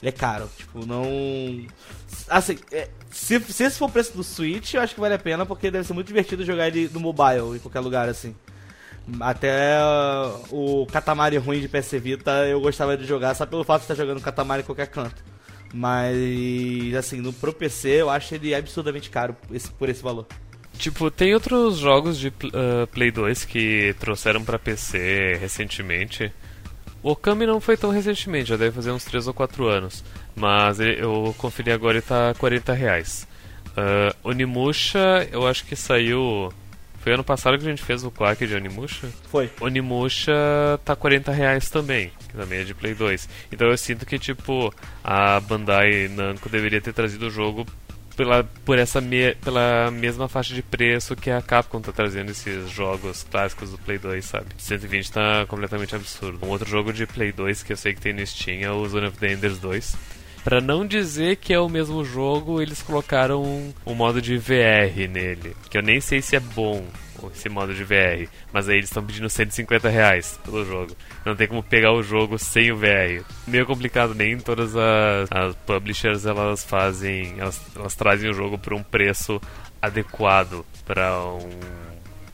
Ele 0.00 0.08
é 0.08 0.12
caro. 0.12 0.50
Tipo, 0.56 0.86
não. 0.86 1.04
Assim, 2.28 2.58
é, 2.72 2.88
se, 3.10 3.38
se 3.40 3.64
esse 3.64 3.78
for 3.78 3.86
o 3.86 3.92
preço 3.92 4.16
do 4.16 4.24
Switch, 4.24 4.74
eu 4.74 4.80
acho 4.80 4.94
que 4.94 5.00
vale 5.00 5.14
a 5.14 5.18
pena, 5.18 5.46
porque 5.46 5.70
deve 5.70 5.86
ser 5.86 5.92
muito 5.92 6.06
divertido 6.06 6.44
jogar 6.44 6.68
ele 6.68 6.88
no 6.92 7.00
mobile, 7.00 7.56
em 7.56 7.58
qualquer 7.58 7.80
lugar, 7.80 8.08
assim. 8.08 8.34
Até 9.20 9.78
uh, 9.80 10.82
o 10.82 10.86
Katamari 10.86 11.38
ruim 11.38 11.60
de 11.60 11.68
PS 11.68 11.92
Vita 11.92 12.46
eu 12.46 12.60
gostava 12.60 12.96
de 12.96 13.06
jogar 13.06 13.34
só 13.34 13.46
pelo 13.46 13.64
fato 13.64 13.80
de 13.80 13.84
estar 13.84 13.94
jogando 13.94 14.20
Katamari 14.20 14.62
em 14.62 14.66
qualquer 14.66 14.88
canto. 14.88 15.24
Mas, 15.72 16.94
assim, 16.96 17.20
no 17.20 17.32
pro 17.32 17.52
PC 17.52 18.02
eu 18.02 18.10
acho 18.10 18.34
ele 18.34 18.54
absurdamente 18.54 19.10
caro 19.10 19.36
esse, 19.50 19.70
por 19.70 19.88
esse 19.88 20.02
valor. 20.02 20.26
Tipo, 20.78 21.10
tem 21.10 21.34
outros 21.34 21.78
jogos 21.78 22.16
de 22.16 22.28
uh, 22.28 22.86
Play 22.92 23.10
2 23.10 23.44
que 23.44 23.94
trouxeram 23.98 24.44
para 24.44 24.58
PC 24.58 25.36
recentemente. 25.40 26.32
O 27.02 27.10
Okami 27.10 27.46
não 27.46 27.60
foi 27.60 27.76
tão 27.76 27.90
recentemente, 27.90 28.50
já 28.50 28.56
deve 28.56 28.76
fazer 28.76 28.92
uns 28.92 29.04
3 29.04 29.26
ou 29.26 29.34
4 29.34 29.66
anos. 29.66 30.04
Mas 30.36 30.78
eu 30.78 31.34
conferi 31.36 31.72
agora 31.72 31.98
e 31.98 32.02
tá 32.02 32.32
40 32.38 32.72
reais. 32.72 33.26
Uh, 33.70 34.28
Onimusha, 34.28 35.28
eu 35.32 35.46
acho 35.46 35.64
que 35.64 35.74
saiu. 35.74 36.52
Foi 37.00 37.12
ano 37.12 37.24
passado 37.24 37.58
que 37.58 37.66
a 37.66 37.70
gente 37.70 37.82
fez 37.82 38.04
o 38.04 38.10
Quack 38.10 38.46
de 38.46 38.54
Onimusha? 38.54 39.08
Foi. 39.30 39.50
Onimusha 39.60 40.32
tá 40.84 40.94
40 40.94 41.32
reais 41.32 41.70
também, 41.70 42.12
que 42.28 42.36
também 42.36 42.60
é 42.60 42.64
de 42.64 42.74
Play 42.74 42.94
2. 42.94 43.28
Então 43.50 43.68
eu 43.68 43.76
sinto 43.76 44.06
que, 44.06 44.18
tipo, 44.18 44.72
a 45.02 45.40
Bandai 45.40 46.08
Namco 46.08 46.48
deveria 46.48 46.80
ter 46.80 46.92
trazido 46.92 47.26
o 47.26 47.30
jogo 47.30 47.66
pela, 48.18 48.42
por 48.64 48.76
essa 48.80 49.00
me, 49.00 49.32
pela 49.36 49.92
mesma 49.92 50.28
faixa 50.28 50.52
de 50.52 50.60
preço 50.60 51.14
que 51.14 51.30
a 51.30 51.40
Capcom 51.40 51.80
tá 51.80 51.92
trazendo 51.92 52.32
esses 52.32 52.68
jogos 52.68 53.22
clássicos 53.22 53.70
do 53.70 53.78
Play 53.78 53.96
2, 53.96 54.24
sabe? 54.24 54.46
120 54.58 55.12
tá 55.12 55.46
completamente 55.46 55.94
absurdo. 55.94 56.44
Um 56.44 56.48
outro 56.48 56.68
jogo 56.68 56.92
de 56.92 57.06
Play 57.06 57.30
2 57.30 57.62
que 57.62 57.72
eu 57.72 57.76
sei 57.76 57.94
que 57.94 58.00
tem 58.00 58.12
no 58.12 58.26
Steam 58.26 58.62
é 58.62 58.72
o 58.72 58.84
Zone 58.88 59.06
of 59.06 59.18
the 59.18 59.32
Enders 59.32 59.60
2. 59.60 60.17
Pra 60.48 60.62
não 60.62 60.86
dizer 60.86 61.36
que 61.36 61.52
é 61.52 61.60
o 61.60 61.68
mesmo 61.68 62.02
jogo, 62.02 62.62
eles 62.62 62.80
colocaram 62.80 63.42
um, 63.42 63.70
um 63.84 63.94
modo 63.94 64.22
de 64.22 64.38
VR 64.38 65.06
nele. 65.06 65.54
Que 65.68 65.76
eu 65.76 65.82
nem 65.82 66.00
sei 66.00 66.22
se 66.22 66.36
é 66.36 66.40
bom 66.40 66.82
esse 67.34 67.50
modo 67.50 67.74
de 67.74 67.84
VR. 67.84 68.26
Mas 68.50 68.66
aí 68.66 68.76
eles 68.76 68.88
estão 68.88 69.04
pedindo 69.04 69.28
150 69.28 69.90
reais 69.90 70.40
pelo 70.42 70.64
jogo. 70.64 70.96
Não 71.22 71.36
tem 71.36 71.46
como 71.46 71.62
pegar 71.62 71.92
o 71.92 72.02
jogo 72.02 72.38
sem 72.38 72.72
o 72.72 72.78
VR. 72.78 73.22
Meio 73.46 73.66
complicado, 73.66 74.14
nem 74.14 74.38
todas 74.38 74.74
as, 74.74 75.28
as 75.30 75.54
publishers 75.66 76.24
elas 76.24 76.64
fazem. 76.64 77.34
Elas, 77.36 77.60
elas 77.76 77.94
trazem 77.94 78.30
o 78.30 78.34
jogo 78.34 78.56
por 78.56 78.72
um 78.72 78.82
preço 78.82 79.38
adequado 79.82 80.64
para 80.86 81.14
um 81.24 81.50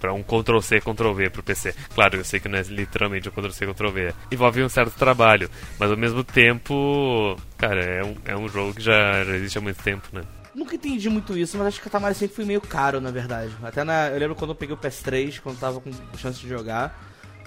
para 0.04 0.12
um 0.12 0.22
Ctrl-C, 0.22 0.80
Ctrl-V 0.82 1.30
pro 1.30 1.42
PC. 1.42 1.74
Claro, 1.94 2.18
eu 2.18 2.24
sei 2.24 2.38
que 2.38 2.46
não 2.46 2.58
é 2.58 2.62
literalmente 2.62 3.26
um 3.26 3.32
Ctrl-C, 3.32 3.66
Ctrl-V. 3.66 4.14
Envolve 4.30 4.62
um 4.62 4.68
certo 4.68 4.92
trabalho, 4.98 5.48
mas 5.78 5.90
ao 5.90 5.96
mesmo 5.96 6.22
tempo, 6.22 7.34
cara, 7.56 7.82
é 7.82 8.04
um, 8.04 8.14
é 8.26 8.36
um 8.36 8.46
jogo 8.46 8.74
que 8.74 8.82
já, 8.82 9.22
existe 9.22 9.56
há 9.56 9.62
muito 9.62 9.82
tempo, 9.82 10.06
né? 10.12 10.22
nunca 10.54 10.76
entendi 10.76 11.10
muito 11.10 11.36
isso, 11.36 11.58
mas 11.58 11.66
acho 11.66 11.78
que 11.78 11.84
Katamari 11.84 12.14
sempre 12.14 12.36
foi 12.36 12.44
meio 12.44 12.60
caro, 12.60 13.00
na 13.00 13.10
verdade. 13.10 13.52
Até 13.60 13.82
na, 13.82 14.08
eu 14.10 14.18
lembro 14.20 14.36
quando 14.36 14.50
eu 14.50 14.54
peguei 14.54 14.74
o 14.74 14.78
PS3, 14.78 15.40
quando 15.40 15.58
tava 15.58 15.80
com 15.80 15.90
chance 16.16 16.38
de 16.38 16.48
jogar. 16.48 16.96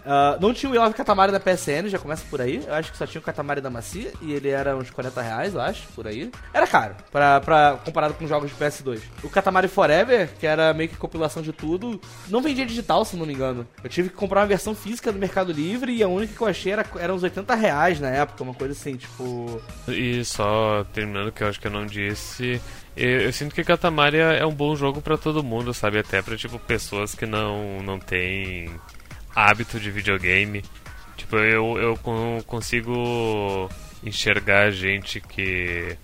Uh, 0.08 0.40
não 0.40 0.54
tinha 0.54 0.72
o 0.72 0.74
Love 0.74 0.94
Katamari 0.94 1.34
da 1.34 1.40
PSN, 1.40 1.90
já 1.90 2.00
começa 2.00 2.24
por 2.30 2.40
aí. 2.40 2.64
Eu 2.66 2.74
acho 2.74 2.94
que 2.94 2.98
só 2.98 3.06
tinha 3.06 3.20
o 3.20 3.24
Katamari 3.24 3.60
da 3.60 3.70
Macia 3.70 4.14
e 4.22 4.32
ele 4.32 4.48
era 4.48 4.78
uns 4.78 4.90
40 4.90 5.22
reais, 5.22 5.54
eu 5.54 5.60
acho, 5.60 5.86
por 5.90 6.08
aí. 6.08 6.32
Era 6.54 6.66
caro, 6.66 6.96
pra, 7.12 7.42
pra, 7.42 7.78
comparado 7.84 8.14
com 8.14 8.26
jogos 8.26 8.50
de 8.50 8.56
PS2. 8.56 9.02
O 9.22 9.30
Katamari 9.30 9.68
Forever, 9.68 10.30
que 10.40 10.48
era 10.48 10.74
meio 10.74 10.90
que 10.90 10.96
compilação 10.96 11.44
de 11.44 11.52
tudo, 11.52 12.00
não 12.30 12.42
vendia 12.42 12.66
digital, 12.66 13.04
se 13.04 13.18
não 13.18 13.26
me 13.26 13.34
engano. 13.34 13.68
Eu 13.84 13.90
tive 13.90 14.08
que 14.08 14.16
comprar 14.16 14.40
uma 14.42 14.48
versão 14.48 14.74
física 14.74 15.12
do 15.12 15.20
Mercado 15.20 15.52
Livre 15.52 15.92
e 15.92 16.02
a 16.02 16.08
única 16.08 16.34
que 16.34 16.42
eu 16.42 16.48
achei 16.48 16.72
era, 16.72 16.86
era 16.98 17.14
uns 17.14 17.24
80 17.24 17.54
reais 17.54 18.00
na 18.00 18.10
época, 18.10 18.44
uma 18.44 18.54
coisa 18.54 18.72
assim, 18.72 18.96
tipo. 18.96 19.62
E 19.90 20.24
só 20.24 20.86
terminando, 20.94 21.34
que 21.34 21.44
eu 21.44 21.50
acho 21.50 21.60
que 21.60 21.68
eu 21.68 21.72
não 21.72 21.86
disse. 21.86 22.62
Eu, 22.96 23.22
eu 23.22 23.34
sinto 23.34 23.54
que 23.54 23.64
Katamari 23.64 24.18
é 24.18 24.46
um 24.46 24.54
bom 24.54 24.74
jogo 24.74 25.02
para 25.02 25.18
todo 25.18 25.44
mundo, 25.44 25.74
sabe? 25.74 26.00
Até 26.00 26.22
pra, 26.22 26.38
tipo, 26.38 26.58
pessoas 26.58 27.14
que 27.14 27.26
não, 27.26 27.82
não 27.84 28.00
têm 28.00 28.72
hábito 29.38 29.80
de 29.80 29.92
videogame. 29.92 30.64
Tipo, 31.16 31.38
eu, 31.38 31.78
eu 31.78 32.00
consigo 32.46 33.70
enxergar 34.04 34.72
gente 34.72 35.22
que 35.22 35.96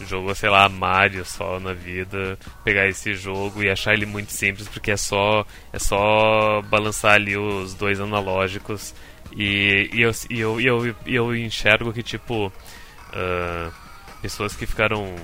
jogou, 0.00 0.34
sei 0.34 0.50
lá, 0.50 0.68
Mario 0.68 1.24
só 1.24 1.60
na 1.60 1.72
vida, 1.72 2.36
pegar 2.64 2.88
esse 2.88 3.14
jogo 3.14 3.62
e 3.62 3.70
achar 3.70 3.94
ele 3.94 4.04
muito 4.04 4.32
simples, 4.32 4.68
porque 4.68 4.90
é 4.90 4.96
só 4.96 5.46
é 5.72 5.78
só 5.78 6.60
balançar 6.62 7.14
ali 7.14 7.36
os 7.36 7.72
dois 7.74 8.00
analógicos 8.00 8.94
e, 9.34 9.88
e, 9.92 10.02
eu, 10.02 10.10
e 10.30 10.40
eu, 10.40 10.60
e 10.60 10.66
eu, 10.66 10.96
eu 11.06 11.36
enxergo 11.36 11.92
que, 11.92 12.02
tipo, 12.02 12.48
uh, 12.48 13.72
pessoas 14.20 14.54
que 14.56 14.66
ficaram 14.66 15.14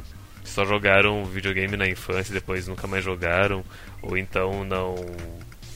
só 0.45 0.65
jogaram 0.65 1.25
videogame 1.25 1.77
na 1.77 1.89
infância 1.89 2.33
e 2.33 2.35
depois 2.35 2.69
nunca 2.69 2.87
mais 2.87 3.05
jogaram, 3.05 3.65
ou 4.03 4.17
então 4.17 4.65
não 4.65 4.97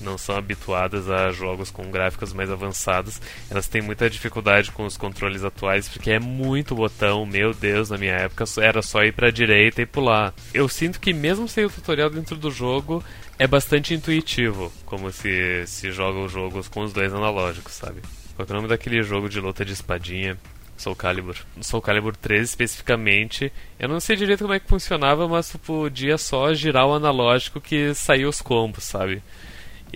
não 0.00 0.18
são 0.18 0.36
habituadas 0.36 1.08
a 1.10 1.30
jogos 1.30 1.70
com 1.70 1.90
gráficos 1.90 2.32
mais 2.32 2.50
avançados, 2.50 3.20
elas 3.50 3.66
têm 3.66 3.82
muita 3.82 4.10
dificuldade 4.10 4.70
com 4.70 4.84
os 4.84 4.96
controles 4.96 5.44
atuais 5.44 5.88
porque 5.88 6.10
é 6.10 6.18
muito 6.18 6.74
botão. 6.74 7.26
Meu 7.26 7.52
Deus, 7.52 7.90
na 7.90 7.98
minha 7.98 8.14
época 8.14 8.44
era 8.60 8.82
só 8.82 9.02
ir 9.02 9.12
para 9.12 9.30
direita 9.30 9.82
e 9.82 9.86
pular. 9.86 10.34
Eu 10.52 10.68
sinto 10.68 11.00
que 11.00 11.12
mesmo 11.12 11.48
sem 11.48 11.64
o 11.64 11.70
tutorial 11.70 12.10
dentro 12.10 12.36
do 12.36 12.50
jogo 12.50 13.02
é 13.38 13.46
bastante 13.46 13.94
intuitivo, 13.94 14.72
como 14.84 15.10
se 15.12 15.64
se 15.66 15.90
joga 15.90 16.18
os 16.20 16.32
jogos 16.32 16.68
com 16.68 16.82
os 16.82 16.92
dois 16.92 17.12
analógicos, 17.12 17.74
sabe? 17.74 18.00
Qual 18.34 18.46
é 18.48 18.52
o 18.52 18.54
nome 18.54 18.68
daquele 18.68 19.02
jogo 19.02 19.28
de 19.28 19.40
luta 19.40 19.64
de 19.64 19.72
espadinha? 19.72 20.38
Soul 20.76 20.94
Calibur. 20.94 21.36
Soul 21.60 21.82
Calibur 21.82 22.14
3 22.16 22.50
especificamente, 22.50 23.52
eu 23.78 23.88
não 23.88 23.98
sei 23.98 24.16
direito 24.16 24.42
como 24.42 24.52
é 24.52 24.60
que 24.60 24.68
funcionava, 24.68 25.26
mas 25.26 25.48
tu 25.48 25.58
podia 25.58 26.18
só 26.18 26.52
girar 26.52 26.86
o 26.86 26.94
analógico 26.94 27.60
que 27.60 27.94
saía 27.94 28.28
os 28.28 28.42
combos, 28.42 28.84
sabe? 28.84 29.22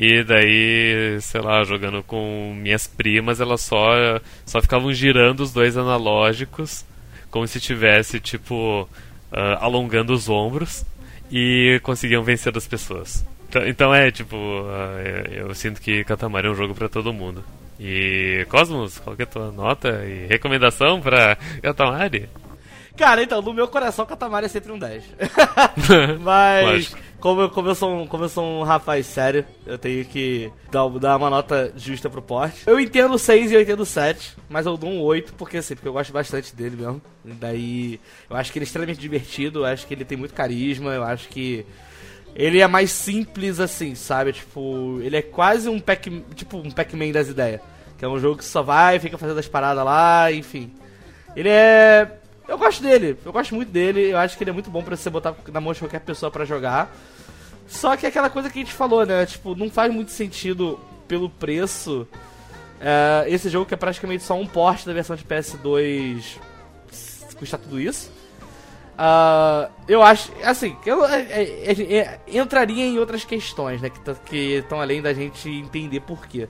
E 0.03 0.25
daí, 0.25 1.21
sei 1.21 1.43
lá, 1.43 1.63
jogando 1.63 2.03
com 2.03 2.55
minhas 2.57 2.87
primas, 2.87 3.39
elas 3.39 3.61
só, 3.61 4.19
só 4.47 4.63
ficavam 4.63 4.91
girando 4.95 5.41
os 5.41 5.53
dois 5.53 5.77
analógicos, 5.77 6.87
como 7.31 7.47
se 7.47 7.61
tivesse, 7.61 8.19
tipo, 8.19 8.89
uh, 9.31 9.59
alongando 9.61 10.15
os 10.15 10.27
ombros, 10.27 10.87
e 11.31 11.79
conseguiam 11.83 12.23
vencer 12.23 12.57
as 12.57 12.67
pessoas. 12.67 13.27
Então, 13.47 13.67
então 13.67 13.95
é, 13.95 14.11
tipo, 14.11 14.37
uh, 14.37 15.31
eu 15.33 15.55
sinto 15.55 15.83
que 15.83 16.03
Katamari 16.03 16.47
é 16.47 16.51
um 16.51 16.55
jogo 16.55 16.75
para 16.75 16.89
todo 16.89 17.13
mundo. 17.13 17.45
E 17.79 18.47
Cosmos, 18.49 18.99
qual 19.01 19.15
que 19.15 19.21
é 19.21 19.27
a 19.27 19.29
tua 19.29 19.53
nota 19.53 20.03
e 20.07 20.27
recomendação 20.29 20.99
pra 21.03 21.37
Katamari? 21.61 22.27
Cara, 23.01 23.23
então, 23.23 23.41
no 23.41 23.55
meu 23.55 23.67
coração, 23.67 24.05
Katamari 24.05 24.45
é 24.45 24.49
sempre 24.51 24.71
um 24.71 24.79
10. 24.79 25.05
Mas, 26.21 26.95
como 27.19 27.41
eu, 27.41 27.49
como, 27.49 27.69
eu 27.71 27.75
sou 27.75 28.03
um, 28.03 28.07
como 28.07 28.25
eu 28.25 28.29
sou 28.29 28.45
um 28.45 28.63
rapaz 28.63 29.07
sério, 29.07 29.47
eu 29.65 29.79
tenho 29.79 30.05
que 30.05 30.53
dar, 30.71 30.87
dar 30.99 31.17
uma 31.17 31.31
nota 31.31 31.73
justa 31.75 32.11
pro 32.11 32.21
porte. 32.21 32.63
Eu 32.67 32.79
entendo 32.79 33.19
6 33.19 33.53
e 33.53 33.55
eu 33.55 33.63
entendo 33.63 33.87
7, 33.87 34.37
mas 34.51 34.67
eu 34.67 34.77
dou 34.77 34.91
um 34.91 35.01
8, 35.01 35.33
porque 35.33 35.57
assim, 35.57 35.75
porque 35.75 35.89
eu 35.89 35.95
gosto 35.95 36.13
bastante 36.13 36.55
dele 36.55 36.77
mesmo. 36.77 37.01
E 37.25 37.33
daí, 37.33 38.01
eu 38.29 38.37
acho 38.37 38.53
que 38.53 38.59
ele 38.59 38.65
é 38.65 38.67
extremamente 38.67 39.01
divertido, 39.01 39.61
eu 39.61 39.65
acho 39.65 39.87
que 39.87 39.95
ele 39.95 40.05
tem 40.05 40.19
muito 40.19 40.35
carisma, 40.35 40.93
eu 40.93 41.03
acho 41.03 41.27
que 41.31 41.65
ele 42.35 42.61
é 42.61 42.67
mais 42.67 42.91
simples 42.91 43.61
assim, 43.61 43.95
sabe? 43.95 44.35
Tipo, 44.35 45.01
ele 45.01 45.17
é 45.17 45.23
quase 45.23 45.71
um 45.71 45.81
Pac, 45.81 46.07
tipo 46.35 46.59
um 46.59 46.71
Pac-Man 46.71 47.13
das 47.13 47.31
ideias, 47.31 47.63
que 47.97 48.05
é 48.05 48.09
um 48.09 48.19
jogo 48.19 48.37
que 48.37 48.45
só 48.45 48.63
vai, 48.63 48.99
fica 48.99 49.17
fazendo 49.17 49.39
as 49.39 49.49
paradas 49.49 49.87
lá, 49.87 50.31
enfim. 50.31 50.71
Ele 51.35 51.49
é 51.49 52.20
eu 52.51 52.59
gosto 52.59 52.83
dele, 52.83 53.17
eu 53.25 53.33
gosto 53.33 53.55
muito 53.55 53.71
dele, 53.71 54.11
eu 54.11 54.19
acho 54.19 54.37
que 54.37 54.43
ele 54.43 54.51
é 54.51 54.53
muito 54.53 54.69
bom 54.69 54.83
para 54.83 54.97
você 54.97 55.09
botar 55.09 55.35
na 55.53 55.61
mão 55.61 55.73
de 55.73 55.79
qualquer 55.79 56.01
pessoa 56.01 56.33
para 56.33 56.45
jogar. 56.45 56.93
Só 57.69 57.97
que 57.97 58.05
é 58.05 58.09
aquela 58.09 58.29
coisa 58.29 58.51
que 58.51 58.59
a 58.59 58.63
gente 58.63 58.75
falou, 58.75 59.07
né? 59.07 59.25
Tipo, 59.25 59.55
não 59.55 59.71
faz 59.71 59.95
muito 59.95 60.11
sentido 60.11 60.79
pelo 61.07 61.31
preço. 61.31 62.09
É, 62.81 63.25
esse 63.29 63.49
jogo 63.49 63.67
que 63.67 63.75
é 63.75 63.77
praticamente 63.77 64.25
só 64.25 64.35
um 64.35 64.47
porte 64.47 64.85
da 64.85 64.93
versão 64.93 65.15
de 65.15 65.25
PS2 65.25 66.39
custa 67.39 67.57
tudo 67.57 67.81
isso. 67.81 68.11
Uh, 68.99 69.71
eu 69.89 70.03
acho, 70.03 70.31
assim, 70.45 70.77
eu, 70.85 71.05
é, 71.07 72.21
entraria 72.27 72.85
em 72.85 72.99
outras 72.99 73.25
questões, 73.25 73.81
né? 73.81 73.91
Que 74.27 74.57
estão 74.57 74.81
além 74.81 75.01
da 75.01 75.15
gente 75.15 75.49
entender 75.49 76.01
por 76.01 76.27
quê. 76.27 76.49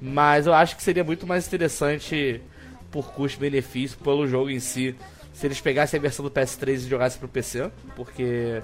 Mas 0.00 0.46
eu 0.46 0.54
acho 0.54 0.74
que 0.74 0.82
seria 0.82 1.04
muito 1.04 1.26
mais 1.26 1.46
interessante 1.46 2.42
por 2.90 3.12
custo-benefício, 3.12 3.98
pelo 3.98 4.26
jogo 4.26 4.50
em 4.50 4.58
si, 4.58 4.96
se 5.34 5.46
eles 5.46 5.60
pegassem 5.60 5.98
a 5.98 6.00
versão 6.00 6.24
do 6.24 6.30
PS3 6.30 6.74
e 6.74 6.88
jogassem 6.88 7.18
pro 7.18 7.28
PC, 7.28 7.70
porque 7.96 8.62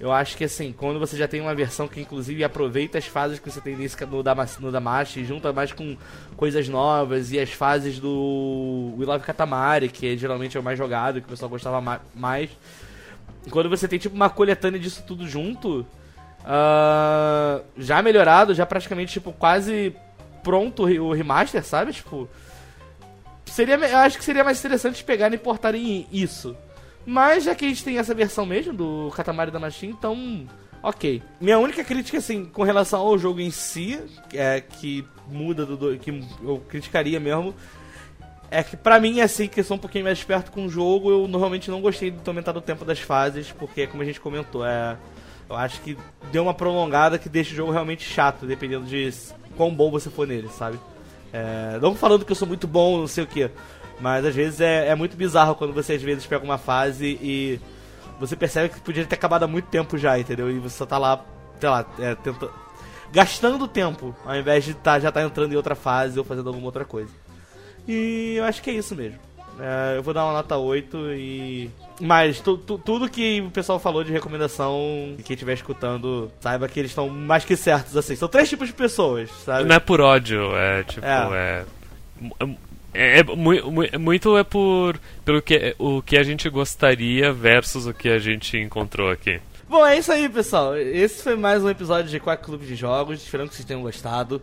eu 0.00 0.10
acho 0.10 0.36
que 0.38 0.44
assim, 0.44 0.72
quando 0.72 0.98
você 0.98 1.16
já 1.16 1.28
tem 1.28 1.40
uma 1.40 1.54
versão 1.54 1.86
que 1.86 2.00
inclusive 2.00 2.42
aproveita 2.42 2.96
as 2.96 3.06
fases 3.06 3.38
que 3.38 3.50
você 3.50 3.60
tem 3.60 3.76
nesse, 3.76 4.02
no, 4.06 4.22
Damas, 4.22 4.58
no 4.58 4.72
Damashi, 4.72 5.24
junta 5.24 5.52
mais 5.52 5.70
com 5.70 5.96
coisas 6.34 6.66
novas 6.66 7.30
e 7.30 7.38
as 7.38 7.50
fases 7.50 7.98
do 7.98 8.94
We 8.98 9.04
Love 9.04 9.24
Katamari, 9.24 9.90
que 9.90 10.16
geralmente 10.16 10.56
é 10.56 10.60
o 10.60 10.62
mais 10.62 10.78
jogado, 10.78 11.20
que 11.20 11.26
o 11.26 11.30
pessoal 11.30 11.50
gostava 11.50 11.80
ma 11.80 12.00
mais. 12.14 12.50
Quando 13.50 13.68
você 13.68 13.86
tem 13.86 13.98
tipo 13.98 14.16
uma 14.16 14.30
coletânea 14.30 14.80
disso 14.80 15.04
tudo 15.06 15.28
junto, 15.28 15.80
uh, 16.40 17.62
já 17.76 18.00
melhorado, 18.00 18.54
já 18.54 18.64
praticamente 18.64 19.12
tipo 19.12 19.30
quase 19.32 19.94
pronto 20.42 20.84
o 20.84 21.12
remaster, 21.12 21.62
sabe? 21.62 21.92
Tipo, 21.92 22.28
seria, 23.58 23.74
eu 23.74 23.98
acho 23.98 24.18
que 24.18 24.24
seria 24.24 24.44
mais 24.44 24.58
interessante 24.58 25.04
pegar 25.04 25.32
e 25.32 25.36
importarem 25.36 26.06
isso 26.12 26.56
mas 27.08 27.44
já 27.44 27.54
que 27.54 27.64
a 27.64 27.68
gente 27.68 27.82
tem 27.82 27.96
essa 27.96 28.14
versão 28.14 28.44
mesmo 28.44 28.74
do 28.74 29.10
Katamari 29.16 29.50
da 29.50 29.58
Machine, 29.58 29.94
então. 29.98 30.46
Ok. 30.82 31.22
Minha 31.40 31.58
única 31.58 31.82
crítica, 31.82 32.18
assim, 32.18 32.44
com 32.44 32.62
relação 32.62 33.00
ao 33.00 33.18
jogo 33.18 33.40
em 33.40 33.50
si, 33.50 33.98
é 34.34 34.60
que 34.60 35.06
muda 35.26 35.64
do. 35.64 35.98
que 35.98 36.22
eu 36.42 36.62
criticaria 36.68 37.18
mesmo. 37.18 37.54
É 38.50 38.62
que 38.62 38.76
pra 38.76 39.00
mim, 39.00 39.22
assim, 39.22 39.48
que 39.48 39.62
sou 39.62 39.78
um 39.78 39.80
pouquinho 39.80 40.04
mais 40.04 40.18
esperto 40.18 40.52
com 40.52 40.66
o 40.66 40.68
jogo, 40.68 41.10
eu 41.10 41.26
normalmente 41.26 41.70
não 41.70 41.80
gostei 41.80 42.10
de 42.10 42.20
aumentar 42.26 42.54
o 42.54 42.60
tempo 42.60 42.84
das 42.84 42.98
fases, 42.98 43.52
porque 43.52 43.86
como 43.86 44.02
a 44.02 44.06
gente 44.06 44.20
comentou, 44.20 44.64
é. 44.66 44.98
Eu 45.48 45.56
acho 45.56 45.80
que 45.80 45.96
deu 46.30 46.42
uma 46.42 46.52
prolongada 46.52 47.18
que 47.18 47.30
deixa 47.30 47.54
o 47.54 47.56
jogo 47.56 47.72
realmente 47.72 48.04
chato, 48.04 48.44
dependendo 48.44 48.84
de 48.84 49.10
quão 49.56 49.74
bom 49.74 49.90
você 49.90 50.10
for 50.10 50.26
nele, 50.26 50.48
sabe? 50.50 50.78
É, 51.32 51.78
não 51.80 51.94
falando 51.94 52.24
que 52.24 52.32
eu 52.32 52.36
sou 52.36 52.48
muito 52.48 52.66
bom, 52.66 52.98
não 52.98 53.06
sei 53.06 53.24
o 53.24 53.26
que. 53.26 53.50
Mas 54.00 54.24
às 54.24 54.34
vezes 54.34 54.60
é, 54.60 54.88
é 54.88 54.94
muito 54.94 55.16
bizarro 55.16 55.54
quando 55.54 55.72
você 55.72 55.94
às 55.94 56.02
vezes 56.02 56.26
pega 56.26 56.44
uma 56.44 56.58
fase 56.58 57.18
e 57.20 57.60
você 58.18 58.36
percebe 58.36 58.74
que 58.74 58.80
podia 58.80 59.04
ter 59.04 59.14
acabado 59.14 59.44
há 59.44 59.46
muito 59.46 59.66
tempo 59.66 59.98
já, 59.98 60.18
entendeu? 60.18 60.50
E 60.50 60.58
você 60.58 60.76
só 60.76 60.86
tá 60.86 60.98
lá, 60.98 61.24
sei 61.60 61.68
lá, 61.68 61.86
é, 61.98 62.14
tenta... 62.14 62.48
gastando 63.12 63.66
tempo, 63.66 64.14
ao 64.24 64.36
invés 64.36 64.64
de 64.64 64.74
tá, 64.74 64.98
já 64.98 65.10
tá 65.10 65.22
entrando 65.22 65.52
em 65.52 65.56
outra 65.56 65.74
fase 65.74 66.18
ou 66.18 66.24
fazendo 66.24 66.48
alguma 66.48 66.66
outra 66.66 66.84
coisa. 66.84 67.10
E 67.86 68.34
eu 68.36 68.44
acho 68.44 68.62
que 68.62 68.70
é 68.70 68.74
isso 68.74 68.94
mesmo. 68.94 69.27
É, 69.60 69.96
eu 69.96 70.02
vou 70.02 70.14
dar 70.14 70.24
uma 70.24 70.32
nota 70.34 70.56
8 70.56 70.96
e. 71.12 71.70
Mas 72.00 72.40
tu, 72.40 72.56
tu, 72.56 72.78
tudo 72.78 73.08
que 73.08 73.40
o 73.40 73.50
pessoal 73.50 73.78
falou 73.78 74.04
de 74.04 74.12
recomendação, 74.12 75.16
quem 75.24 75.34
estiver 75.34 75.54
escutando, 75.54 76.30
saiba 76.40 76.68
que 76.68 76.78
eles 76.78 76.92
estão 76.92 77.08
mais 77.08 77.44
que 77.44 77.56
certos 77.56 77.96
assim. 77.96 78.14
São 78.14 78.28
três 78.28 78.48
tipos 78.48 78.68
de 78.68 78.74
pessoas, 78.74 79.30
sabe? 79.44 79.68
Não 79.68 79.74
é 79.74 79.80
por 79.80 80.00
ódio, 80.00 80.56
é 80.56 80.84
tipo, 80.84 81.04
é. 81.04 81.64
é 82.40 82.48
é, 82.94 83.20
é, 83.20 83.98
muito 83.98 84.36
é 84.36 84.42
por 84.42 84.98
pelo 85.24 85.42
que 85.42 85.74
o 85.78 86.02
que 86.02 86.16
a 86.16 86.22
gente 86.22 86.48
gostaria 86.48 87.32
versus 87.32 87.86
o 87.86 87.92
que 87.92 88.08
a 88.08 88.18
gente 88.18 88.56
encontrou 88.56 89.10
aqui. 89.10 89.40
Bom, 89.68 89.84
é 89.84 89.98
isso 89.98 90.10
aí, 90.10 90.28
pessoal. 90.28 90.74
Esse 90.76 91.22
foi 91.22 91.36
mais 91.36 91.62
um 91.62 91.68
episódio 91.68 92.10
de 92.10 92.18
Quack 92.18 92.42
Clube 92.42 92.64
de 92.64 92.74
Jogos. 92.74 93.22
Esperando 93.22 93.50
que 93.50 93.54
vocês 93.54 93.66
tenham 93.66 93.82
gostado. 93.82 94.40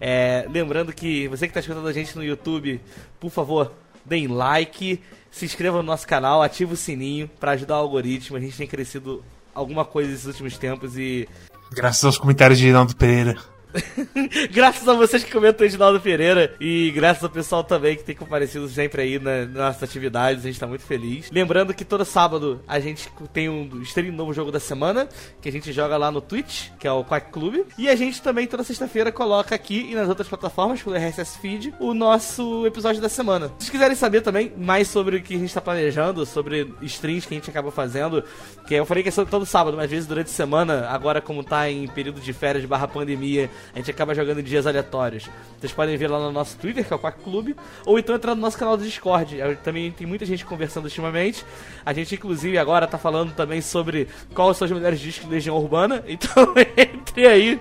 É, 0.00 0.46
lembrando 0.48 0.92
que 0.92 1.26
você 1.26 1.46
que 1.46 1.50
está 1.50 1.58
escutando 1.58 1.88
a 1.88 1.92
gente 1.92 2.14
no 2.14 2.22
YouTube, 2.22 2.80
por 3.18 3.30
favor, 3.30 3.72
deem 4.08 4.26
like, 4.26 5.00
se 5.30 5.44
inscreva 5.44 5.76
no 5.78 5.82
nosso 5.82 6.06
canal, 6.06 6.42
ative 6.42 6.74
o 6.74 6.76
sininho 6.76 7.28
para 7.38 7.52
ajudar 7.52 7.76
o 7.76 7.82
algoritmo. 7.82 8.36
A 8.36 8.40
gente 8.40 8.56
tem 8.56 8.66
crescido 8.66 9.22
alguma 9.54 9.84
coisa 9.84 10.10
nesses 10.10 10.26
últimos 10.26 10.56
tempos 10.56 10.96
e. 10.96 11.28
Graças 11.72 12.04
aos 12.04 12.18
comentários 12.18 12.58
de 12.58 12.66
Rinaldo 12.66 12.96
Pereira. 12.96 13.36
graças 14.50 14.88
a 14.88 14.94
vocês 14.94 15.22
que 15.22 15.30
comentam 15.30 15.66
Edinaldo 15.66 16.00
Pereira 16.00 16.54
e 16.60 16.90
graças 16.90 17.22
ao 17.22 17.30
pessoal 17.30 17.62
também 17.62 17.96
que 17.96 18.04
tem 18.04 18.14
comparecido 18.14 18.68
sempre 18.68 19.02
aí 19.02 19.18
na, 19.18 19.44
nas 19.46 19.54
nossas 19.54 19.82
atividades, 19.82 20.44
a 20.44 20.48
gente 20.48 20.60
tá 20.60 20.66
muito 20.66 20.84
feliz. 20.84 21.30
Lembrando 21.30 21.74
que 21.74 21.84
todo 21.84 22.04
sábado 22.04 22.62
a 22.66 22.80
gente 22.80 23.10
tem 23.32 23.48
um 23.48 23.82
stream 23.82 24.12
novo 24.12 24.32
jogo 24.32 24.50
da 24.50 24.60
semana, 24.60 25.08
que 25.40 25.48
a 25.48 25.52
gente 25.52 25.72
joga 25.72 25.96
lá 25.96 26.10
no 26.10 26.20
Twitch, 26.20 26.70
que 26.78 26.86
é 26.86 26.92
o 26.92 27.04
Quack 27.04 27.30
Club. 27.30 27.66
E 27.76 27.88
a 27.88 27.96
gente 27.96 28.22
também 28.22 28.46
toda 28.46 28.64
sexta-feira 28.64 29.12
coloca 29.12 29.54
aqui 29.54 29.88
e 29.90 29.94
nas 29.94 30.08
outras 30.08 30.28
plataformas, 30.28 30.82
pelo 30.82 30.96
RSS 30.96 31.38
Feed, 31.38 31.74
o 31.78 31.92
nosso 31.92 32.66
episódio 32.66 33.00
da 33.00 33.08
semana. 33.08 33.48
Se 33.48 33.54
vocês 33.66 33.70
quiserem 33.70 33.96
saber 33.96 34.22
também 34.22 34.52
mais 34.56 34.88
sobre 34.88 35.16
o 35.16 35.22
que 35.22 35.34
a 35.34 35.38
gente 35.38 35.52
tá 35.52 35.60
planejando, 35.60 36.24
sobre 36.24 36.72
streams 36.82 37.26
que 37.26 37.34
a 37.34 37.38
gente 37.38 37.50
acaba 37.50 37.70
fazendo, 37.70 38.24
que 38.66 38.74
eu 38.74 38.86
falei 38.86 39.02
que 39.02 39.08
é 39.08 39.24
todo 39.24 39.44
sábado, 39.44 39.76
mas 39.76 39.84
às 39.86 39.90
vezes 39.90 40.06
durante 40.06 40.28
a 40.28 40.32
semana, 40.32 40.88
agora 40.88 41.20
como 41.20 41.42
tá 41.42 41.70
em 41.70 41.86
período 41.88 42.20
de 42.20 42.32
férias 42.32 42.64
barra 42.64 42.86
pandemia, 42.86 43.50
a 43.74 43.78
gente 43.78 43.90
acaba 43.90 44.14
jogando 44.14 44.40
em 44.40 44.42
dias 44.42 44.66
aleatórios. 44.66 45.28
Vocês 45.58 45.72
podem 45.72 45.96
ver 45.96 46.08
lá 46.08 46.18
no 46.18 46.32
nosso 46.32 46.56
Twitter, 46.58 46.84
que 46.84 46.92
é 46.92 46.96
o 46.96 46.98
Quack 46.98 47.20
Clube, 47.22 47.56
ou 47.84 47.98
então 47.98 48.14
entrar 48.14 48.34
no 48.34 48.40
nosso 48.40 48.58
canal 48.58 48.76
do 48.76 48.84
Discord. 48.84 49.36
Também 49.62 49.90
tem 49.90 50.06
muita 50.06 50.24
gente 50.26 50.44
conversando 50.44 50.84
ultimamente. 50.84 51.44
A 51.84 51.92
gente, 51.92 52.14
inclusive, 52.14 52.58
agora 52.58 52.86
tá 52.86 52.98
falando 52.98 53.32
também 53.32 53.60
sobre 53.60 54.08
quais 54.34 54.56
são 54.56 54.66
os 54.66 54.72
melhores 54.72 55.00
discos 55.00 55.26
de 55.26 55.34
Legião 55.34 55.56
Urbana. 55.56 56.04
Então, 56.18 56.52
entre 56.76 57.26
aí. 57.26 57.60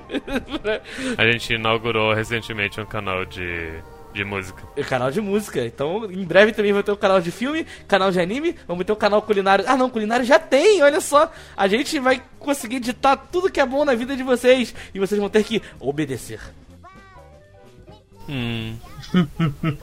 a 1.16 1.32
gente 1.32 1.54
inaugurou 1.54 2.14
recentemente 2.14 2.82
um 2.82 2.86
canal 2.86 3.24
de 3.24 3.72
de 4.18 4.24
música. 4.26 4.64
É 4.76 4.84
canal 4.84 5.12
de 5.12 5.22
música. 5.22 5.64
Então, 5.64 6.12
em 6.12 6.26
breve 6.26 6.52
também 6.52 6.74
vai 6.74 6.84
ter 6.84 6.92
o 6.92 6.96
um 6.96 6.98
canal 6.98 7.22
de 7.22 7.32
filme, 7.32 7.66
canal 7.88 8.12
de 8.12 8.20
anime, 8.20 8.56
vamos 8.68 8.86
ter 8.86 8.92
o 8.92 8.96
um 8.96 9.00
canal 9.00 9.22
culinário. 9.22 9.64
Ah, 9.68 9.78
não, 9.78 9.90
culinário 9.90 10.26
já 10.26 10.40
tem, 10.40 10.82
olha 10.82 11.00
só. 11.00 11.32
A 11.56 11.68
gente 11.68 12.00
vai 12.00 12.22
conseguir 12.40 12.78
editar 12.78 13.16
tudo 13.16 13.52
que 13.52 13.60
é 13.60 13.66
bom 13.66 13.86
na 13.86 13.94
vida 13.96 14.16
de 14.16 14.24
vocês 14.24 14.74
e 14.94 15.00
vocês 15.00 15.20
vão 15.20 15.30
ter 15.30 15.44
que 15.44 15.62
obedecer. 15.80 16.42
Hum. 18.28 18.76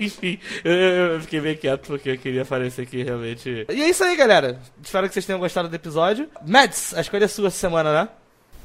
Enfim, 0.00 0.38
eu 0.64 1.20
fiquei 1.20 1.40
bem 1.40 1.56
quieto 1.56 1.88
porque 1.88 2.10
eu 2.10 2.18
queria 2.18 2.42
aparecer 2.42 2.82
aqui 2.82 3.02
realmente. 3.02 3.66
E 3.68 3.82
é 3.82 3.88
isso 3.88 4.04
aí, 4.04 4.16
galera. 4.16 4.60
Espero 4.82 5.08
que 5.08 5.12
vocês 5.12 5.26
tenham 5.26 5.40
gostado 5.40 5.68
do 5.68 5.74
episódio. 5.74 6.28
Mads, 6.46 6.94
a 6.94 7.00
escolha 7.00 7.24
é 7.24 7.28
sua 7.28 7.48
essa 7.48 7.58
semana, 7.58 7.92
né? 7.92 8.08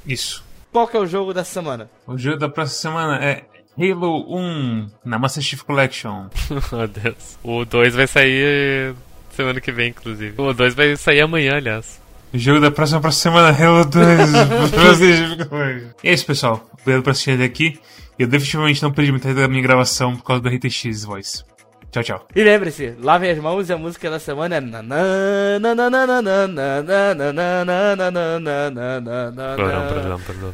Isso. 0.05 0.52
Qual 0.73 0.87
que 0.87 0.97
é 0.97 0.99
o 0.99 1.05
jogo 1.05 1.35
da 1.35 1.43
semana? 1.43 1.87
O 2.07 2.17
jogo 2.17 2.39
da 2.39 2.49
próxima 2.49 2.91
semana 2.91 3.23
é 3.23 3.43
Halo 3.77 4.25
1 4.35 4.89
na 5.05 5.19
Master 5.19 5.43
Chief 5.43 5.61
Collection. 5.61 6.25
Meu 6.73 6.87
Deus. 6.87 7.37
O 7.43 7.63
2 7.63 7.93
vai 7.93 8.07
sair 8.07 8.95
semana 9.29 9.61
que 9.61 9.71
vem, 9.71 9.89
inclusive. 9.89 10.33
O 10.35 10.51
2 10.51 10.73
vai 10.73 10.97
sair 10.97 11.21
amanhã, 11.21 11.57
aliás. 11.57 12.01
O 12.33 12.39
jogo 12.39 12.59
da 12.59 12.71
próxima, 12.71 12.99
próxima 12.99 13.33
semana, 13.33 13.55
Halo 13.55 13.85
2. 13.85 14.03
e 16.03 16.07
é 16.07 16.13
isso, 16.13 16.25
pessoal. 16.25 16.67
Obrigado 16.81 17.03
por 17.03 17.11
assistir 17.11 17.35
até 17.35 17.43
aqui. 17.43 17.79
Eu 18.17 18.27
definitivamente 18.27 18.81
não 18.81 18.91
perdi 18.91 19.11
metade 19.11 19.35
da 19.35 19.47
minha 19.47 19.61
gravação 19.61 20.15
por 20.15 20.23
causa 20.23 20.41
do 20.41 20.49
RTX 20.49 21.05
Voice. 21.05 21.43
Tchau, 21.93 22.01
tchau. 22.01 22.27
E 22.35 22.43
lembre-se, 22.43 22.95
lavem 22.99 23.29
as 23.29 23.37
mãos 23.37 23.69
e 23.69 23.73
a 23.73 23.77
música 23.77 24.09
da 24.09 24.17
semana 24.17 24.55
é. 24.55 24.61
Perdão, 29.85 30.19
perdão. 30.25 30.53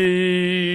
Peace. 0.01 0.70